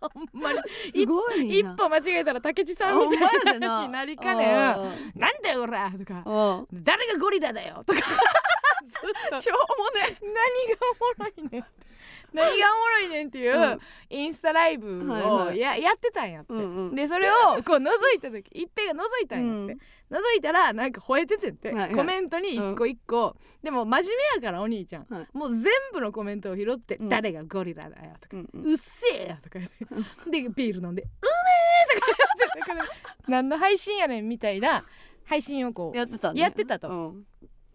[0.00, 0.58] ほんまに
[0.94, 4.58] すごい一な歩間違えたら竹地さんみたいなになりかねん。
[4.58, 4.76] あ
[5.14, 6.22] 「なんだよおら!」とか。
[6.24, 8.00] ー「誰がゴリラだよ!」とか。
[9.40, 11.64] しょうもね何がおもろいねん。
[12.32, 13.80] 何がおもろいねんっていう、うん。
[14.08, 15.58] インスタライブはいをはい。
[15.58, 16.94] や,、やってたんやって、うんうん。
[16.94, 21.94] でそれをこう覗いた時一平が覗いたんやって、覗いたらなんか吠えててんって、はいはい。
[21.94, 25.28] コメントに一個一個、でも真面目やからお兄ちゃん、はい。
[25.32, 27.08] もう全部のコメントを拾って「うん。
[27.08, 28.72] 誰がゴリラだよ」とかうんうん。
[28.72, 29.84] うっせえよとか言って
[30.30, 31.10] でビール飲んで「うめ
[31.94, 32.84] え!」とか言ってだから
[33.28, 34.84] 何の配信やねんみたいな
[35.24, 36.40] 配信をこうやってたね。
[36.40, 36.88] やってたと。
[36.88, 37.26] うん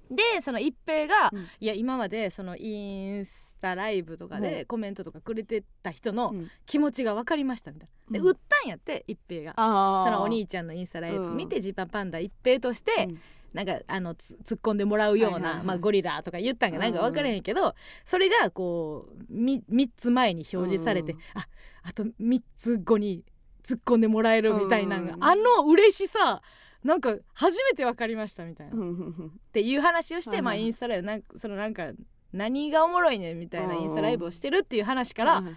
[0.09, 1.47] でその一平が、うん。
[1.59, 6.49] いや今までそのインスタライブとかうでコメントとかくれてた人のうん。
[6.65, 8.13] 気持ちが分かりましたみたいな。
[8.13, 8.27] で、うん。
[8.27, 9.53] 売ったんやって一平が。
[9.55, 11.37] そのお兄ちゃんのインスタライブうん。
[11.37, 13.21] 見て、ジーパンパンダ一平として、うん。
[13.53, 15.65] なんかあのつ突っ込んでもらうような、はいはいはい。
[15.67, 16.93] まあ、ゴリラとか言ったんがなん。
[16.93, 17.73] か分からへんけど、
[18.05, 21.19] それがこう 3, 3つ前に表示されて、うん。
[21.35, 21.47] あ
[21.83, 23.23] あと3つ後に
[23.63, 25.23] 突っ込んでもらえるみたいなのが、うん。
[25.23, 26.41] あの嬉しさ
[26.85, 31.91] なんか初めて分かりましたみたいな、うっていう話をして、まあ、インスタライブなんかそのなんか
[32.31, 33.81] 何がおもろいねんみたいなうん。
[33.81, 35.55] インスタライブをしてるっていう話から、はい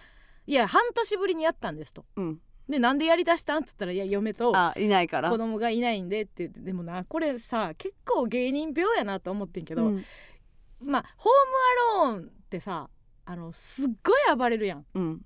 [0.48, 2.06] いや半年ぶりにやったんですと。
[2.16, 2.40] うん。
[2.70, 5.28] でなんでやりだしたんっつったらいや嫁とあいないから。
[5.28, 10.04] 子供がいないんでって言ってでもなこれさ結構芸人病やなと思ってんけど、うん。
[10.80, 12.88] まあホームアローンってさ
[13.26, 14.86] あのすっごい暴れるやん。
[14.94, 15.20] うん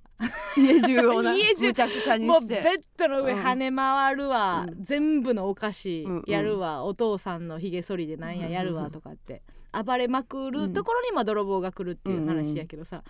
[0.56, 1.66] 家中をな家中。
[1.66, 2.62] むちゃくちゃにもうベッ
[2.96, 3.40] ドの上うん。
[3.40, 4.84] 跳ね回るわ、うん。
[4.84, 9.42] 全部のお菓子やるわ、お父さんのひげ剃りでなんややるわとかって。
[9.72, 13.02] 暴れまくるところにまあ泥棒が来るっていう話やけどさ、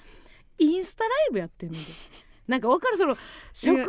[0.58, 1.80] インスタライブやってんので。
[2.46, 2.96] なんか分かる？
[2.96, 3.16] その
[3.52, 3.84] 職業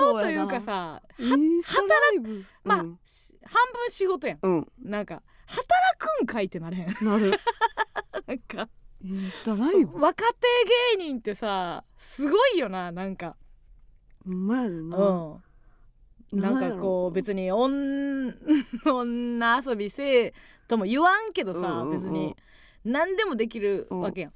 [0.00, 2.44] 病というかさインスタライブ？
[2.64, 2.98] まあ、うん。
[3.04, 4.38] し半分仕事やん。
[4.42, 4.72] うん。
[4.82, 5.66] なんか働
[5.98, 6.86] くんかいってなれへん。
[7.02, 7.32] なる。
[8.26, 8.68] なんか
[9.02, 9.98] インスタライブ？
[9.98, 13.36] 若手芸人ってさすごいよななんか。
[14.24, 14.80] ほんまやでう
[16.32, 18.32] なんなんかこう別に女
[18.84, 20.34] 女遊びせえ
[20.68, 21.98] とも言わんけどさ、うんうんうん。
[21.98, 22.36] 別に。
[22.84, 24.32] 何でもできるわけやん、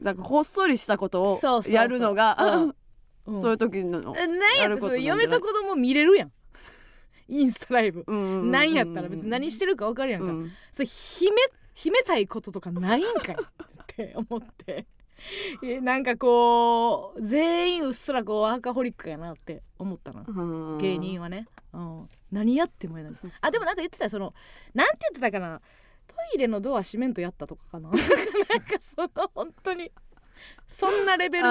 [0.00, 2.36] なんかこっそりしたことをやるのが
[3.26, 3.40] うん。
[3.40, 6.32] そういう時のえなんなんじゃない嫁と子供見れるやん。
[7.28, 8.50] インスタライブ、うんうんうんうん。
[8.50, 10.50] なんやったら別に何してるか分かるやんか、うん。
[10.72, 11.36] それ秘め
[11.74, 13.36] 秘めたいこととかないんかい
[13.92, 14.86] って思って。
[15.62, 20.24] えなんかこう全員うっすらこうワーカホリックやなって思ったな。
[20.26, 20.78] うん。
[20.78, 24.34] 芸人はね、うん、何やってもやないあでもなんか言ってたよその
[24.74, 25.60] なんて言ってたかな。
[26.08, 27.88] トイレのドア閉めんとやったとかかな。
[27.90, 28.04] なんか
[28.80, 29.92] その本当に
[30.68, 31.50] そんなレベルの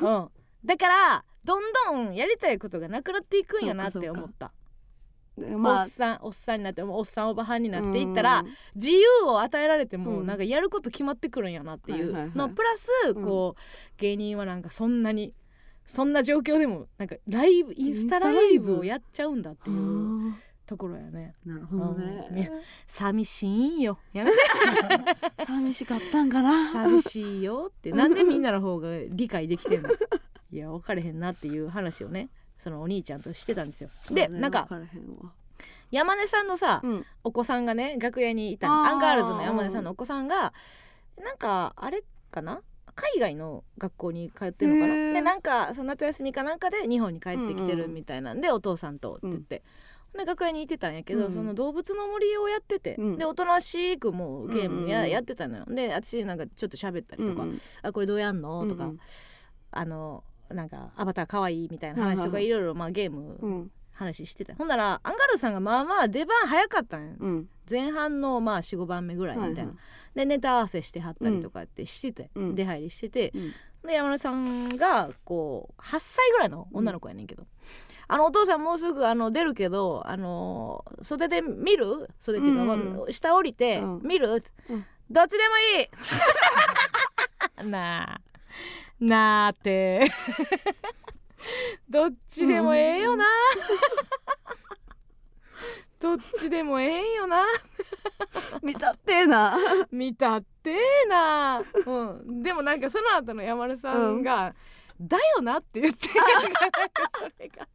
[0.00, 0.30] と、うん、
[0.64, 1.62] だからどん
[1.92, 4.52] どんやりたいことがなくなっていくんやなって思った、
[5.36, 8.46] まおっさんおっさんになってもおっさんおばはんになっていったら、うん。
[8.74, 10.26] 自由を与えられても、うん。
[10.26, 12.32] なんかやること決まってくるんやなっていう。
[12.34, 13.22] の、プラスうん。
[13.22, 13.60] こう、
[13.98, 15.34] 芸人はなんかそんなに
[15.86, 20.34] そんな状況でもなんかライブインスタライブをやっちゃうんだっていう
[20.66, 21.34] ところやね。
[21.44, 22.50] なるほどね。
[22.86, 23.98] 寂しいんよ。
[24.12, 24.36] やめて。
[25.46, 26.72] 寂しかったんかな。
[26.72, 27.92] 寂しいよって。
[27.92, 29.90] なんでみんなの方が理解できてんの？
[30.50, 33.90] いや分かれへんなっていう話をねそのお兄ちゃんとしてたんですよ。
[34.10, 34.68] でなんか
[35.90, 37.06] 山根さんのさ、うん。
[37.22, 40.52] お子さんがね楽屋にいたアンガールズの山根さんのお子さんが
[41.22, 42.60] なんかあれかな？
[42.94, 44.94] 海外の学校に通ってるのかな？
[45.12, 48.40] でなんかその夏休みかなんかで日本に帰ってきてるうんうんみたいなん。
[48.40, 49.62] で、お父さんとって言って、
[50.14, 51.32] で楽屋にいてたんやけど、うん。
[51.32, 53.16] その動物の森をやってて、うん。
[53.16, 55.10] でおとなしくもうゲームや,、うんうんうん。
[55.12, 55.64] やってたのよ。
[55.68, 57.58] で私なんかちょっと喋ったりとか「うんうん。
[57.82, 59.00] あこれどうやんの?」とか、うんうん。
[59.70, 63.70] あのなんかアバターかわいいみたいな話とかはいいろいろまあゲームうん。
[63.98, 67.48] 話してた、ほんならアンガールズさんがまあまあ出番早かったんやうん。
[67.68, 69.76] 前半のまあ45番目ぐらいみたいな、はいはい。
[70.16, 72.54] でネタ合わせしてはったりとかってしてて、うん。
[72.54, 73.54] 出入りしてて、うん。
[73.86, 77.46] で山根さんがこう8歳ぐらいの女の子やねんけど、
[78.06, 82.10] あのお父さんもうすぐあの出るけどあの袖で見る？
[82.20, 82.96] 袖っていうか、うんうん。
[82.98, 84.00] まあ下降りて、うん。
[84.02, 84.40] 見る、うん。
[85.10, 85.58] どっちでも
[87.62, 87.64] いい。
[87.70, 88.20] なあ
[89.00, 90.10] なあって
[91.88, 93.24] どっちでもええよな、
[96.00, 97.44] どっちでもええんよな
[98.62, 99.56] 見たってえな。
[99.90, 104.54] 見たってえな、うん、でもなんかその後の山根さんが
[105.00, 106.14] 「だよな」って言ってそ
[107.38, 107.68] れが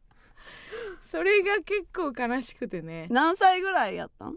[1.10, 3.06] それが結構悲しくてね。
[3.10, 4.36] 何歳ぐらいやったん？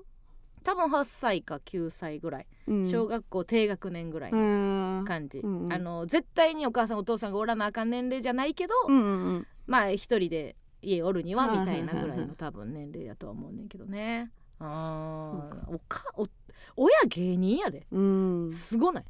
[0.65, 2.47] 多分8歳か9歳ぐらい。
[2.67, 2.89] うん。
[2.89, 5.05] 小学校低学年ぐらいのうん。
[5.05, 5.73] 感じ、うんうん。
[5.73, 14.31] あの絶対にお母さんお父さんがおらなあかん年齢じゃないけど、うんうんまあ一人で家おるにははいみたいなぐらはいの多分年齢やとは思うねんけどね。
[14.59, 15.75] あー。
[15.75, 16.27] おかお
[16.75, 17.85] 親芸人やで。
[17.91, 18.51] うん。
[18.51, 19.05] すごない、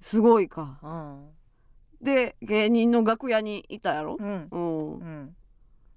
[0.00, 0.78] すごいか。
[0.82, 1.28] うん。
[2.02, 4.16] で芸人の楽屋にいたやろ？
[4.18, 4.48] うん。
[4.50, 4.78] うん。
[4.78, 5.36] うん、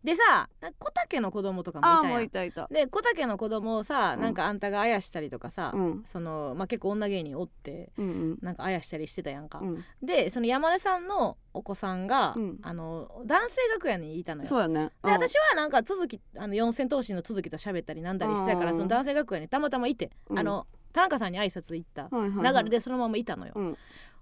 [0.03, 0.47] でさ
[0.79, 2.23] 小竹の子供とかもいたやん。
[2.23, 2.67] いたいた。
[2.71, 4.21] で小竹の子供をさ、うん。
[4.21, 6.03] なんかあんたがあやしたりとかさ、うん。
[6.05, 8.37] そのまあ、結構女芸人おってうんうん。
[8.41, 9.83] なんかあやしたりしてたやんか、うん。
[10.01, 12.59] でその山根さんのお子さんが、うん。
[12.61, 14.47] あの男性楽屋にいたのよ。
[14.47, 14.91] そうやね。
[15.03, 20.39] で私はなんか続きあの四千頭身の続きと喋ったりなんだりしてたからうんその男性楽屋にたまたまいて、うん。
[20.39, 22.07] あの田中さんに挨拶行った。
[22.11, 23.77] 流れでそのままいたのよ、うん。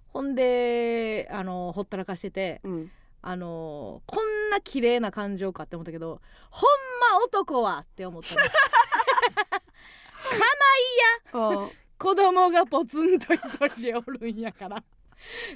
[0.08, 2.92] ほんであのほったらかしてて、うん
[3.30, 6.70] あのーこんな綺麗な感情かって思ったけどほん
[7.20, 8.36] ま男はって思った
[11.38, 14.82] のあ子供がポツンと一人でおるんやから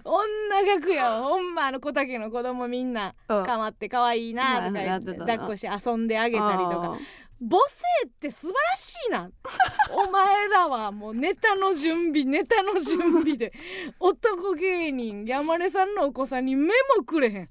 [0.03, 3.43] 女楽屋はほんまあの小竹の子供みんなうん。
[3.43, 6.93] かまって可愛いなとかはい言って抱っこして遊んであげたりとか。
[6.93, 6.97] あ
[7.43, 9.32] 母性って素晴らしいな。
[10.07, 13.51] お前らはもうネタの準備ネタの準備で
[13.99, 17.49] 男芸人山根さんのお子さんに目もくれへん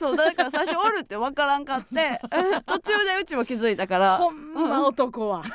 [0.00, 2.18] そうだから最初おるって分からんかって。
[2.66, 4.16] 途中でうちも気づいたから。
[4.16, 5.42] ほんま男は。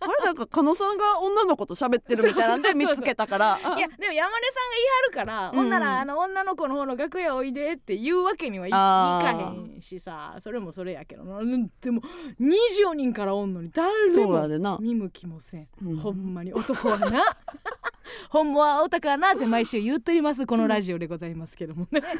[0.00, 3.56] あれなんか加納さんが女の子と喋ってるみたいなんで見つけたから。
[3.56, 4.32] いやでも山根さんが
[4.74, 5.70] 言いはるから、うんほん。
[5.70, 9.32] ならあの女の子の方の楽屋おいでって言うわけにはいかへ
[9.76, 11.38] んしさそれもそれやけどな。
[11.38, 12.02] うんでも
[12.40, 15.96] 24人からおんのに誰も見向きもせん、うん。
[15.98, 17.24] ほんまに男はな
[18.30, 22.00] ほんまは男はなって毎週言っとりますこのラジオでございますけどもね。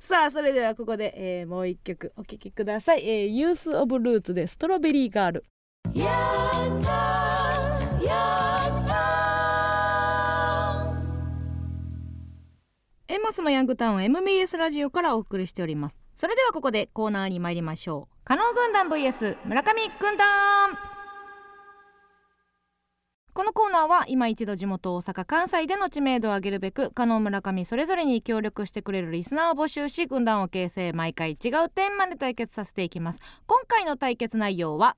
[0.00, 5.44] さあそれではここで、えーもう一曲お聴きください、えー、ユースオブルーツでストロベリーガール
[13.10, 15.98] エンマスのヤングタウン MBS ラジオからお送りしております。
[16.14, 18.24] それではここでコーナーに参りましょう。
[18.24, 20.97] 加納軍団 vs 村上軍団
[23.38, 33.20] このコーナーは今一度地元大阪関西での知名度を上げるべく加納村上それぞれに協力してくれるリスナーを募集し軍団を形成毎回違うテーマで対決させていきます。
[33.46, 34.96] 今回の対決内容は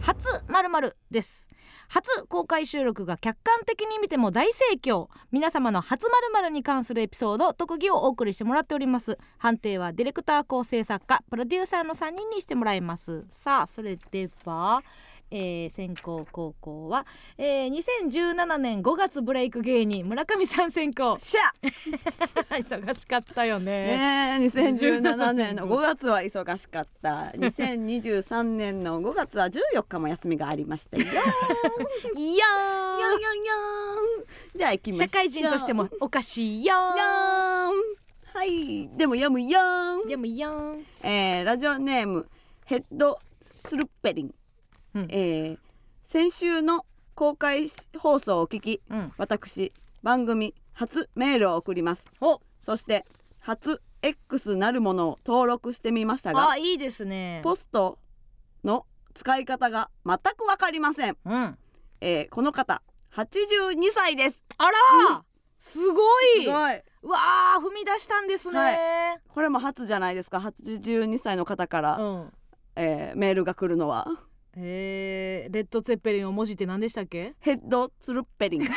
[0.00, 1.50] 初〇〇です
[1.88, 5.08] 初公開収録が客観的に見ても大盛況。
[5.30, 9.18] 皆様の初〇〇に関するエピソード特技をお送りしてもらっております。
[9.38, 13.24] 判定はディレクター構成作家プロデューサーの3人にしてもらいます。
[13.28, 14.82] さあそれでは
[15.30, 17.06] えー、先行高校は、
[17.38, 21.40] えー、2017年5月ブレイク芸人村上さん先行しゃ
[22.56, 23.86] 忙しかったよね。
[23.96, 27.32] ねえ2017年の 5月は忙しかった。
[27.36, 31.04] 2023年の5月は14日も休みがありました よ
[32.16, 32.44] いや
[34.56, 35.08] じゃあ行きましょう。
[35.08, 38.88] 社会人としてもおかしいよはい。
[38.96, 40.08] でも読むよん。
[40.08, 40.84] でもいやん。
[41.02, 42.28] えー、ラジオネーム
[42.64, 43.18] ヘッド
[43.66, 44.34] スルッペリン、
[44.94, 45.08] うん。
[45.10, 45.58] えー
[46.06, 46.84] 先週の
[47.14, 49.12] 公開放送を聞きうん。
[49.16, 49.72] 私
[50.02, 52.04] 番組初メールを送ります。
[52.20, 52.40] お。
[52.64, 53.04] そして
[53.40, 57.40] 初 X なるものを登録してみましたがあいいですね。
[57.44, 57.98] ポスト
[58.64, 61.58] の使い方が全く分かりません、うん。
[62.00, 62.82] えーこの方
[63.14, 64.42] 82歳です。
[64.58, 64.72] あら、
[65.58, 66.44] すごい。
[66.44, 66.82] すごい。
[67.02, 70.38] うわー踏み出したんですね、これも初じゃないですか。
[70.38, 72.32] 82歳の方から、うん。
[72.76, 74.06] えーメールが来るのは
[74.56, 77.34] えー、レッド・ツェッペリンの文字って何でしたっけ？
[77.40, 78.64] ヘッドツルッペリン。
[78.66, 78.72] 素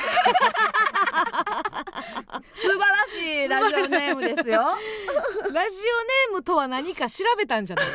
[2.69, 4.61] 晴らしいラジオネームですよ。
[4.63, 4.77] ラジ
[5.51, 7.85] オネームとは何か調べたんじゃない？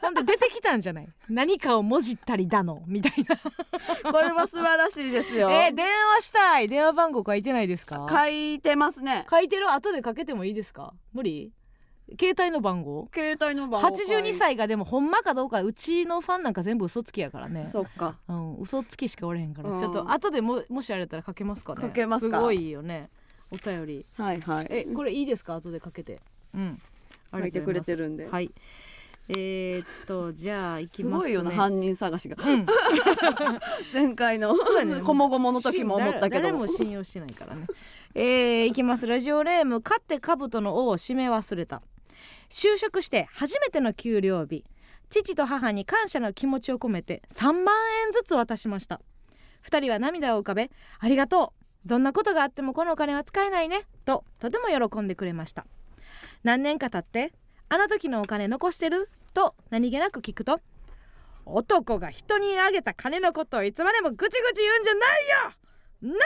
[0.00, 1.08] ほんで出てきたんじゃない？
[1.28, 2.82] 何かをもじったりだの？
[2.86, 3.36] みたいな。
[4.10, 6.68] これは素晴らしいですよ、 えー、電話したい。
[6.68, 8.06] 電話番号書いてないですか？
[8.08, 9.26] 書いてますね。
[9.30, 9.70] 書いてる？
[9.70, 10.92] 後でかけてもいいですか？
[11.12, 11.52] 無理？
[12.20, 13.08] 携帯の番号？
[13.12, 14.06] 携帯の番号書い。
[14.06, 17.68] 82歳がでもほんまかどうかうちのファンなんか全部嘘つきやからね。
[17.72, 18.16] そっか。
[18.28, 19.78] うん、嘘つきしかおれへんから、うん。
[19.78, 21.80] ちょっと後でももしあれたらかけますかね。
[21.80, 22.40] かけますか？
[22.40, 23.10] ごいよね。
[23.50, 24.06] お便り。
[24.16, 24.66] はいはい。
[24.70, 25.56] えこれいいですか？
[25.56, 26.20] 後でかけて。
[26.54, 26.80] うん。
[27.32, 28.52] 書いてくれてるるんで、はい。
[29.28, 31.18] えー、っとじゃあ行きますね。
[31.18, 32.36] すごいよな犯人探しが。
[32.40, 32.64] うん。
[33.92, 34.54] 前回の
[35.04, 37.66] こもごもの時も思ったけ誰ども信用してないからね。
[38.14, 39.08] えー、いきます。
[39.08, 41.82] ラジオネーム勝って兜の尾を締め忘れた
[42.48, 44.64] 就職して初めての給料日。
[45.08, 47.74] 父と母に感謝の気持ちを込めて3万
[48.06, 49.00] 円ずつ渡しました。
[49.64, 51.52] 2人は涙を浮かべありがと
[51.84, 51.88] う。
[51.88, 53.86] どんなことがあってもこのお金は使えないね。
[54.04, 55.64] ととても喜んでくれました。
[56.42, 57.32] 何年か経って
[57.68, 59.08] あの時のお金残してる？
[59.32, 60.60] と何気なく聞くと
[61.44, 65.52] 男が人にあげた金のことをいつまでもぐちぐち言うんじゃないよ。
[66.02, 66.16] なな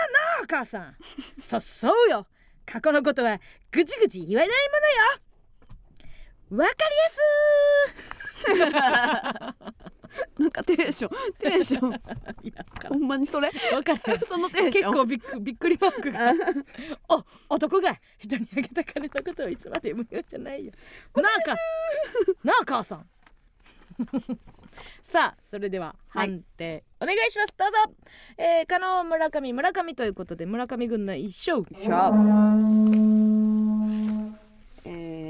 [0.43, 0.97] あ母さん。
[1.43, 2.27] そそうよ。
[2.65, 3.39] 過去のことは
[3.71, 5.21] ぐちぐち言わないものよ。
[6.51, 6.75] わか
[8.49, 9.55] りや
[10.39, 11.93] なんかテンションテンション。
[11.93, 11.99] す
[12.43, 13.51] いやほんまにそれ？
[13.73, 14.93] わかるそのテンション。
[14.93, 16.33] 結構びっくびっくりマークが。
[17.09, 17.25] お
[17.55, 20.73] 男が人にあげた金のことをいつまでも言うんじゃないよ。
[21.15, 23.07] なあ母さんなあ母さん。
[25.03, 26.29] さあそれでははい。
[26.31, 27.55] 判定、お願いします。
[27.57, 27.77] どうぞ。
[28.39, 31.65] えー、加納村上村上ということで村上軍の一勝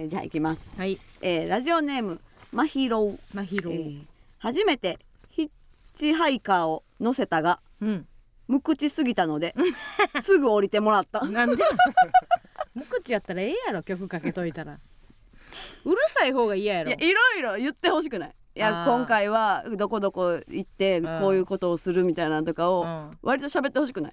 [0.00, 0.98] えー、じゃあ行きます、はい。
[1.20, 2.20] えー、ラジオネーム
[2.52, 4.00] まひろう、まひろえー
[4.38, 4.98] 初めて
[5.28, 5.50] ヒッ
[5.94, 8.06] チハイカーを乗せたがうん。
[8.48, 9.54] 無口すぎたので
[10.22, 11.24] すぐ降りてもらった。
[11.26, 11.62] なんで？
[12.74, 14.78] 無口やったらええやろ曲かけといたら。
[15.84, 16.90] うるさい方が嫌やろ。
[16.90, 18.34] いやいろいろ言ってほしくない。
[18.56, 23.10] いや今回はどこどこ行ってこういうことをするみたいなのとかをうん。
[23.22, 24.12] 割と喋ってほしくない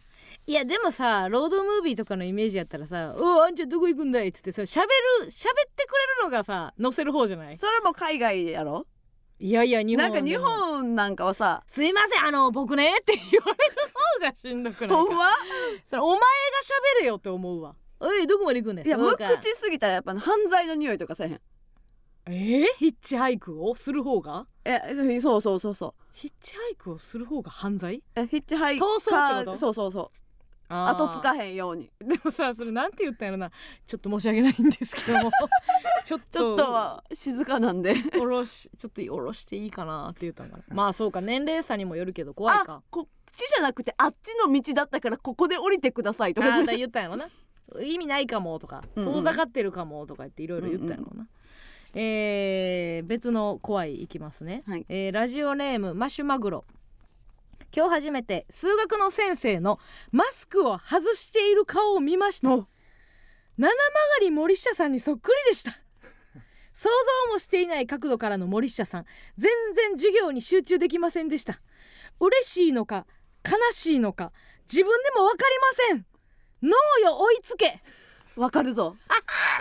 [0.49, 4.87] いやでもさロードムービーとかのイメージやったらさ「おうあんちゃんどこ行くんだい」っつってそれ喋る
[5.25, 5.29] 喋っ
[5.75, 7.57] てくれるのがさ乗せる方じゃない？
[7.57, 8.87] それも海外やろ？
[9.39, 13.45] いやいや日本なんか日本なんかはさすいませんあの僕ねって言われる
[14.23, 14.95] 方がしんどくないか？
[14.95, 15.25] ほんま？
[15.85, 16.21] それお前が
[16.99, 17.75] 喋れよって思うわ。
[17.99, 21.41] おいどこまで行くんだよいや無口すぎたらやっぱ犯罪の匂いとかせえへん。
[22.29, 24.47] えー、ヒッチハイクをする方が？
[24.63, 24.79] え
[25.21, 26.03] そうそうそうそう。
[26.13, 28.01] ヒッチハイクをする方が犯罪？
[28.15, 29.57] えヒッチハイカ逃走ってこと？
[29.57, 30.26] そうそうそう
[30.69, 31.89] 後つかへんように。
[31.99, 33.51] でもさそれなんて言ったんやろな。
[33.85, 35.31] ちょっと申し訳ないんですけども。
[36.05, 36.39] ちょっと。
[36.39, 37.95] ちょっとは静かなんで。
[38.19, 40.63] おろしちょっとおろしていいかなって言ったんかな。
[40.69, 46.49] まあそうか年齢差にもよるけど怖いあかこっちじゃなくてあっちの道だったからここで降りてくださいとか。
[46.49, 47.29] ああない言ったんやろな。
[47.81, 49.13] 意味ないかもとかうんうん。
[49.15, 51.27] 遠ざかってるかもとか言っていろいろ言ったんやろな、
[51.93, 54.85] えー別の怖いいきますね、はい。
[54.89, 56.65] えーラジオネームマシュマグロ
[57.75, 59.79] 今日初めて数学の先生の
[60.11, 62.49] マスクを外している顔を見ました。
[62.49, 62.65] 七
[63.57, 63.71] 曲
[64.21, 65.71] り森下さんにそっくりでした。
[66.73, 66.89] 想
[67.27, 69.05] 像もしていない角度からの森下さん。
[69.37, 71.59] 全然授業に集中できませんでした。
[72.19, 73.07] 嬉しいのか
[73.43, 74.31] 悲しいのか
[74.71, 76.05] 自分でも分かりません。
[76.61, 77.79] 脳よ追いつけ。
[78.35, 78.95] わかるぞ。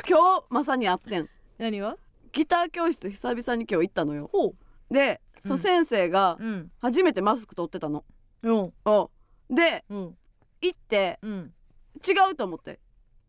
[0.08, 1.28] 今日まさにあってん。
[1.58, 1.96] 何が
[2.32, 4.28] ギター教室久々に今日行ったのよ。
[4.32, 4.54] ほ
[4.90, 5.25] で、う。
[5.25, 6.70] んそう先生がうん。
[6.80, 8.04] 初めてマスク取ってたの。
[8.42, 8.72] うん。
[8.84, 9.10] お
[9.50, 10.16] でうん。
[10.60, 11.52] 行ってうん。
[12.06, 12.80] 違うと思って。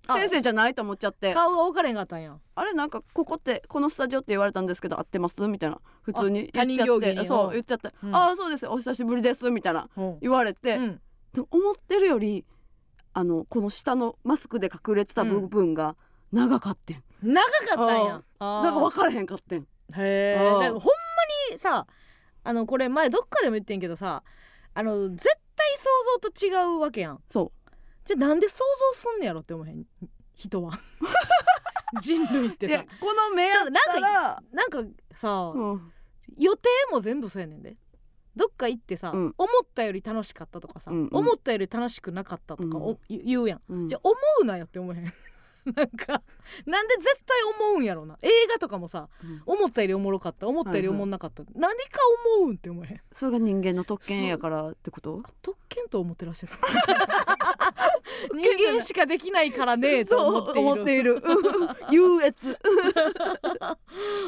[0.10, 1.34] あ先生じゃないと思っちゃって。
[1.34, 2.38] 顔が分かれんかったんや。
[2.56, 5.48] あれなんかここってこのスタジオって言われたんですけど合ってます？
[5.48, 5.80] みたいな。
[6.02, 7.26] 普通に言っちゃって。
[7.26, 8.16] そううん言っちゃって、うん。
[8.16, 8.68] ああそうです。
[8.68, 9.52] お久しぶりです。
[9.52, 9.90] みたいな。
[9.98, 10.20] うん。
[10.22, 11.02] 言われて、うん。
[11.34, 12.46] でも思ってるより
[13.14, 15.96] あのこの下のマスクで隠れてた部分が
[16.32, 18.24] 長かってん、長かったんや。
[18.40, 19.62] なんか分からへんかってん。
[19.62, 19.66] へ
[19.98, 20.38] え
[20.70, 20.80] ほんま
[21.52, 21.86] にさ
[22.48, 24.24] あのこれ前どっかでも言ってんけどさ
[24.74, 25.24] あの絶
[25.56, 25.84] 対想
[26.22, 27.22] 像と違うわけやん。
[27.30, 27.52] そ
[28.06, 29.86] じゃあなんで想像すんねやろって思えへん？
[30.34, 30.72] 人は。
[32.02, 34.44] 人類っういやてさこの目やったら。
[34.52, 34.84] なんか
[35.16, 35.94] さ、うん。
[36.38, 37.76] 予定も全部そうやねんで。
[38.36, 39.36] どっか行ってさ、うん。
[39.38, 41.10] 思ったより楽しかったとかさ、うんうん。
[41.12, 43.88] 思ったより楽しくなかったとかお、言うやん、うん。
[43.88, 45.06] じゃあ思うなよって思えへん
[45.76, 46.22] なんか
[46.66, 48.18] なんで絶対思うんやろな。
[48.22, 49.42] 映画とかもさうん。
[49.46, 52.00] 思ったよりおもろかった思ったよりおもんなかった、何か
[52.38, 53.02] 思うんって思えへん。
[53.12, 55.22] それが人間の特権やからってこと？
[55.42, 56.54] 特権と思ってらっしゃる。
[58.34, 60.68] 人間しかできないからねと思っている。
[60.72, 61.14] 思っている。
[61.16, 61.18] う
[61.92, 62.58] ん優越。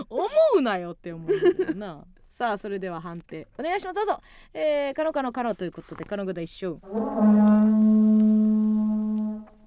[0.10, 0.28] 思
[0.58, 2.06] うなよって思うんだよな。
[2.30, 3.96] さあそれでは判定お願いします。
[3.96, 4.22] どうぞ。
[4.54, 6.80] えー、カノカノカノということでカノグダ一緒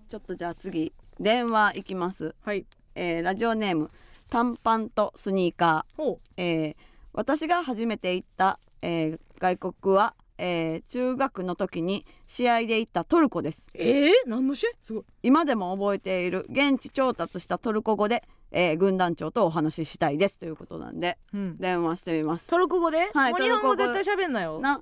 [0.09, 2.67] ちょっとじゃあ次電話いきます、はい。
[2.95, 3.91] えーラジオネーム
[4.31, 6.03] 短パンとスニーカー。
[6.03, 6.77] ほえー
[7.13, 13.67] 私が初めて行った、えー外国は、えー中学の時に試合で行ったトルコです。
[13.75, 14.71] うえー、何の試合？
[14.81, 15.05] すごい。
[15.23, 20.39] 今でも覚えている現地調達したトルコ語で、えー軍団長とお話ししたいです。
[20.39, 21.57] ということなんでうん。
[21.59, 22.47] 電話してみます。
[22.49, 23.77] トルコ語で、はいもう日本語。
[23.77, 24.61] 絶対喋んなよ。
[24.61, 24.81] な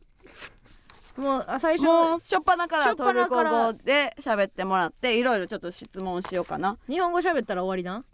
[1.17, 6.79] もう最初もうしょっぱなからトルコ語で喋ってもらっていろいろちょっと質問しようかな。
[6.89, 8.05] 日本語喋ったら終わりな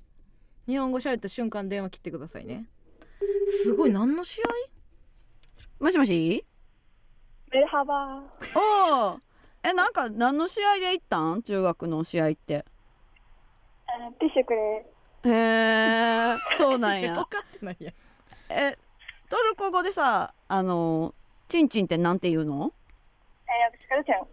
[0.67, 2.67] 日本語喋った瞬間電話切ってくださいね。
[3.47, 4.47] すごい何の試合？
[5.85, 6.45] もしもし？
[7.53, 8.23] メルハバ
[8.57, 9.21] お
[9.63, 11.43] えなんか何の試合で行ったん？
[11.43, 12.65] 中学の試合って。
[14.21, 14.55] ピッシュク
[15.29, 17.15] へえそうなんや。
[17.17, 17.93] 分かってないや
[18.49, 18.77] え
[19.31, 21.15] トルコ語でさあの
[21.49, 22.73] チンチンってなんて言うの？
[23.49, 24.27] えー、私カちゃん。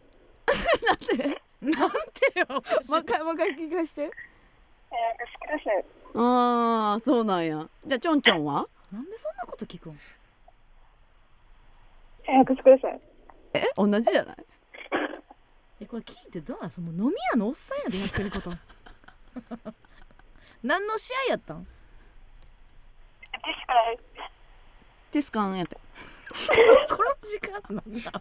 [1.71, 2.45] なんてよ。
[2.89, 4.01] もう一回もう一回聞かして。
[4.03, 4.09] え、
[5.17, 5.63] 私カルち。
[6.15, 7.69] ああ、そうなんや。
[7.85, 8.67] じゃあちょんちょんは？
[8.91, 9.99] なんでそんなこと聞くん？
[12.27, 12.83] え、私カルち。
[13.53, 14.35] え、同じじゃない？
[15.79, 18.51] え、これ聞いてどうなんその飲み屋のおっさんやでやってること。
[20.63, 21.63] 何の試合やったん？
[21.63, 23.97] ディスカン。
[25.11, 25.77] ティスカンやった。
[26.89, 28.11] この時間なんだ。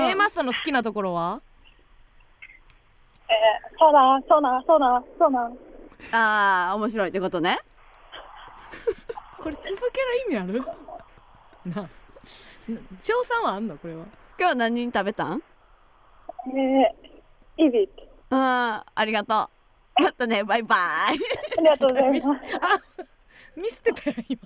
[0.10, 1.40] A マスターの好きなところは？
[3.28, 5.32] えー、そうだそうだそうだそう
[6.12, 6.18] だ。
[6.18, 7.58] ああ面白いってことね。
[9.38, 10.62] これ続ける意味ある？
[11.74, 11.88] な
[13.00, 13.76] 賞賛はあんの？
[13.78, 14.06] これは？
[14.38, 15.42] 今日何人食べたん？
[16.54, 17.88] えー、イビ
[18.30, 19.50] ああありがと
[19.98, 20.02] う。
[20.02, 20.78] またねバイバイ。
[21.58, 22.56] ありがとうございます。
[22.56, 22.78] あ
[23.56, 24.40] 見捨てたよ今。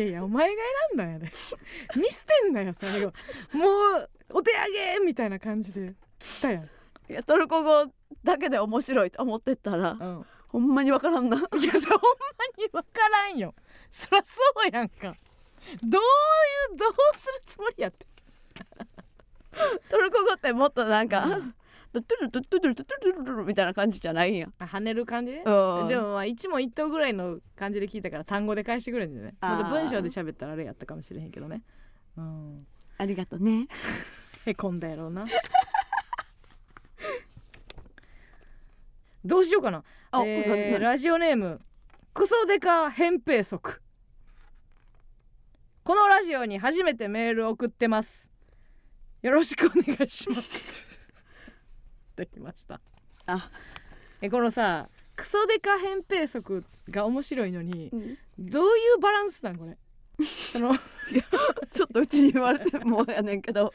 [0.00, 1.26] いやいやお前が選んだんやで。
[1.94, 3.12] 見捨てんなよ最後
[3.52, 3.66] も
[3.98, 6.64] うお手上げみたいな感じで切ったやん。
[6.64, 6.68] い
[7.12, 7.92] やトルコ語
[8.24, 10.26] だけで面白いと思ってたらうん。
[10.48, 11.36] ほんまにわからんな。
[11.36, 11.44] いや
[11.78, 13.54] そほんまに分からんよ。
[13.90, 15.14] そらそうやんか。
[15.82, 16.02] どう
[16.72, 18.06] いうどうするつもりやって。
[19.90, 21.52] トルコ語ってもっとなんかトゥ
[21.92, 31.62] ルトゥルトゥルトゥルトゥルトゥルみたいな感じじゃないんやあ跳ねる感じでうんでもまあ一問一答ぐらいの感じで聞いたから単語で返してくれるんじゃないまた文章で喋ったらあれやったかもしれへんけどね
[32.16, 32.58] うん
[32.98, 33.66] ありがとうね
[34.46, 35.26] へこんだやろうな
[39.24, 41.60] どうしようかな、えーななラジオネーム
[42.14, 43.80] クソデカ扁平足
[45.82, 48.30] このラジオに初めてメール送ってます
[49.22, 50.89] よろしくお願いします
[52.20, 52.80] できました。
[53.26, 53.50] あ。
[54.20, 58.18] えこのさクソデカ扁平足が面白いのにうん。
[58.38, 59.76] どういうバランスなんこれ？
[60.24, 60.74] その
[61.72, 63.72] ちょっとうちに言われてもやねんけど。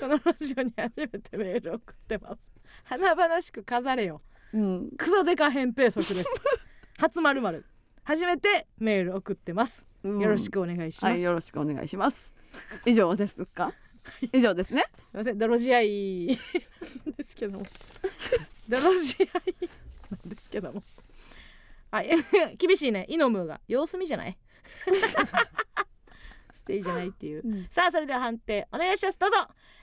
[0.00, 2.40] このラジオに初めてメール送ってます。
[2.84, 4.22] 華々しく飾れよ。
[4.52, 4.90] うん。
[4.96, 6.28] クソデカ扁平足です。
[6.98, 7.64] 初まるまる
[8.02, 10.20] 初めてメール送ってます、うん。
[10.20, 12.34] よろしくお願いします、はいよろしくお願いします。
[12.86, 13.72] 以上ですか？
[14.32, 14.84] 以上ですね。
[15.10, 15.38] すいません。
[15.38, 16.36] 泥仕合で
[17.24, 17.64] すけども。
[18.68, 19.28] 泥仕合
[20.10, 20.82] なんですけども。
[21.90, 22.10] はい
[22.58, 23.06] 厳しいね。
[23.08, 24.36] イノムーが様子見じゃない？
[26.52, 27.42] ステージじゃないっていう。
[27.46, 27.66] うん。
[27.70, 29.18] さあそれでは判定お願いします。
[29.18, 29.36] どうぞ。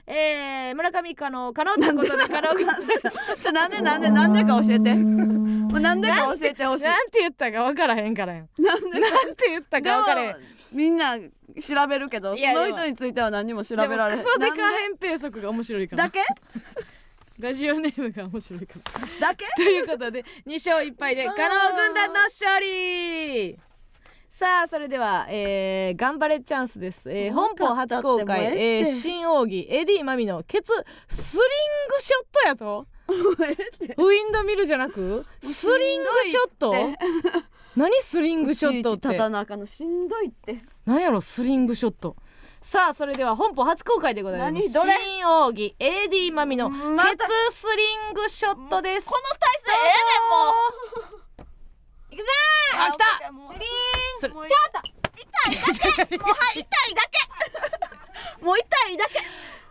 [0.06, 2.66] えー、村上可能可能ということで可能君
[3.40, 4.92] ちょなんでなんでなんでか教えて
[5.82, 6.84] なんでか教えてほしい。
[6.84, 8.48] なんて言ったか分からへんからやん。
[8.58, 10.32] なんでなんて言ったでか分からへん。
[10.32, 10.38] も
[10.72, 14.24] みんな調べるけどその人については何も調べられへん。
[14.24, 14.60] クソデカ扁
[15.00, 16.08] 平足が面白いから。
[16.08, 16.24] でだけ？
[17.38, 18.74] ラジオネームが面白いか
[19.20, 19.28] ら。
[19.28, 19.46] だけ？
[19.56, 23.58] ということで2勝1敗で加納軍団の勝利
[24.30, 30.72] さあそれでは、えー、頑張れチャンスです、えー、本邦初公開、えええー、新奥義エディマミのケツ
[31.06, 31.42] スリン
[31.94, 32.86] グショットやと
[33.98, 35.26] ウィンドミルじゃなく？
[35.42, 36.72] スリングショット？
[37.76, 39.16] 何スリングショットって？
[39.16, 41.20] たなあかんのしんどいって何やろ？
[41.20, 42.16] スリングショット。
[42.60, 44.68] さあそれでは本邦初公開でございます。
[44.70, 46.80] 新奥義 AD マミのケツ
[47.52, 49.08] スリングショットです。
[49.08, 51.46] この体勢ええねんも
[52.10, 53.04] ういくぜーあ来た。
[53.04, 53.20] ス
[53.58, 54.72] リーンもうシャー
[56.18, 58.01] トもうはい痛いだけ
[58.40, 59.20] もう痛いだけ。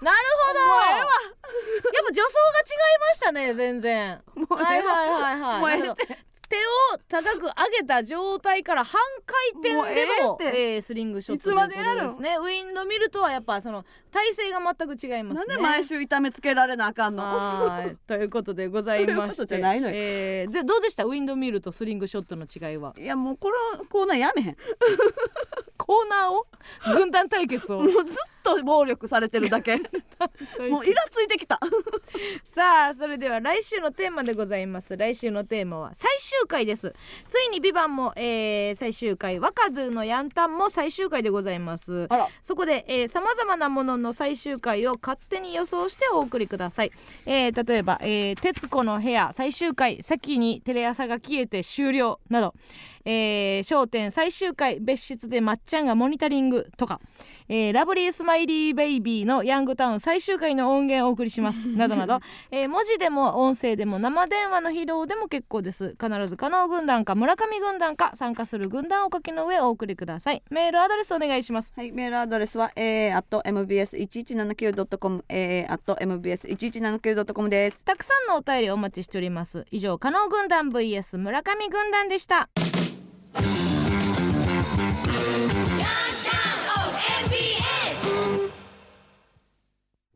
[0.02, 0.18] なる
[0.48, 0.60] ほど。
[0.60, 4.22] やっぱ助走が違いましたね全然。
[4.50, 7.49] はいはいはいはい手を高く上
[7.80, 12.36] げた状態から半回転でのええースリングショットということですね。
[12.38, 15.56] ウィンドミルとはやっぱその体勢が全く違いますね。
[15.56, 17.24] なんで毎週痛めつけられなあかんの？
[17.24, 17.95] はい。
[18.06, 19.56] ということでございまして。
[19.56, 19.93] ゃないのよ。
[19.95, 21.06] えーでどうでした？
[21.06, 22.93] ウィンドミルとスリングショットの違いは？
[22.97, 23.49] いやもうこ
[23.80, 24.58] のコーナーやめへん。
[25.78, 26.47] コーナーを？
[26.93, 27.80] 軍団対決を。
[27.80, 29.78] もうずっと暴力されてるだけ。
[29.78, 31.60] もうイラついてきた。
[32.54, 34.96] さあそれでは来週のテーマでございます。
[34.96, 36.94] 来週のテーマは最終回です。
[37.30, 42.08] ついに「ビバンも、えー最終回「若津のヤンタン」も最終回でございます。
[42.10, 42.28] あら。
[42.42, 46.92] そこでさまざまなものの最終回を勝手に予想してお送りください、
[47.26, 52.54] えー例えば、えー徹子の部屋」最終回先にテレ朝が消えて終了など
[53.06, 57.00] 「えー笑点」最終回別室でまっちゃんがモニタリングとか
[57.48, 61.68] 「えーラブリースマイリーベイビーのヤングタウン最終回の音源をお送りします。
[61.70, 62.20] などなど、
[62.52, 65.96] えー文字でも音声でも生電話の披露でも結構です。
[66.02, 70.44] 必ず加納軍団か村上軍団か参加する軍団をお書きの上お送りください。
[70.50, 71.74] メールアドレスお願いします。
[71.76, 77.84] はい、メールアドレスは aa mbs1179.com aa mbs1179.com です。
[77.84, 79.66] たくさんのお便りお待ちしております。
[79.72, 82.50] 以上加納軍団 vs 村上軍団でした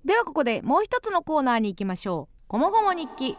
[0.06, 3.36] ではここでもう一つのコーナーに行きましょう「こもごも日記」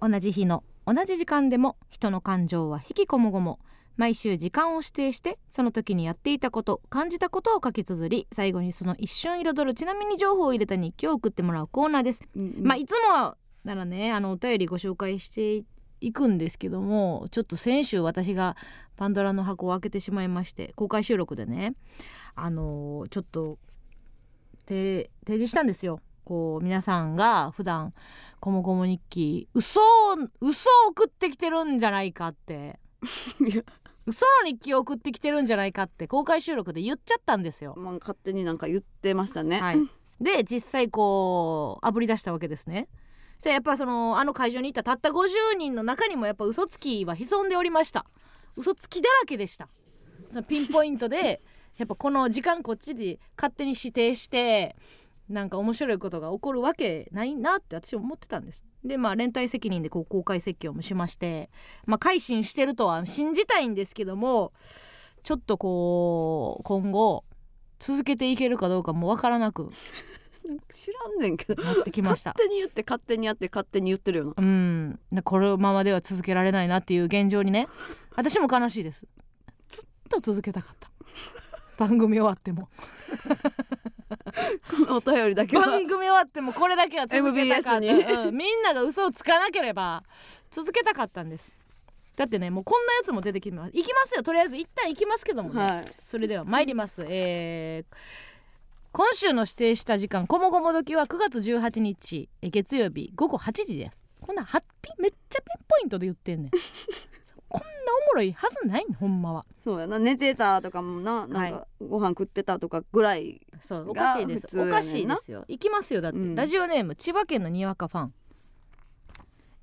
[0.00, 3.58] 同じ日の同じ時間でも人の感情は引きこもごも。
[3.98, 9.74] 毎週時間を指定してその時にやっていたこと感じたことを書き綴り最後にその一瞬彩る。
[9.74, 12.22] ちなみに情報を入れた日記を送ってもらうコーナーです。
[12.36, 15.64] まあいつもならねあのお便りご紹介して
[16.00, 18.56] いくんですけどもちょっと先週私が
[18.96, 21.74] パンドラの箱を開けてしまいまして公開収録でね
[22.36, 23.58] あのちょっと
[24.68, 26.00] 提提示したんですよ。
[26.24, 27.94] こう皆さんが普段
[28.38, 29.84] こもごも日記嘘を
[30.40, 32.78] 嘘を送ってきてるんじゃないかって
[34.04, 37.74] 嘘の日記を送ってきてるんじゃないかって公開収録で言っちゃったんですよ。
[37.78, 39.60] まあ、勝手になんか言ってましたね。
[39.60, 39.78] はい、
[40.20, 42.88] で実際こうあぶり出したわけですね。
[43.42, 48.04] でやっぱそのあの会場に行ったたった50人の中にもやっぱ嘘つきは潜んでおりました
[48.56, 49.68] 嘘つきだらけでした
[50.28, 51.40] そのピンポイントで
[51.78, 54.76] やっぱこの時間こっちで勝手に指定して
[55.28, 58.62] なんか面白いことが起こるわけないなって私は思ってたんです。
[58.84, 61.50] でまあ連帯責任でこう公開説教もしまして
[61.86, 64.52] まあ改心してるとは信じたいんですけども
[65.22, 67.24] ちょっとこう今後
[67.78, 69.70] 続けていけるかどうかもわからなく
[70.72, 71.62] 知らんねんけど。
[71.62, 72.30] なってきました。
[72.30, 74.34] 勝手に言って勝手にやって勝手に言ってるよな。
[74.38, 74.98] うん。
[75.10, 77.68] なこのままでは続けられないなっていう現状にね
[78.16, 79.06] 私も悲しいです。
[79.68, 80.90] ずっと続けたかった
[81.78, 82.68] 番組終わっても。
[84.68, 85.64] このお便りだけは。
[85.64, 87.86] 番組終わってもこれだけは続けたかった、
[88.22, 88.36] うん。
[88.36, 90.02] みんなが嘘をつかなければ
[90.50, 91.54] 続けたかったんです。
[92.16, 93.70] だってねもうこんなやつも出てきます。
[93.72, 94.24] 行きますよ。
[94.24, 95.92] とりあえず一旦行きますけどもね、はい。
[96.02, 97.96] それでは参ります、えー
[98.90, 104.02] 今週の指定した時間こもごも時は9月18日え月曜日午後8時です。
[104.20, 106.50] こんなハッピーめっちゃピンポイントで言ってんねん
[107.48, 107.66] こんな
[108.04, 109.46] おもろいはずないねんほんまは。
[109.62, 113.40] そうやな寝てたとかもななんかご飯食ってたとかぐらい。
[113.60, 114.60] そうおがかしいです。
[114.60, 115.44] おかしいですよ。
[115.48, 116.34] 行きますよだって、うん。
[116.34, 118.14] ラジオネーム千葉県のにわかファン。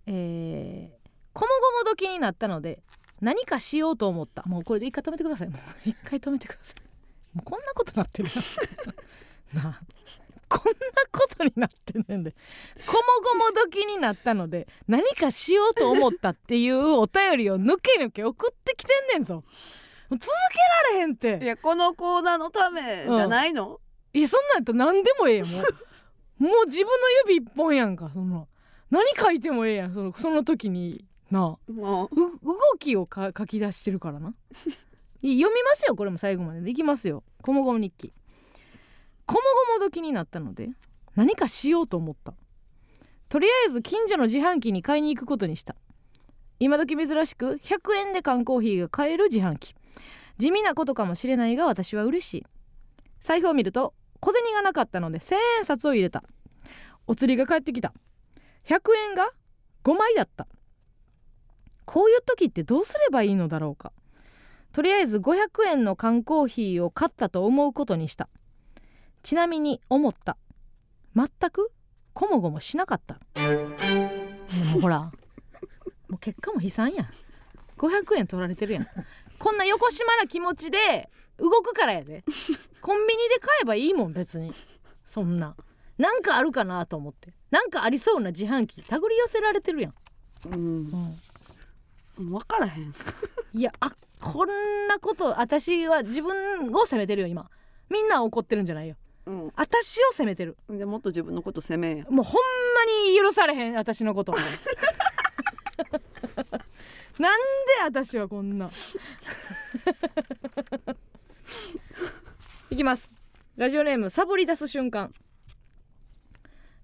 [0.07, 1.47] えー、こも
[1.83, 2.83] ごも時になったので
[3.21, 4.43] 何かしようと思った。
[4.43, 5.49] もうこれで一回止めてください。
[5.49, 6.81] もう一回止めてください。
[7.35, 8.29] もうこんなことなってる
[9.53, 9.63] な。
[9.63, 9.81] な あ
[10.47, 10.77] こんな
[11.11, 12.31] ことになってんねんで。
[12.85, 19.43] こもごも時になったので何かしようと思ったっていうお便りを抜け抜け送ってきてんねんぞ。
[20.11, 20.27] 続け
[20.93, 21.39] られへんって。
[21.41, 23.79] いやこのコーナーのためじゃないの、
[24.13, 25.63] いやそんなんやったら何でもええやんもう。
[26.43, 26.91] もう自分の
[27.27, 28.47] 指一本やんかその。
[28.91, 31.05] 何書いてもええやんそのその時に。
[31.31, 31.71] なあ。
[31.71, 32.09] 動
[32.77, 34.33] きをか書き出してるからな。
[35.21, 36.61] い読みますよこれも最後まで。
[36.61, 38.13] できますよ「こもごも日記」
[39.25, 39.39] 「こも
[39.77, 40.69] ごも時になったので
[41.15, 42.33] 何かしようと思った。
[43.27, 45.75] とりあえず近所の自販機に買いに行くことにした。
[46.59, 49.75] 今時珍しく100円で缶コーヒーが買える自販機。
[50.37, 52.45] 地味なことかもしれないが私は嬉しい。
[53.19, 56.23] 財布を見ると小銭がなかったので千円札を入れた。
[57.07, 57.93] お釣りが返ってきた。
[58.65, 59.31] 100円が
[59.83, 60.47] 5枚だった。
[61.85, 63.91] こういう時ってどうすればいいのだろうか。
[64.71, 68.27] とりあえず500円の缶コーヒーを買ったと思うことにした。
[69.25, 70.37] ちなみに思った。
[71.15, 71.71] 全く？
[72.13, 73.17] こもごもしなかった。
[74.79, 74.99] ほら。
[74.99, 75.11] も
[76.11, 77.07] う結果も悲惨やん。
[77.75, 78.87] 500円取られてるやん。
[79.39, 81.09] こんな横島な気持ちで
[81.39, 82.23] 動くからやで。
[82.81, 84.53] コンビニで買えばいいもん別に。
[85.03, 85.55] そんな。
[85.97, 87.33] なんかあるかなと思って。
[87.49, 88.83] なんかありそうな自販機。
[88.83, 89.93] 手繰り寄せられてるやん、
[90.45, 91.17] うん。
[92.19, 92.93] うん、分からへん。
[93.53, 97.49] いやあこんなこと私は自分を責めてるよ今。
[97.89, 98.95] みんな怒ってるんじゃないよ
[99.25, 99.51] うん。
[99.55, 100.57] 私を責めてる。
[100.69, 102.35] でもっと自分のこと責めもうほん
[102.75, 104.33] まに許されへん私のこと
[107.17, 107.45] なんで
[107.83, 108.69] 私はこんな。
[112.69, 113.11] いきます。
[113.55, 115.13] ラジオネームサボり出す瞬間。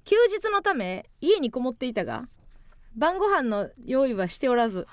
[0.05, 2.27] 休日のため家にこもっていたが
[2.95, 4.87] 晩ご飯の用意はしておらず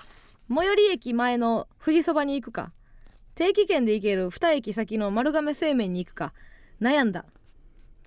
[0.54, 2.72] 最寄り駅前の富士そばに行くか
[3.34, 6.32] 定期券で行ける2駅先の丸亀製麺に行くか
[6.80, 7.24] 悩んだ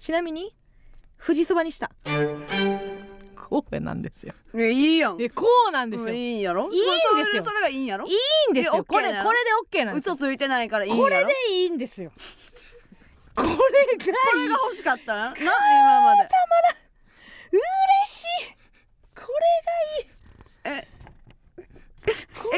[0.01, 0.51] ちなみに
[1.23, 1.91] 富士そばにした。
[3.35, 4.33] こうなんですよ。
[4.55, 5.21] いやいいやん。
[5.21, 6.09] えこうなんですよ。
[6.09, 6.71] うんいいいいんやろ？
[6.71, 6.85] いいん
[7.17, 7.43] ですよ。
[7.43, 8.07] それがいいんやろ？
[8.07, 8.09] ん
[8.51, 8.77] ですよ。
[8.77, 9.23] えこれ OK なの？
[9.25, 10.13] これで OK なんですよ。
[10.15, 11.03] 嘘ついてないからいいんやろ？
[11.03, 12.11] これでいいんですよ。
[13.35, 13.59] これがこ
[14.37, 15.13] れが欲しかった？
[15.13, 16.29] なな今まで。
[17.51, 18.25] 嬉しい。
[19.15, 19.27] こ
[20.65, 20.87] ええれがいい
[22.01, 22.49] こ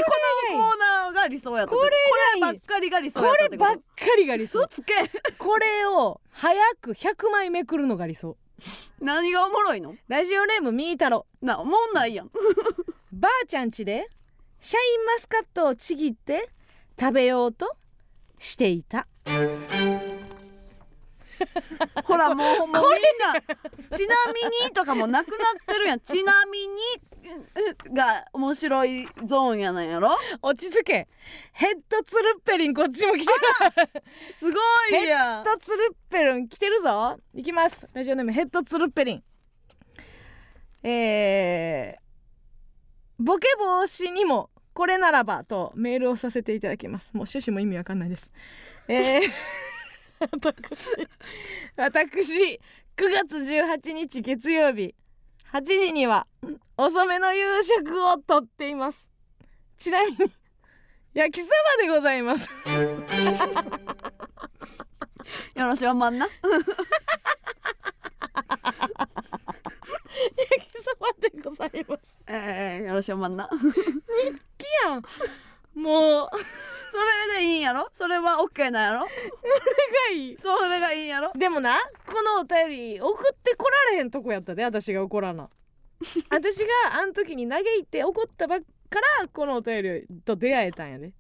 [0.52, 3.70] のコーナーが理想やったこれがいばっかりが理想やこったってこと？
[3.72, 3.84] ればっか
[4.18, 4.60] りが理想。
[4.60, 4.94] 嘘つけ。
[5.38, 8.38] これを早く100枚めくるのが理想。
[9.02, 9.96] 何がおもろいの？
[10.08, 11.26] ラジオネームみーたろ。
[11.42, 12.30] なおもんないやん。
[13.12, 14.08] ばあちゃん家で
[14.60, 16.50] シャインマスカットをちぎって
[17.00, 17.76] 食べようと
[18.40, 19.08] していた。
[22.06, 22.78] ほらもうもうみんな。
[23.98, 26.00] ちなみにとかもなくなってるやん。
[26.00, 26.82] ちなみに
[27.94, 30.10] が面白いゾーンやなんやろ？
[30.42, 31.08] 落ち着け。
[31.54, 34.04] ヘッドツルッペリンこっちも来てる。
[34.40, 35.44] すごいやん。
[35.44, 37.18] ヘッドツルッペリン来てるぞ。
[37.34, 37.88] いきます。
[37.94, 39.24] ラジオネームヘッドツルッペリン。
[40.84, 47.14] えー、ボケ防止にもこれならばとメールをさせていただきます。
[47.14, 48.32] もう趣旨も意味わかんないです。
[48.88, 49.22] えー、
[50.32, 50.90] 私
[51.78, 52.60] 私
[52.98, 54.94] 9月18日月曜日
[55.54, 56.26] 8時には
[56.78, 59.08] 遅めの夕食をとっています。
[59.78, 60.18] ちなみに
[61.14, 62.50] 焼きそばでございます。
[65.54, 66.28] よろしおまんな？
[66.28, 66.66] 焼
[70.68, 72.18] きそばでございます。
[72.26, 73.48] えー、よろしおまんな？
[74.58, 75.04] きやん
[75.76, 76.98] もうそ
[77.36, 77.90] れでいいんやろ？
[77.94, 79.06] それはオッケーなんやろ？
[79.06, 79.08] が
[80.14, 80.38] いい。
[80.42, 81.32] それがいいんやろ？
[81.34, 85.50] でもなこのお便り送ってこられへんとこやったで私が怒らな。
[86.30, 88.60] 私があん時に嘆いて怒ったばっ
[88.90, 91.14] からこのお便りと出会えたんやで。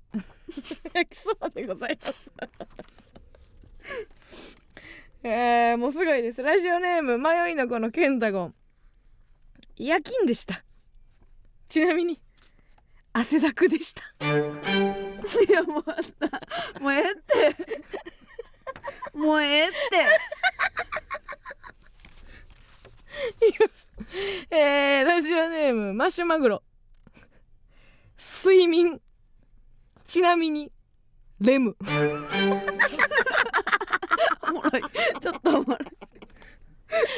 [0.94, 2.32] 焼きそばでございます。
[5.24, 6.44] えー、もうすごいです。
[6.44, 8.56] ラジオネーム迷いの子のケンタゴン。
[9.78, 10.64] 夜勤でした。
[11.70, 12.22] ちなみに
[13.14, 14.02] 汗だくでした。
[14.26, 14.26] い
[15.52, 15.86] やもう
[16.82, 17.56] もうええって。
[19.14, 19.78] もうええって。
[24.50, 26.64] えー、ラジオネームマシュマグロ。
[28.18, 29.00] 睡眠。
[30.06, 30.72] ちなみに
[31.40, 31.78] レム。
[34.42, 34.82] おもろい。
[35.22, 35.80] ちょっとおもろい。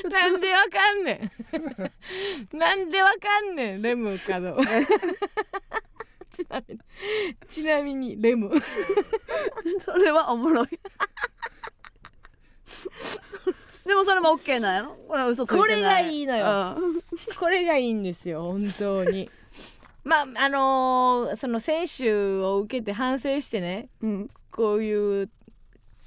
[0.09, 1.31] なんでわかんね
[2.53, 2.57] ん。
[2.57, 4.57] なんでわかんねんレムかどう
[6.43, 6.79] ちなみに
[7.47, 8.51] ちなみにレム。
[9.79, 10.67] それはおもろい。
[13.85, 14.95] でもそれもオッケーなんやろ？
[15.07, 15.67] これは嘘ついてない。
[15.67, 16.75] これがいいのよ。
[16.77, 16.99] うん。
[17.39, 19.29] これがいいんですよ本当に。
[20.03, 24.29] まああのーその選手を受けて反省してねうん。
[24.51, 25.29] こういう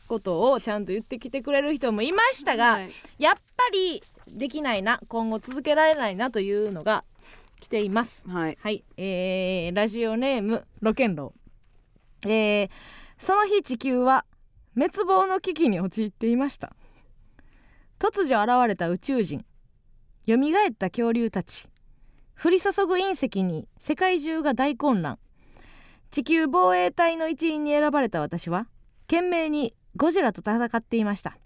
[0.08, 2.88] ことをちゃんと言ってきてくれる人もいましたが、はい
[3.18, 7.04] やっぱりできないな今後続けられないなというのが
[7.60, 8.26] 来ています。
[8.28, 8.58] はい。
[8.60, 11.32] はい、えー、ラジオネームロケンロ。
[12.22, 12.70] ーえー、
[13.18, 14.24] その日地球は
[14.74, 16.74] 滅亡の危機に陥っていました。
[17.98, 19.44] 突如現れた宇宙人。
[20.26, 21.68] 蘇った恐竜たち。
[22.40, 25.18] 降り注ぐ隕石に世界中が大混乱。
[26.10, 28.68] 地球防衛隊の一員に選ばれた私は
[29.08, 31.36] 懸命にゴジラと戦っていました。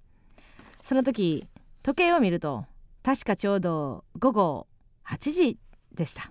[0.84, 1.46] その時
[1.82, 2.66] 時計を見ると
[3.02, 4.66] 確かちょうど午後
[5.08, 5.58] 8時
[5.94, 6.30] でした。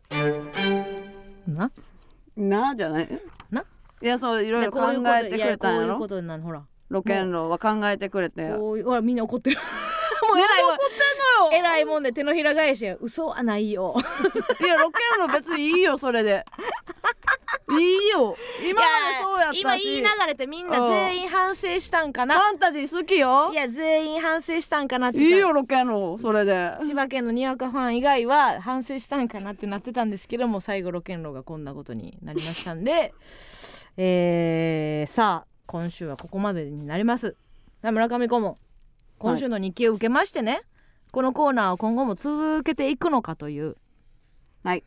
[1.48, 1.72] な？
[2.36, 2.76] な？
[2.76, 3.08] じゃない？
[3.50, 3.66] な？
[4.02, 4.80] いやそういろいろ考
[5.16, 5.86] えてくれたんやろ？
[5.86, 8.52] いやこういうことになるほらロケンロは考えてくれて。
[8.52, 9.58] ほらみんな怒ってる。
[10.28, 10.78] もう偉いもん
[11.52, 12.96] えらいもんで手のひら返しや。
[13.00, 13.94] 嘘はないよ。
[14.62, 16.46] いやロケンロ別にいいよそれで。
[17.80, 18.36] いいよ。
[18.70, 19.62] 今までそうやったし。
[19.62, 22.40] 今言いながらてみんな全員反省したんかな。
[22.40, 23.52] ファンタジー好きよ。
[23.52, 26.72] いや全員反省したんかなっていいよロケンロそれで。
[26.84, 33.14] 千葉県のにわかファン以外は反省したんかなってなってたんですけども最後ロケンロがこんなことになりましたんで。
[33.98, 37.36] えー、さあ今週はここまでになります。
[37.84, 38.56] 村上顧問
[39.18, 40.62] 今週の日記を受けましてね、
[41.12, 43.76] このコーナーを今後も続けていくのかという、
[44.64, 44.84] はい。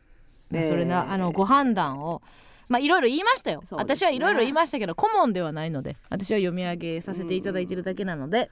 [0.49, 0.85] まあそれえー。
[0.85, 2.21] なあのご判断を
[2.67, 3.67] まあいろいろ言いましたよ、ね。
[3.71, 8.49] 私はいろいろ言いましたけど顧問ではないので私は読み上げさせていただいてるだけなので、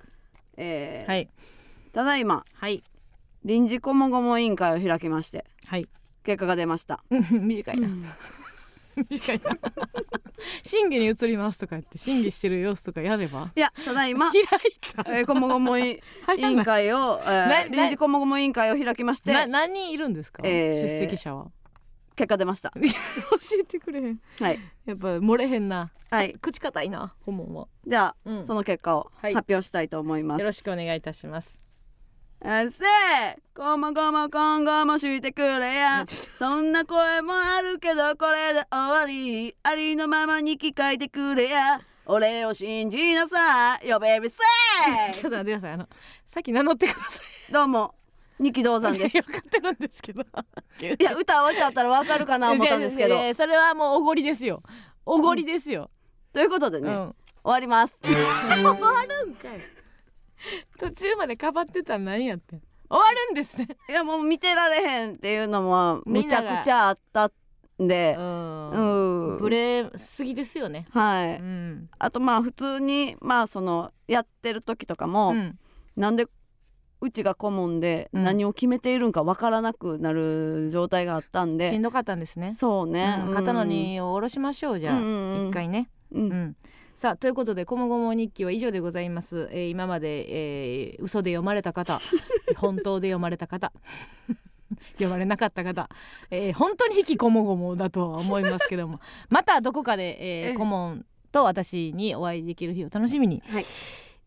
[0.58, 1.10] えー。
[1.10, 1.30] はい。
[1.92, 2.84] ただいまはい。
[3.44, 5.88] 臨時顧問顧問委員会を開きましてはい。
[6.24, 7.04] 結果が出ました。
[7.10, 7.88] 短いな。
[7.88, 8.08] 短いな
[10.64, 11.14] 審議に。
[11.14, 14.46] 移りますとか言って審議してる様子とかやればいやただいま開い
[14.96, 16.02] たえー顧問顧問委
[16.38, 21.52] 員会を、えー臨時顧問顧問委員会を開きまして何人いるんですか、えー出席者は
[22.16, 22.82] 結果出ました教
[23.62, 31.63] えてくれへんはいやっぱ漏れへんなはい口硬いな顧問はじゃあ、うんその結果を発表したいと思います、よろしくお願いいたします
[32.46, 36.04] えーせーこもこも今後もしてくれや。
[36.38, 39.56] そんな声もあるけどこれで終わり。
[39.64, 41.80] ありのままに聞かいてくれや。
[42.06, 44.38] 俺を信じなさいよベビーセ
[45.22, 45.72] ちょっと待ってください。
[45.72, 45.88] あの
[46.26, 47.96] さっき名乗ってくださーどうも。
[48.40, 49.22] 二木道山いです。
[49.22, 50.24] 分かってるんですけど。
[50.82, 53.34] いや歌を歌ったらわかるかな思ったんですけど。
[53.36, 54.62] それはもうおごりですよ。
[55.06, 55.90] おごりですよ、
[56.34, 56.96] ということでね、うん。
[56.96, 57.98] 終わります。
[58.02, 59.83] 終わるんかい
[60.80, 62.62] 途中までかばってたん何やってん。
[62.90, 63.58] 終わるんです。
[63.58, 67.32] ねいやもう見てられへんっていうのもめちゃくちゃあった
[67.82, 68.16] んで。
[68.18, 68.70] うん。
[68.72, 69.38] うん。
[69.38, 70.86] ブレすぎですよね。
[70.92, 75.58] はい、うん、あとまあ普通にまあそのやってる時とかも、うん、
[75.96, 76.28] なんで
[77.02, 78.24] うちが顧問でうん。
[78.24, 82.56] 何を決めているんかわからなくなる状態があったんで、しんどかったんですね。
[82.60, 83.34] そうね、うん。
[83.34, 85.48] 肩の荷を下ろしましょうじゃあ、うんうんうん。
[85.50, 86.56] 一回ね、うん、うん、
[87.04, 92.00] さあということで「こもごも日記」は以上でございます、えー今まで、えー嘘で読まれた方
[92.56, 93.74] 本当で読まれた方
[94.96, 95.90] 読まれなかった方、
[96.32, 100.16] えー本当に引きこもごもだとは思いますけどもまたどこかで、
[100.46, 100.54] えーええ。
[100.54, 103.66] 顧問と私にお会いできる日を楽しみに、はい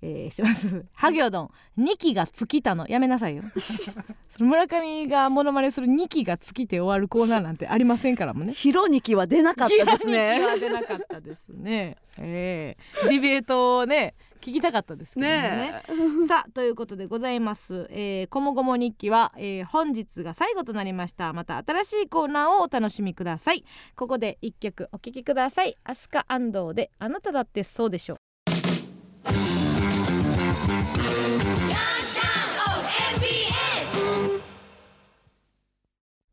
[0.03, 0.85] えーしてます。
[0.93, 3.43] ハ行どん2期が尽きたのやめなさいよ。
[4.29, 8.53] その村上がモノマネする2期が尽きて終わるコーナーなんてありませんからもね。
[8.53, 11.97] ヒロニキは出なかったですヒロニキはね出なかったですね。
[12.19, 15.27] ええディベートをね聞きたかったですけど。
[15.27, 15.83] ね
[16.29, 17.87] さあということでございます。
[17.91, 21.33] えー、こもごも日記は、えー本日が最後となりました。
[21.33, 23.65] また新しいコーナーをお楽しみください。
[23.95, 25.77] ここで一曲お聴きください。
[25.85, 28.26] アスカ安藤であなただってそうでしょう。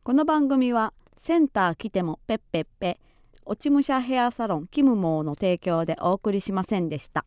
[0.06, 3.00] この番組はセンター来てもペッペッペ
[3.46, 7.24] 落ち武者ヘアサロンキムモーの提供でお送りしませんでした。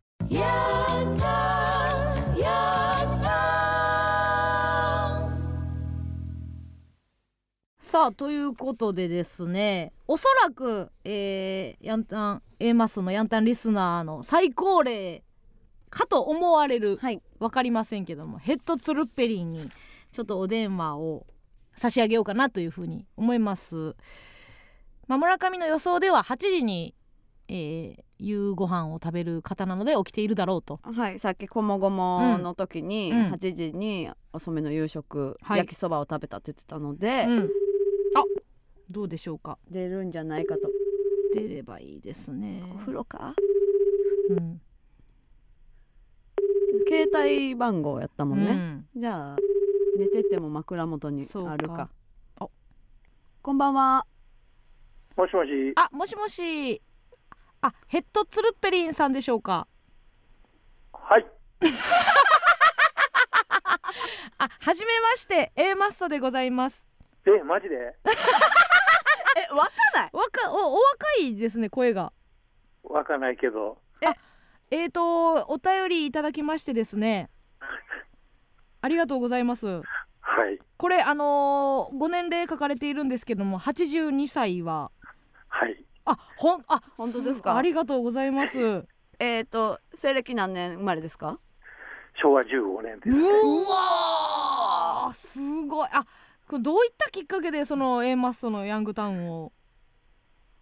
[7.81, 15.23] さあということでですねおそらく、えー、ヤンタン A マスのヤンタンリスナーの最高齢
[15.89, 16.99] かと思われる。
[16.99, 17.23] はい。
[17.39, 19.71] 分かりませんけどもヘッドツルッペリンに
[20.13, 21.27] ちょっとお電話を
[21.77, 23.95] 差し上げようかなというふうに思います、
[25.07, 26.95] まあ、村上の予想では8時に、
[27.49, 30.81] えー夕ご飯を食べる方なので起きているだろうと。
[30.83, 33.33] はいさっきこもごもの時にうん。
[33.33, 35.59] 8時に遅めの夕食、はい。
[35.59, 37.51] 焼きそばを食べたって言ってたので、うん、
[38.17, 38.25] あ
[38.91, 39.59] どうでしょうか。
[39.71, 40.63] 出るんじゃないかと。
[41.35, 42.63] 出ればいいですね。
[42.75, 43.35] お風呂か？
[44.31, 44.61] うん。
[46.89, 48.47] 携帯番号やったもんね、
[48.95, 49.01] うん。
[49.01, 49.37] じゃあ
[49.97, 51.89] 寝てても枕元にあるか。
[52.39, 52.47] あ。
[53.43, 54.07] こんばんは。
[55.17, 56.83] もしもし、あもしもし。
[57.63, 59.67] あヘッドツルッペリンさんでしょうか。
[60.93, 61.27] はい、
[64.39, 65.53] あはじめまして。
[65.57, 66.85] A マッソでございます。
[67.25, 67.75] え、マジで？
[67.77, 70.11] えわかんない？
[70.13, 72.13] 若おお若いですね声が。
[72.85, 73.79] わかんないけど、
[74.71, 77.31] えーとお便りいただきましてですね
[78.87, 79.67] ありがとうございます。
[79.67, 79.83] は
[80.49, 80.61] い。
[80.77, 84.93] これあのーご年齢書かれているんですけども82歳は？
[85.49, 85.85] はい。
[86.05, 87.57] あほんあ本当ですか？
[87.57, 88.61] ありがとうございます。
[88.61, 88.89] う
[89.19, 91.41] えっ、と西暦何年生まれですか？
[92.23, 93.17] 昭和15年です。
[93.73, 95.89] わーすごい。
[95.93, 96.05] あ
[96.47, 99.53] これどういったきっかけでその A マッソのヤングタウンを？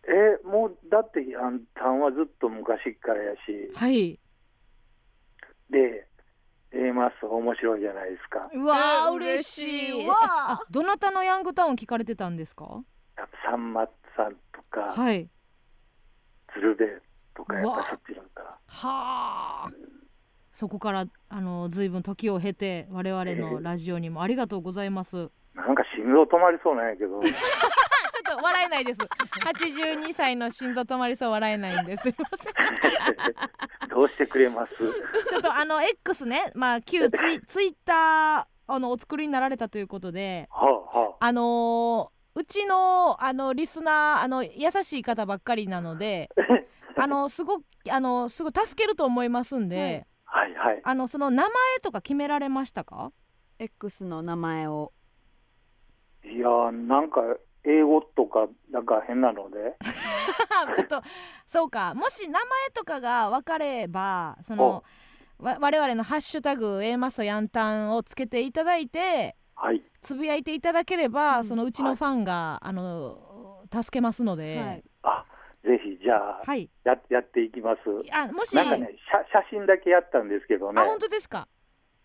[0.08, 3.38] えもうだってあんたんはずっと昔からやし。
[3.74, 4.18] はい。
[5.68, 6.06] で
[6.92, 8.48] マッソ面白いじゃないですか。
[8.52, 10.06] うわ嬉しい。
[10.06, 12.82] わあどなたのヤングタウン聞かれてたんですか？
[13.16, 13.86] やっぱさんま
[14.16, 15.28] さんとか、はい。
[16.52, 16.88] 鶴瓶
[17.34, 17.76] とかやっうわ。
[17.76, 18.58] ぱそっちだったは
[19.66, 19.68] あ。
[20.52, 27.18] そこからあの随分時を経て我々のラジオにもありがとうございますなんか心臓止まりそうなんやけど。
[28.24, 29.00] っと笑えないです。
[29.44, 32.02] 82歳の心臓止まりそう笑えないんです。
[32.04, 34.74] すいませんどうしてくれます？
[35.28, 36.50] ちょっとあの X ね。
[36.54, 46.28] まあ旧ツイ ツイッターあのお作りになられたということではあはあのーうちのあのリスナーあの優しい方ばっかりなので
[46.96, 50.80] あのすごくあのすごい助けると思いますんで、はいはい。
[50.82, 53.12] あのその名前とか決められましたか
[53.60, 54.92] ？X の名前を
[56.24, 57.20] いやーなんか
[57.64, 59.76] 英語とかなんか変なので。
[60.76, 61.02] ちょっと
[61.46, 61.94] そうか。
[61.94, 62.42] もし名前
[62.74, 64.84] とかが分かればその
[65.38, 69.82] わ我々の「ハッシュタグ A マッソヤンタン」をつけていただいてはい。
[70.00, 71.44] つぶやいていただければ、うん。
[71.44, 74.84] そのうちのファンが、あの助けますので、はい。
[75.02, 75.24] あ
[75.64, 76.68] ぜひじゃあ、はい。
[76.84, 77.80] ややっていきます。
[78.12, 78.94] あもしなんかね
[79.32, 80.82] 写写真だけやったんですけどね。
[80.82, 81.48] あ本当ですか？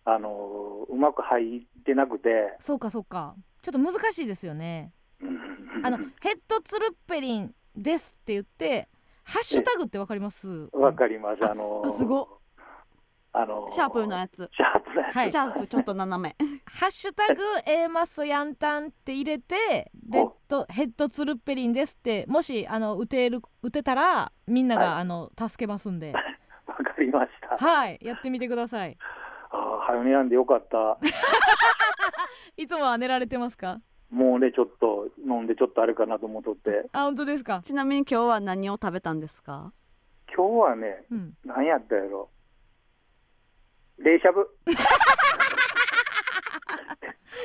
[0.06, 2.56] あのーうまく入ってなくて。
[2.58, 4.92] そうかそうかちょっと難しいですよね。
[5.20, 8.88] う んあのヘッドツルッペリンですって言って
[9.24, 10.68] ハッシュタグってわかります？
[10.72, 11.44] わかります。
[11.48, 12.22] あのーあすご。
[12.22, 12.26] っ
[13.32, 14.50] あのーシャープのやつ。
[14.52, 15.16] シャープのやつ。
[15.16, 15.30] はい。
[15.30, 16.36] シャープちょっと斜め。
[16.66, 25.00] ハッシュタグ A マッソヤンタンって入れてレッドヘッドツルッペリンですってもしあの打てる打てたらみんなが、はい。
[25.02, 26.12] あの助けますんで。
[26.66, 27.56] わかりました。
[27.56, 27.98] はい。
[28.02, 28.96] やってみてください。
[29.52, 30.98] ああ早めやんでよかった
[32.60, 33.80] いつもは寝られてますか？
[34.10, 36.88] もうねちょっと飲んでちょっとあれかなと思っとって。
[36.92, 37.62] あ本当ですか？
[37.64, 39.72] ちなみに今日は何を食べたんですか？
[40.36, 41.34] 今日はねうん。
[41.46, 42.28] 何やったやろ？
[43.98, 44.40] 冷しゃぶ。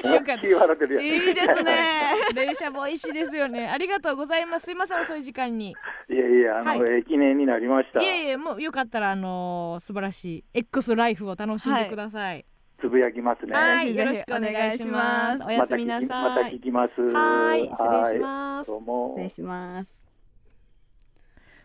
[0.04, 0.34] よかった。
[0.34, 1.06] 思いっきり笑ってるやん。
[1.06, 2.14] いいですね。
[2.36, 3.70] 冷しゃぶ美味しいですよね。
[3.70, 4.66] ありがとうございます。
[4.66, 5.76] すいません遅い時間に。
[6.10, 8.02] いやいやあの、はええ記念になりました。
[8.02, 12.46] いえいえもうよかったらあのー素晴らしい X ライフを楽しんでください
[12.80, 13.54] つぶやきますね。
[13.54, 15.44] はい、よろしくお願いします。
[15.44, 16.08] おおやすみなさい。
[16.08, 17.02] また聞きます。
[17.02, 18.68] はい失礼します。
[18.68, 19.14] どうも。
[19.18, 19.96] 失礼します。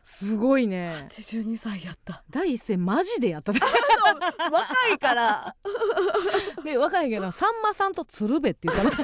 [0.02, 1.06] すごいね。
[1.08, 2.22] 82歳やった。
[2.30, 3.60] 第一声マジでやったね
[4.50, 5.54] 若いから。
[6.64, 8.90] で分からんけどさんまさんと鶴瓶って言ったの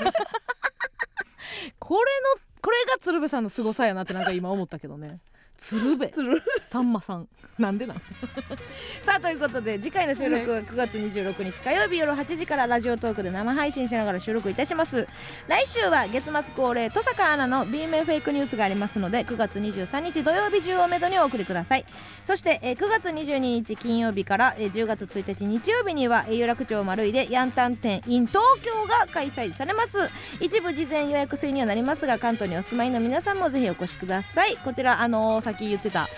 [1.79, 5.21] これのこれが鶴瓶さんの凄さやなってなんか今思ったけどね
[5.59, 6.11] 鶴瓶。
[6.11, 7.29] 鶴さんまさん。
[7.59, 7.97] なんでなん？
[9.03, 15.09] さあということで次回の収録は9月26日火曜日夜8時からラジオトークで生配信しながら収録いたします。
[15.49, 21.87] 来週は月末恒例登坂アナの B 面フェイクニュースがありますので9月23日土曜日中をめどにお送りください。
[22.25, 29.99] そして、えー9月22日金曜日から、えー10月1日日曜日には、えー有楽町丸井でヤンタン店 in 東京が開催されます。
[30.41, 34.59] 一部事前予約制にはなりますが関東にお住まいの皆さんもぜひお越しください。
[34.59, 36.09] こちらあのーさっき言ってた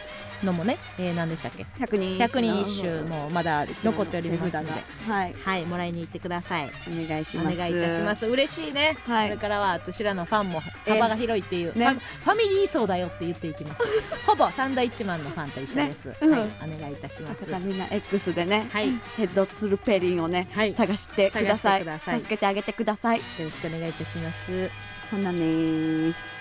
[0.42, 4.70] のもね、えー、何でしたっけ？100人100人一首もまだ残っておりますので
[5.06, 5.34] はい。
[5.34, 6.70] はいもらいに行ってください。
[6.86, 7.56] お願いしおます。
[7.59, 8.24] 願いいたします。
[8.24, 9.28] 嬉しいね、はい。
[9.28, 11.88] これからは私らのファンも幅が広いっていう、ね。
[11.88, 13.82] ファファミリー層だよって言っていきます。
[14.26, 15.86] ほぼサンドイッチマンのファンと一緒。
[15.86, 16.32] です、ねうん。
[16.32, 17.42] はいお願いいたします。
[17.42, 18.88] だからみんな X でね、はい。
[18.88, 20.72] よヘッドツルペリンをね、はい。
[20.74, 21.84] 探してください。
[22.20, 23.20] 助けてあげてください。
[23.38, 24.70] ろしくお願いいたします。
[25.10, 26.38] ほんなねー